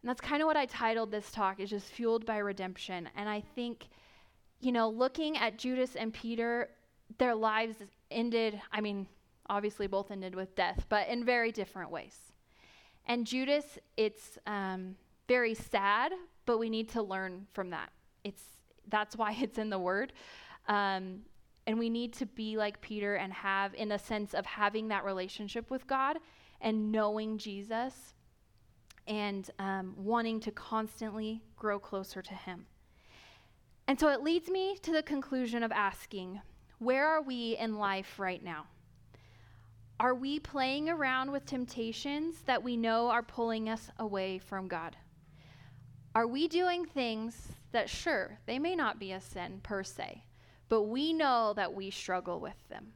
And 0.03 0.09
that's 0.09 0.21
kind 0.21 0.43
of 0.43 0.47
what 0.47 0.57
I 0.57 0.67
titled 0.67 1.11
this 1.11 1.31
talk 1.31 1.61
is 1.61 1.71
just 1.71 1.87
fueled 1.87 2.27
by 2.27 2.39
redemption. 2.39 3.09
And 3.17 3.29
I 3.29 3.43
think, 3.55 3.89
you 4.61 4.73
know, 4.73 4.89
looking 4.89 5.37
at 5.39 5.59
Judas 5.59 5.97
and 5.97 6.13
Peter, 6.13 6.69
their 7.19 7.35
lives 7.35 7.77
ended, 8.11 8.61
I 8.73 8.81
mean, 8.81 9.07
obviously 9.49 9.87
both 9.87 10.11
ended 10.11 10.35
with 10.35 10.55
death, 10.55 10.87
but 10.89 11.09
in 11.09 11.25
very 11.25 11.53
different 11.53 11.91
ways. 11.91 12.17
And 13.07 13.27
Judas, 13.27 13.79
it's 13.97 14.39
um, 14.47 14.97
very 15.29 15.55
sad, 15.55 16.13
but 16.47 16.59
we 16.59 16.71
need 16.71 16.89
to 16.91 17.03
learn 17.03 17.47
from 17.53 17.71
that. 17.71 17.91
It's 18.25 18.43
that's 18.89 19.17
why 19.17 19.37
it's 19.41 19.59
in 19.59 19.71
the 19.71 19.79
Word, 19.79 20.13
um, 20.69 21.21
and 21.67 21.79
we 21.79 21.89
need 21.89 22.13
to 22.15 22.27
be 22.27 22.57
like 22.57 22.81
Peter 22.81 23.15
and 23.15 23.33
have, 23.33 23.75
in 23.75 23.93
a 23.93 23.99
sense, 23.99 24.35
of 24.35 24.45
having 24.47 24.89
that 24.89 25.05
relationship 25.05 25.71
with 25.71 25.87
God 25.87 26.19
and 26.61 26.93
knowing 26.93 27.39
Jesus, 27.39 28.15
and 29.07 29.51
um, 29.59 29.95
wanting 29.99 30.41
to 30.41 30.51
constantly 30.51 31.43
grow 31.57 31.79
closer 31.79 32.23
to 32.23 32.35
Him. 32.35 32.67
And 33.87 34.01
so 34.01 34.09
it 34.09 34.23
leads 34.23 34.49
me 34.49 34.79
to 34.83 34.93
the 34.93 35.03
conclusion 35.03 35.63
of 35.63 35.73
asking, 35.73 36.41
where 36.79 37.07
are 37.07 37.21
we 37.21 37.57
in 37.59 37.77
life 37.77 38.19
right 38.19 38.43
now? 38.43 38.67
Are 40.01 40.15
we 40.15 40.41
playing 40.41 40.89
around 40.89 41.31
with 41.31 41.45
temptations 41.45 42.43
that 42.47 42.63
we 42.63 42.77
know 42.77 43.11
are 43.11 43.23
pulling 43.23 43.69
us 43.69 43.91
away 43.99 44.39
from 44.39 44.69
God? 44.69 44.97
Are 46.15 46.27
we 46.27 46.49
doing 46.49 46.85
things 46.85 47.49
that, 47.73 47.91
sure, 47.91 48.39
they 48.47 48.59
may 48.59 48.75
not 48.75 48.99
be 48.99 49.13
a 49.13 49.21
sin 49.21 49.61
per 49.63 49.83
se, 49.83 50.25
but 50.75 50.89
we 50.89 51.13
know 51.13 51.53
that 51.55 51.73
we 51.73 51.89
struggle 51.89 52.41
with 52.41 52.69
them? 52.69 52.95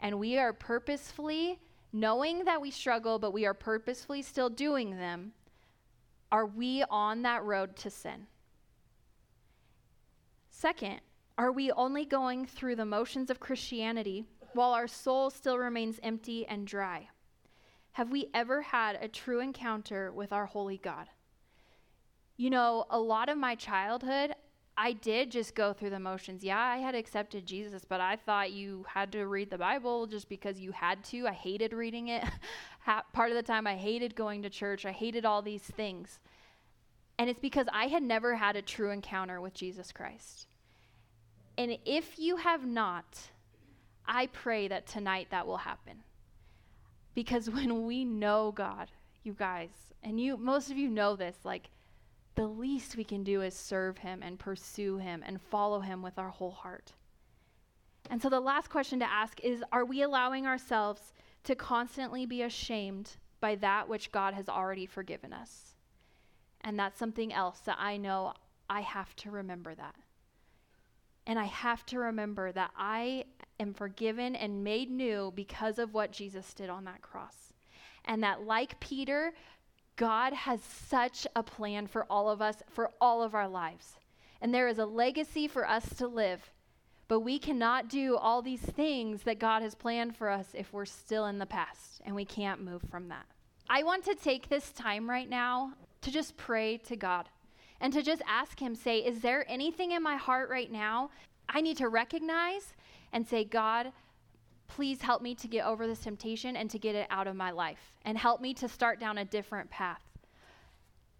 And 0.00 0.18
we 0.18 0.38
are 0.38 0.54
purposefully, 0.54 1.60
knowing 1.92 2.46
that 2.46 2.62
we 2.62 2.70
struggle, 2.70 3.18
but 3.18 3.34
we 3.34 3.44
are 3.44 3.52
purposefully 3.52 4.22
still 4.22 4.48
doing 4.48 4.96
them. 4.96 5.32
Are 6.32 6.46
we 6.46 6.82
on 6.88 7.20
that 7.20 7.44
road 7.44 7.76
to 7.76 7.90
sin? 7.90 8.26
Second, 10.48 11.02
are 11.36 11.52
we 11.52 11.70
only 11.72 12.06
going 12.06 12.46
through 12.46 12.76
the 12.76 12.86
motions 12.86 13.28
of 13.28 13.38
Christianity 13.38 14.24
while 14.54 14.72
our 14.72 14.88
soul 14.88 15.28
still 15.28 15.58
remains 15.58 16.00
empty 16.02 16.46
and 16.46 16.66
dry? 16.66 17.10
Have 17.92 18.10
we 18.10 18.30
ever 18.32 18.62
had 18.62 18.96
a 18.98 19.08
true 19.08 19.40
encounter 19.40 20.10
with 20.10 20.32
our 20.32 20.46
holy 20.46 20.78
God? 20.78 21.08
You 22.38 22.48
know, 22.48 22.86
a 22.88 22.98
lot 22.98 23.28
of 23.28 23.36
my 23.36 23.56
childhood, 23.56 24.34
I 24.82 24.94
did 24.94 25.30
just 25.30 25.54
go 25.54 25.74
through 25.74 25.90
the 25.90 26.00
motions. 26.00 26.42
Yeah, 26.42 26.58
I 26.58 26.78
had 26.78 26.94
accepted 26.94 27.44
Jesus, 27.44 27.84
but 27.84 28.00
I 28.00 28.16
thought 28.16 28.52
you 28.52 28.86
had 28.88 29.12
to 29.12 29.26
read 29.26 29.50
the 29.50 29.58
Bible 29.58 30.06
just 30.06 30.26
because 30.30 30.58
you 30.58 30.72
had 30.72 31.04
to. 31.04 31.26
I 31.26 31.32
hated 31.32 31.74
reading 31.74 32.08
it. 32.08 32.24
Part 33.12 33.30
of 33.30 33.36
the 33.36 33.42
time, 33.42 33.66
I 33.66 33.76
hated 33.76 34.14
going 34.14 34.40
to 34.40 34.48
church. 34.48 34.86
I 34.86 34.92
hated 34.92 35.26
all 35.26 35.42
these 35.42 35.64
things. 35.64 36.18
And 37.18 37.28
it's 37.28 37.38
because 37.38 37.66
I 37.70 37.88
had 37.88 38.02
never 38.02 38.36
had 38.36 38.56
a 38.56 38.62
true 38.62 38.90
encounter 38.90 39.38
with 39.38 39.52
Jesus 39.52 39.92
Christ. 39.92 40.46
And 41.58 41.76
if 41.84 42.18
you 42.18 42.36
have 42.36 42.64
not, 42.64 43.18
I 44.06 44.28
pray 44.28 44.66
that 44.68 44.86
tonight 44.86 45.26
that 45.30 45.46
will 45.46 45.58
happen. 45.58 46.04
Because 47.14 47.50
when 47.50 47.84
we 47.84 48.06
know 48.06 48.50
God, 48.50 48.90
you 49.24 49.34
guys, 49.34 49.68
and 50.02 50.18
you 50.18 50.38
most 50.38 50.70
of 50.70 50.78
you 50.78 50.88
know 50.88 51.16
this, 51.16 51.36
like 51.44 51.68
the 52.40 52.46
least 52.46 52.96
we 52.96 53.04
can 53.04 53.22
do 53.22 53.42
is 53.42 53.52
serve 53.52 53.98
him 53.98 54.22
and 54.22 54.38
pursue 54.38 54.96
him 54.96 55.22
and 55.26 55.42
follow 55.42 55.80
him 55.80 56.00
with 56.00 56.18
our 56.18 56.30
whole 56.30 56.50
heart. 56.50 56.94
And 58.08 58.22
so 58.22 58.30
the 58.30 58.40
last 58.40 58.70
question 58.70 58.98
to 59.00 59.10
ask 59.10 59.38
is 59.40 59.62
are 59.72 59.84
we 59.84 60.00
allowing 60.00 60.46
ourselves 60.46 61.12
to 61.44 61.54
constantly 61.54 62.24
be 62.24 62.40
ashamed 62.40 63.18
by 63.40 63.56
that 63.56 63.90
which 63.90 64.10
God 64.10 64.32
has 64.32 64.48
already 64.48 64.86
forgiven 64.86 65.34
us? 65.34 65.74
And 66.62 66.78
that's 66.78 66.98
something 66.98 67.30
else 67.30 67.58
that 67.66 67.76
I 67.78 67.98
know 67.98 68.32
I 68.70 68.80
have 68.80 69.14
to 69.16 69.30
remember 69.30 69.74
that. 69.74 69.96
And 71.26 71.38
I 71.38 71.44
have 71.44 71.84
to 71.86 71.98
remember 71.98 72.52
that 72.52 72.70
I 72.74 73.26
am 73.58 73.74
forgiven 73.74 74.34
and 74.34 74.64
made 74.64 74.90
new 74.90 75.30
because 75.36 75.78
of 75.78 75.92
what 75.92 76.10
Jesus 76.10 76.54
did 76.54 76.70
on 76.70 76.84
that 76.84 77.02
cross. 77.02 77.52
And 78.06 78.22
that, 78.22 78.44
like 78.46 78.80
Peter, 78.80 79.34
God 80.00 80.32
has 80.32 80.62
such 80.62 81.26
a 81.36 81.42
plan 81.42 81.86
for 81.86 82.06
all 82.08 82.30
of 82.30 82.40
us, 82.40 82.62
for 82.70 82.90
all 83.02 83.22
of 83.22 83.34
our 83.34 83.46
lives. 83.46 83.98
And 84.40 84.54
there 84.54 84.66
is 84.66 84.78
a 84.78 84.86
legacy 84.86 85.46
for 85.46 85.68
us 85.68 85.92
to 85.98 86.08
live. 86.08 86.40
But 87.06 87.20
we 87.20 87.38
cannot 87.38 87.90
do 87.90 88.16
all 88.16 88.40
these 88.40 88.62
things 88.62 89.24
that 89.24 89.38
God 89.38 89.60
has 89.60 89.74
planned 89.74 90.16
for 90.16 90.30
us 90.30 90.46
if 90.54 90.72
we're 90.72 90.86
still 90.86 91.26
in 91.26 91.38
the 91.38 91.44
past 91.44 92.00
and 92.06 92.16
we 92.16 92.24
can't 92.24 92.64
move 92.64 92.80
from 92.90 93.08
that. 93.08 93.26
I 93.68 93.82
want 93.82 94.06
to 94.06 94.14
take 94.14 94.48
this 94.48 94.72
time 94.72 95.10
right 95.10 95.28
now 95.28 95.74
to 96.00 96.10
just 96.10 96.38
pray 96.38 96.78
to 96.78 96.96
God 96.96 97.28
and 97.78 97.92
to 97.92 98.02
just 98.02 98.22
ask 98.26 98.58
Him, 98.58 98.74
say, 98.74 99.00
Is 99.00 99.20
there 99.20 99.44
anything 99.50 99.92
in 99.92 100.02
my 100.02 100.16
heart 100.16 100.48
right 100.48 100.72
now 100.72 101.10
I 101.46 101.60
need 101.60 101.76
to 101.76 101.90
recognize 101.90 102.72
and 103.12 103.28
say, 103.28 103.44
God, 103.44 103.92
please 104.70 105.02
help 105.02 105.20
me 105.20 105.34
to 105.34 105.48
get 105.48 105.66
over 105.66 105.86
this 105.86 105.98
temptation 105.98 106.56
and 106.56 106.70
to 106.70 106.78
get 106.78 106.94
it 106.94 107.06
out 107.10 107.26
of 107.26 107.34
my 107.34 107.50
life 107.50 107.92
and 108.04 108.16
help 108.16 108.40
me 108.40 108.54
to 108.54 108.68
start 108.68 109.00
down 109.00 109.18
a 109.18 109.24
different 109.24 109.68
path. 109.68 110.00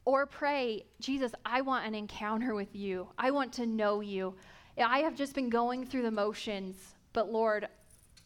Or 0.04 0.24
pray, 0.24 0.84
Jesus, 1.00 1.32
I 1.44 1.60
want 1.60 1.84
an 1.84 1.94
encounter 1.94 2.54
with 2.54 2.74
you. 2.74 3.08
I 3.18 3.32
want 3.32 3.52
to 3.54 3.66
know 3.66 4.00
you. 4.00 4.36
I 4.78 5.00
have 5.00 5.16
just 5.16 5.34
been 5.34 5.50
going 5.50 5.84
through 5.84 6.02
the 6.02 6.10
motions, 6.10 6.76
but 7.12 7.30
Lord, 7.30 7.68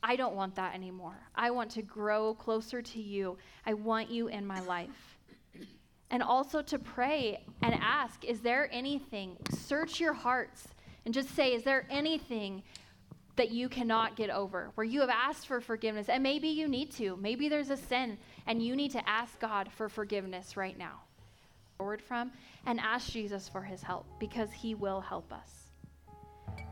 I 0.02 0.14
don't 0.14 0.34
want 0.34 0.54
that 0.56 0.74
anymore. 0.74 1.16
I 1.34 1.50
want 1.50 1.70
to 1.72 1.82
grow 1.82 2.34
closer 2.34 2.82
to 2.82 3.00
you. 3.00 3.38
I 3.64 3.72
want 3.72 4.10
you 4.10 4.28
in 4.28 4.46
my 4.46 4.60
life. 4.60 5.16
And 6.10 6.22
also 6.22 6.60
to 6.62 6.78
pray 6.78 7.42
and 7.62 7.74
ask, 7.80 8.24
is 8.24 8.40
there 8.40 8.68
anything? 8.70 9.38
Search 9.50 9.98
your 9.98 10.12
hearts 10.12 10.68
and 11.06 11.14
just 11.14 11.34
say, 11.34 11.54
is 11.54 11.64
there 11.64 11.86
anything 11.90 12.62
that 13.36 13.50
you 13.50 13.68
cannot 13.68 14.16
get 14.16 14.30
over, 14.30 14.70
where 14.74 14.84
you 14.84 15.00
have 15.00 15.10
asked 15.10 15.46
for 15.46 15.60
forgiveness, 15.60 16.08
and 16.08 16.22
maybe 16.22 16.48
you 16.48 16.68
need 16.68 16.92
to. 16.92 17.16
Maybe 17.16 17.48
there's 17.48 17.70
a 17.70 17.76
sin, 17.76 18.16
and 18.46 18.62
you 18.62 18.76
need 18.76 18.92
to 18.92 19.08
ask 19.08 19.38
God 19.40 19.70
for 19.72 19.88
forgiveness 19.88 20.56
right 20.56 20.78
now. 20.78 21.00
Forward 21.78 22.00
from, 22.00 22.30
and 22.66 22.78
ask 22.78 23.10
Jesus 23.10 23.48
for 23.48 23.62
his 23.62 23.82
help 23.82 24.06
because 24.20 24.52
he 24.52 24.74
will 24.74 25.00
help 25.00 25.32
us. 25.32 25.50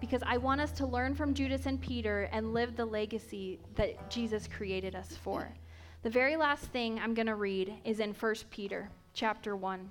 Because 0.00 0.22
I 0.24 0.36
want 0.36 0.60
us 0.60 0.70
to 0.72 0.86
learn 0.86 1.14
from 1.14 1.34
Judas 1.34 1.66
and 1.66 1.80
Peter 1.80 2.28
and 2.32 2.54
live 2.54 2.76
the 2.76 2.84
legacy 2.84 3.58
that 3.74 4.10
Jesus 4.10 4.46
created 4.46 4.94
us 4.94 5.16
for. 5.16 5.52
The 6.02 6.10
very 6.10 6.36
last 6.36 6.64
thing 6.66 6.98
I'm 6.98 7.14
going 7.14 7.26
to 7.26 7.34
read 7.34 7.74
is 7.84 8.00
in 8.00 8.12
1 8.12 8.34
Peter 8.50 8.90
chapter 9.14 9.56
1, 9.56 9.90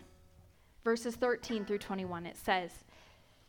verses 0.84 1.15
13 1.15 1.65
through 1.65 1.80
21. 1.80 2.26
It 2.26 2.38
says, 2.38 2.72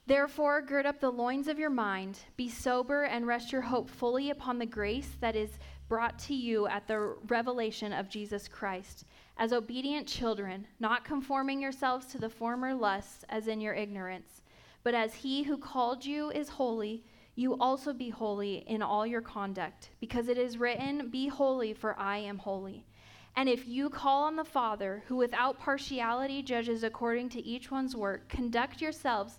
Therefore, 0.07 0.62
gird 0.62 0.84
up 0.84 0.98
the 0.98 1.12
loins 1.12 1.46
of 1.46 1.61
your 1.61 1.70
mind, 1.70 2.18
be 2.36 2.48
sober, 2.48 3.05
and 3.05 3.24
rest 3.24 3.53
your 3.53 3.61
hope 3.61 3.88
fully 3.88 4.30
upon 4.30 4.59
the 4.59 4.66
grace 4.66 5.16
that 5.20 5.36
is 5.36 5.59
brought 5.88 6.18
to 6.18 6.34
you 6.34 6.66
at 6.66 6.88
the 6.88 6.98
revelation 7.28 7.92
of 7.92 8.09
Jesus 8.09 8.48
Christ. 8.48 9.05
As 9.36 9.53
obedient 9.53 10.09
children, 10.09 10.66
not 10.80 11.05
conforming 11.05 11.62
yourselves 11.62 12.07
to 12.07 12.18
the 12.18 12.28
former 12.28 12.74
lusts 12.74 13.24
as 13.28 13.46
in 13.46 13.61
your 13.61 13.74
ignorance, 13.74 14.42
but 14.82 14.94
as 14.94 15.14
he 15.14 15.44
who 15.44 15.57
called 15.57 16.05
you 16.05 16.30
is 16.32 16.48
holy, 16.48 17.05
you 17.36 17.57
also 17.59 17.92
be 17.92 18.11
holy 18.11 18.64
in 18.66 18.82
all 18.82 19.07
your 19.07 19.20
conduct, 19.20 19.90
because 20.00 20.28
it 20.28 20.36
is 20.36 20.59
written, 20.59 21.11
Be 21.11 21.28
holy, 21.28 21.72
for 21.72 21.96
I 21.98 22.18
am 22.18 22.38
holy. 22.38 22.84
And 23.36 23.48
if 23.48 23.66
you 23.68 23.88
call 23.88 24.24
on 24.24 24.36
the 24.36 24.44
Father, 24.44 25.05
who 25.07 25.16
without 25.16 25.59
partiality 25.59 26.42
judges 26.42 26.82
according 26.82 27.30
to 27.30 27.42
each 27.42 27.70
one's 27.70 27.96
work, 27.96 28.28
conduct 28.28 28.82
yourselves 28.82 29.38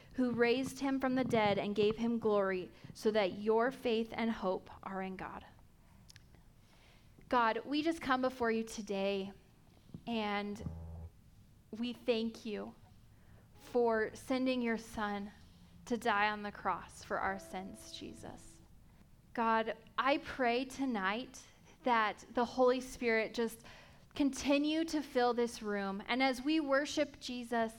who 0.21 0.29
raised 0.29 0.79
him 0.79 0.99
from 0.99 1.15
the 1.15 1.23
dead 1.23 1.57
and 1.57 1.73
gave 1.73 1.97
him 1.97 2.19
glory, 2.19 2.69
so 2.93 3.09
that 3.09 3.39
your 3.39 3.71
faith 3.71 4.13
and 4.13 4.29
hope 4.29 4.69
are 4.83 5.01
in 5.01 5.15
God. 5.15 5.43
God, 7.27 7.59
we 7.65 7.81
just 7.81 8.01
come 8.01 8.21
before 8.21 8.51
you 8.51 8.61
today 8.61 9.31
and 10.05 10.61
we 11.79 11.93
thank 11.93 12.45
you 12.45 12.71
for 13.71 14.11
sending 14.13 14.61
your 14.61 14.77
son 14.77 15.31
to 15.85 15.97
die 15.97 16.29
on 16.29 16.43
the 16.43 16.51
cross 16.51 17.03
for 17.03 17.17
our 17.17 17.39
sins, 17.39 17.91
Jesus. 17.97 18.59
God, 19.33 19.73
I 19.97 20.19
pray 20.19 20.65
tonight 20.65 21.39
that 21.83 22.23
the 22.35 22.45
Holy 22.45 22.79
Spirit 22.79 23.33
just 23.33 23.61
continue 24.13 24.83
to 24.83 25.01
fill 25.01 25.33
this 25.33 25.63
room. 25.63 26.03
And 26.07 26.21
as 26.21 26.43
we 26.43 26.59
worship 26.59 27.19
Jesus, 27.19 27.71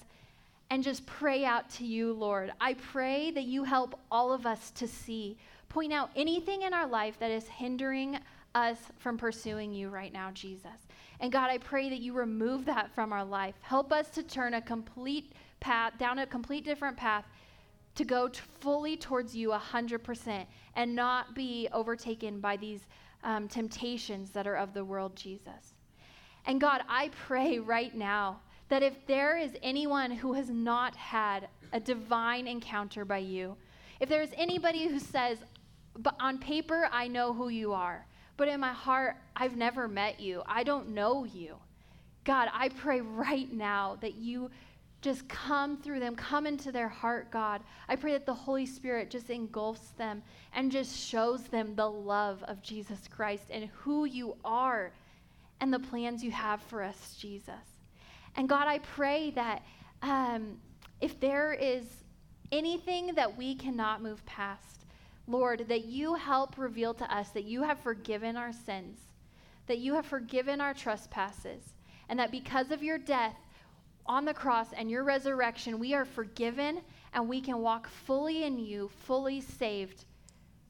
and 0.72 0.82
just 0.82 1.04
pray 1.04 1.44
out 1.44 1.68
to 1.68 1.84
you, 1.84 2.14
Lord. 2.14 2.50
I 2.58 2.72
pray 2.72 3.30
that 3.32 3.44
you 3.44 3.62
help 3.62 4.00
all 4.10 4.32
of 4.32 4.46
us 4.46 4.70
to 4.70 4.88
see, 4.88 5.36
point 5.68 5.92
out 5.92 6.08
anything 6.16 6.62
in 6.62 6.72
our 6.72 6.86
life 6.86 7.18
that 7.18 7.30
is 7.30 7.46
hindering 7.46 8.18
us 8.54 8.78
from 8.96 9.18
pursuing 9.18 9.74
you 9.74 9.90
right 9.90 10.14
now, 10.14 10.30
Jesus. 10.30 10.88
And 11.20 11.30
God, 11.30 11.50
I 11.50 11.58
pray 11.58 11.90
that 11.90 11.98
you 11.98 12.14
remove 12.14 12.64
that 12.64 12.90
from 12.94 13.12
our 13.12 13.22
life. 13.22 13.54
Help 13.60 13.92
us 13.92 14.08
to 14.12 14.22
turn 14.22 14.54
a 14.54 14.62
complete 14.62 15.34
path, 15.60 15.92
down 15.98 16.20
a 16.20 16.26
complete 16.26 16.64
different 16.64 16.96
path 16.96 17.26
to 17.94 18.04
go 18.06 18.28
t- 18.28 18.40
fully 18.60 18.96
towards 18.96 19.36
you 19.36 19.50
100% 19.50 20.46
and 20.76 20.96
not 20.96 21.34
be 21.34 21.68
overtaken 21.74 22.40
by 22.40 22.56
these 22.56 22.86
um, 23.24 23.46
temptations 23.46 24.30
that 24.30 24.46
are 24.46 24.56
of 24.56 24.72
the 24.72 24.82
world, 24.82 25.16
Jesus. 25.16 25.74
And 26.46 26.58
God, 26.58 26.80
I 26.88 27.10
pray 27.10 27.58
right 27.58 27.94
now 27.94 28.40
that 28.72 28.82
if 28.82 29.06
there 29.06 29.36
is 29.36 29.50
anyone 29.62 30.10
who 30.10 30.32
has 30.32 30.48
not 30.48 30.96
had 30.96 31.46
a 31.74 31.78
divine 31.78 32.48
encounter 32.48 33.04
by 33.04 33.18
you, 33.18 33.54
if 34.00 34.08
there 34.08 34.22
is 34.22 34.30
anybody 34.34 34.88
who 34.88 34.98
says, 34.98 35.36
but 35.98 36.16
on 36.18 36.38
paper, 36.38 36.88
I 36.90 37.06
know 37.06 37.34
who 37.34 37.50
you 37.50 37.74
are, 37.74 38.06
but 38.38 38.48
in 38.48 38.60
my 38.60 38.72
heart, 38.72 39.16
I've 39.36 39.58
never 39.58 39.88
met 39.88 40.20
you, 40.20 40.42
I 40.46 40.62
don't 40.62 40.88
know 40.88 41.24
you. 41.24 41.56
God, 42.24 42.48
I 42.50 42.70
pray 42.70 43.02
right 43.02 43.52
now 43.52 43.98
that 44.00 44.14
you 44.14 44.50
just 45.02 45.28
come 45.28 45.76
through 45.76 46.00
them, 46.00 46.16
come 46.16 46.46
into 46.46 46.72
their 46.72 46.88
heart, 46.88 47.30
God. 47.30 47.60
I 47.90 47.96
pray 47.96 48.12
that 48.12 48.24
the 48.24 48.32
Holy 48.32 48.64
Spirit 48.64 49.10
just 49.10 49.28
engulfs 49.28 49.90
them 49.98 50.22
and 50.54 50.72
just 50.72 50.96
shows 50.96 51.42
them 51.42 51.74
the 51.74 51.90
love 51.90 52.42
of 52.44 52.62
Jesus 52.62 53.06
Christ 53.06 53.48
and 53.50 53.68
who 53.74 54.06
you 54.06 54.34
are 54.46 54.92
and 55.60 55.70
the 55.70 55.78
plans 55.78 56.24
you 56.24 56.30
have 56.30 56.62
for 56.62 56.82
us, 56.82 57.16
Jesus. 57.20 57.71
And 58.36 58.48
God, 58.48 58.66
I 58.66 58.78
pray 58.78 59.30
that 59.32 59.62
um, 60.02 60.58
if 61.00 61.18
there 61.20 61.52
is 61.52 61.84
anything 62.50 63.14
that 63.14 63.36
we 63.36 63.54
cannot 63.54 64.02
move 64.02 64.24
past, 64.26 64.86
Lord, 65.26 65.66
that 65.68 65.84
you 65.84 66.14
help 66.14 66.58
reveal 66.58 66.94
to 66.94 67.14
us 67.14 67.30
that 67.30 67.44
you 67.44 67.62
have 67.62 67.78
forgiven 67.80 68.36
our 68.36 68.52
sins, 68.52 68.98
that 69.66 69.78
you 69.78 69.94
have 69.94 70.06
forgiven 70.06 70.60
our 70.60 70.74
trespasses, 70.74 71.74
and 72.08 72.18
that 72.18 72.30
because 72.30 72.70
of 72.70 72.82
your 72.82 72.98
death 72.98 73.36
on 74.06 74.24
the 74.24 74.34
cross 74.34 74.68
and 74.76 74.90
your 74.90 75.04
resurrection, 75.04 75.78
we 75.78 75.94
are 75.94 76.04
forgiven 76.04 76.80
and 77.14 77.28
we 77.28 77.40
can 77.40 77.58
walk 77.58 77.88
fully 77.88 78.44
in 78.44 78.58
you, 78.58 78.90
fully 79.06 79.40
saved 79.40 80.04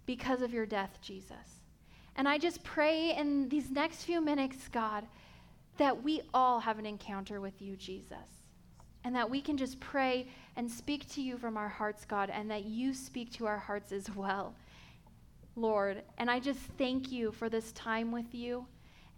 because 0.07 0.43
of 0.43 0.53
your 0.53 0.67
death, 0.67 0.99
Jesus. 1.01 1.63
And 2.17 2.29
I 2.29 2.37
just 2.37 2.63
pray 2.63 3.17
in 3.17 3.49
these 3.49 3.71
next 3.71 4.05
few 4.05 4.21
minutes, 4.21 4.69
God, 4.69 5.07
that 5.79 6.03
we 6.03 6.23
all 6.33 6.61
have 6.61 6.79
an 6.79 6.87
encounter 6.87 7.41
with 7.41 7.61
you, 7.61 7.77
Jesus. 7.77 8.19
And 9.05 9.15
that 9.17 9.29
we 9.29 9.41
can 9.41 9.57
just 9.57 9.81
pray 9.81 10.29
and 10.57 10.71
speak 10.71 11.09
to 11.15 11.23
you 11.23 11.37
from 11.37 11.57
our 11.57 11.69
hearts, 11.69 12.05
God, 12.05 12.31
and 12.31 12.51
that 12.51 12.65
you 12.65 12.95
speak 12.95 13.33
to 13.33 13.47
our 13.47 13.59
hearts 13.59 13.91
as 13.91 14.09
well, 14.15 14.55
Lord. 15.57 16.03
And 16.19 16.31
I 16.31 16.39
just 16.39 16.61
thank 16.79 17.11
you 17.11 17.33
for 17.33 17.49
this 17.49 17.73
time 17.73 18.13
with 18.13 18.33
you. 18.33 18.67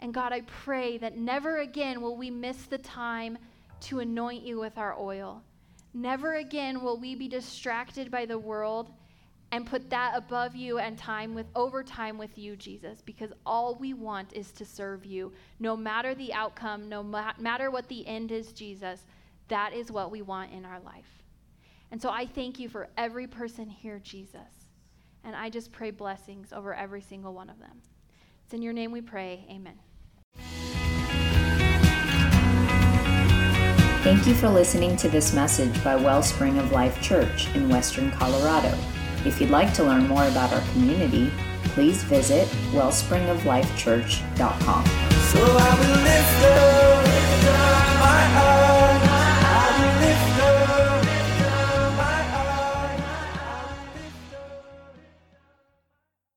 And 0.01 0.15
God, 0.15 0.33
I 0.33 0.41
pray 0.43 0.97
that 0.99 1.19
never 1.19 1.59
again 1.59 2.01
will 2.01 2.17
we 2.17 2.31
miss 2.31 2.65
the 2.65 2.79
time 2.79 3.37
to 3.83 4.01
anoint 4.01 4.43
you 4.43 4.59
with 4.59 4.79
our 4.79 4.99
oil. 4.99 5.43
Never 5.93 6.37
again 6.37 6.83
will 6.83 6.99
we 6.99 7.15
be 7.15 7.29
distracted 7.29 8.11
by 8.11 8.27
the 8.27 8.39
world 8.39 8.91
and 9.53 9.67
put 9.67 9.91
that 9.91 10.15
above 10.17 10.57
you 10.57 10.79
and 10.79 10.99
time 10.99 11.35
with 11.35 11.47
over 11.55 11.83
time 11.83 12.19
with 12.19 12.37
you 12.37 12.57
jesus 12.57 13.03
because 13.03 13.33
all 13.47 13.77
we 13.77 13.95
want 13.95 14.33
is 14.33 14.51
to 14.53 14.65
serve 14.65 15.05
you. 15.05 15.33
No 15.61 15.77
matter 15.77 16.15
the 16.15 16.33
outcome 16.33 16.89
no 16.89 17.03
ma- 17.03 17.33
matter 17.39 17.71
what 17.71 17.89
the 17.89 18.07
end 18.07 18.33
is 18.33 18.53
jesus 18.53 19.07
that 19.49 19.73
is 19.75 19.93
what 19.93 20.11
we 20.11 20.23
want 20.23 20.53
in 20.53 20.65
our 20.65 20.81
life. 20.81 21.23
And 21.91 22.01
so 22.01 22.11
i 22.11 22.27
thank 22.27 22.59
you 22.59 22.69
for 22.69 22.89
every 22.97 23.27
person 23.27 23.69
here 23.69 23.99
jesus. 23.99 24.69
And 25.23 25.35
i 25.37 25.49
just 25.49 25.73
pray 25.73 25.91
blessings 25.91 26.53
over 26.53 26.75
every 26.75 27.01
single 27.01 27.33
one 27.33 27.51
of 27.51 27.59
them. 27.59 27.83
It's 28.45 28.55
in 28.55 28.63
your 28.63 28.73
name 28.73 28.93
we 28.93 29.01
pray. 29.01 29.47
Amen. 29.51 29.79
Thank 34.05 34.27
you 34.27 34.35
for 34.35 34.51
listening 34.51 34.99
to 34.99 35.09
this 35.09 35.33
message 35.33 35.83
by 35.83 35.97
Wellspring 35.97 36.59
of 36.59 36.73
Life 36.73 37.01
Church 37.01 37.49
in 37.55 37.71
Western 37.71 38.11
Colorado. 38.11 38.77
If 39.25 39.41
you'd 39.41 39.51
like 39.51 39.73
to 39.75 39.85
learn 39.85 40.07
more 40.07 40.27
about 40.27 40.53
our 40.53 40.63
community, 40.73 41.31
please 41.75 42.05
visit 42.05 42.47
wellspringoflifechurch.com. 42.73 44.85
So 45.33 45.41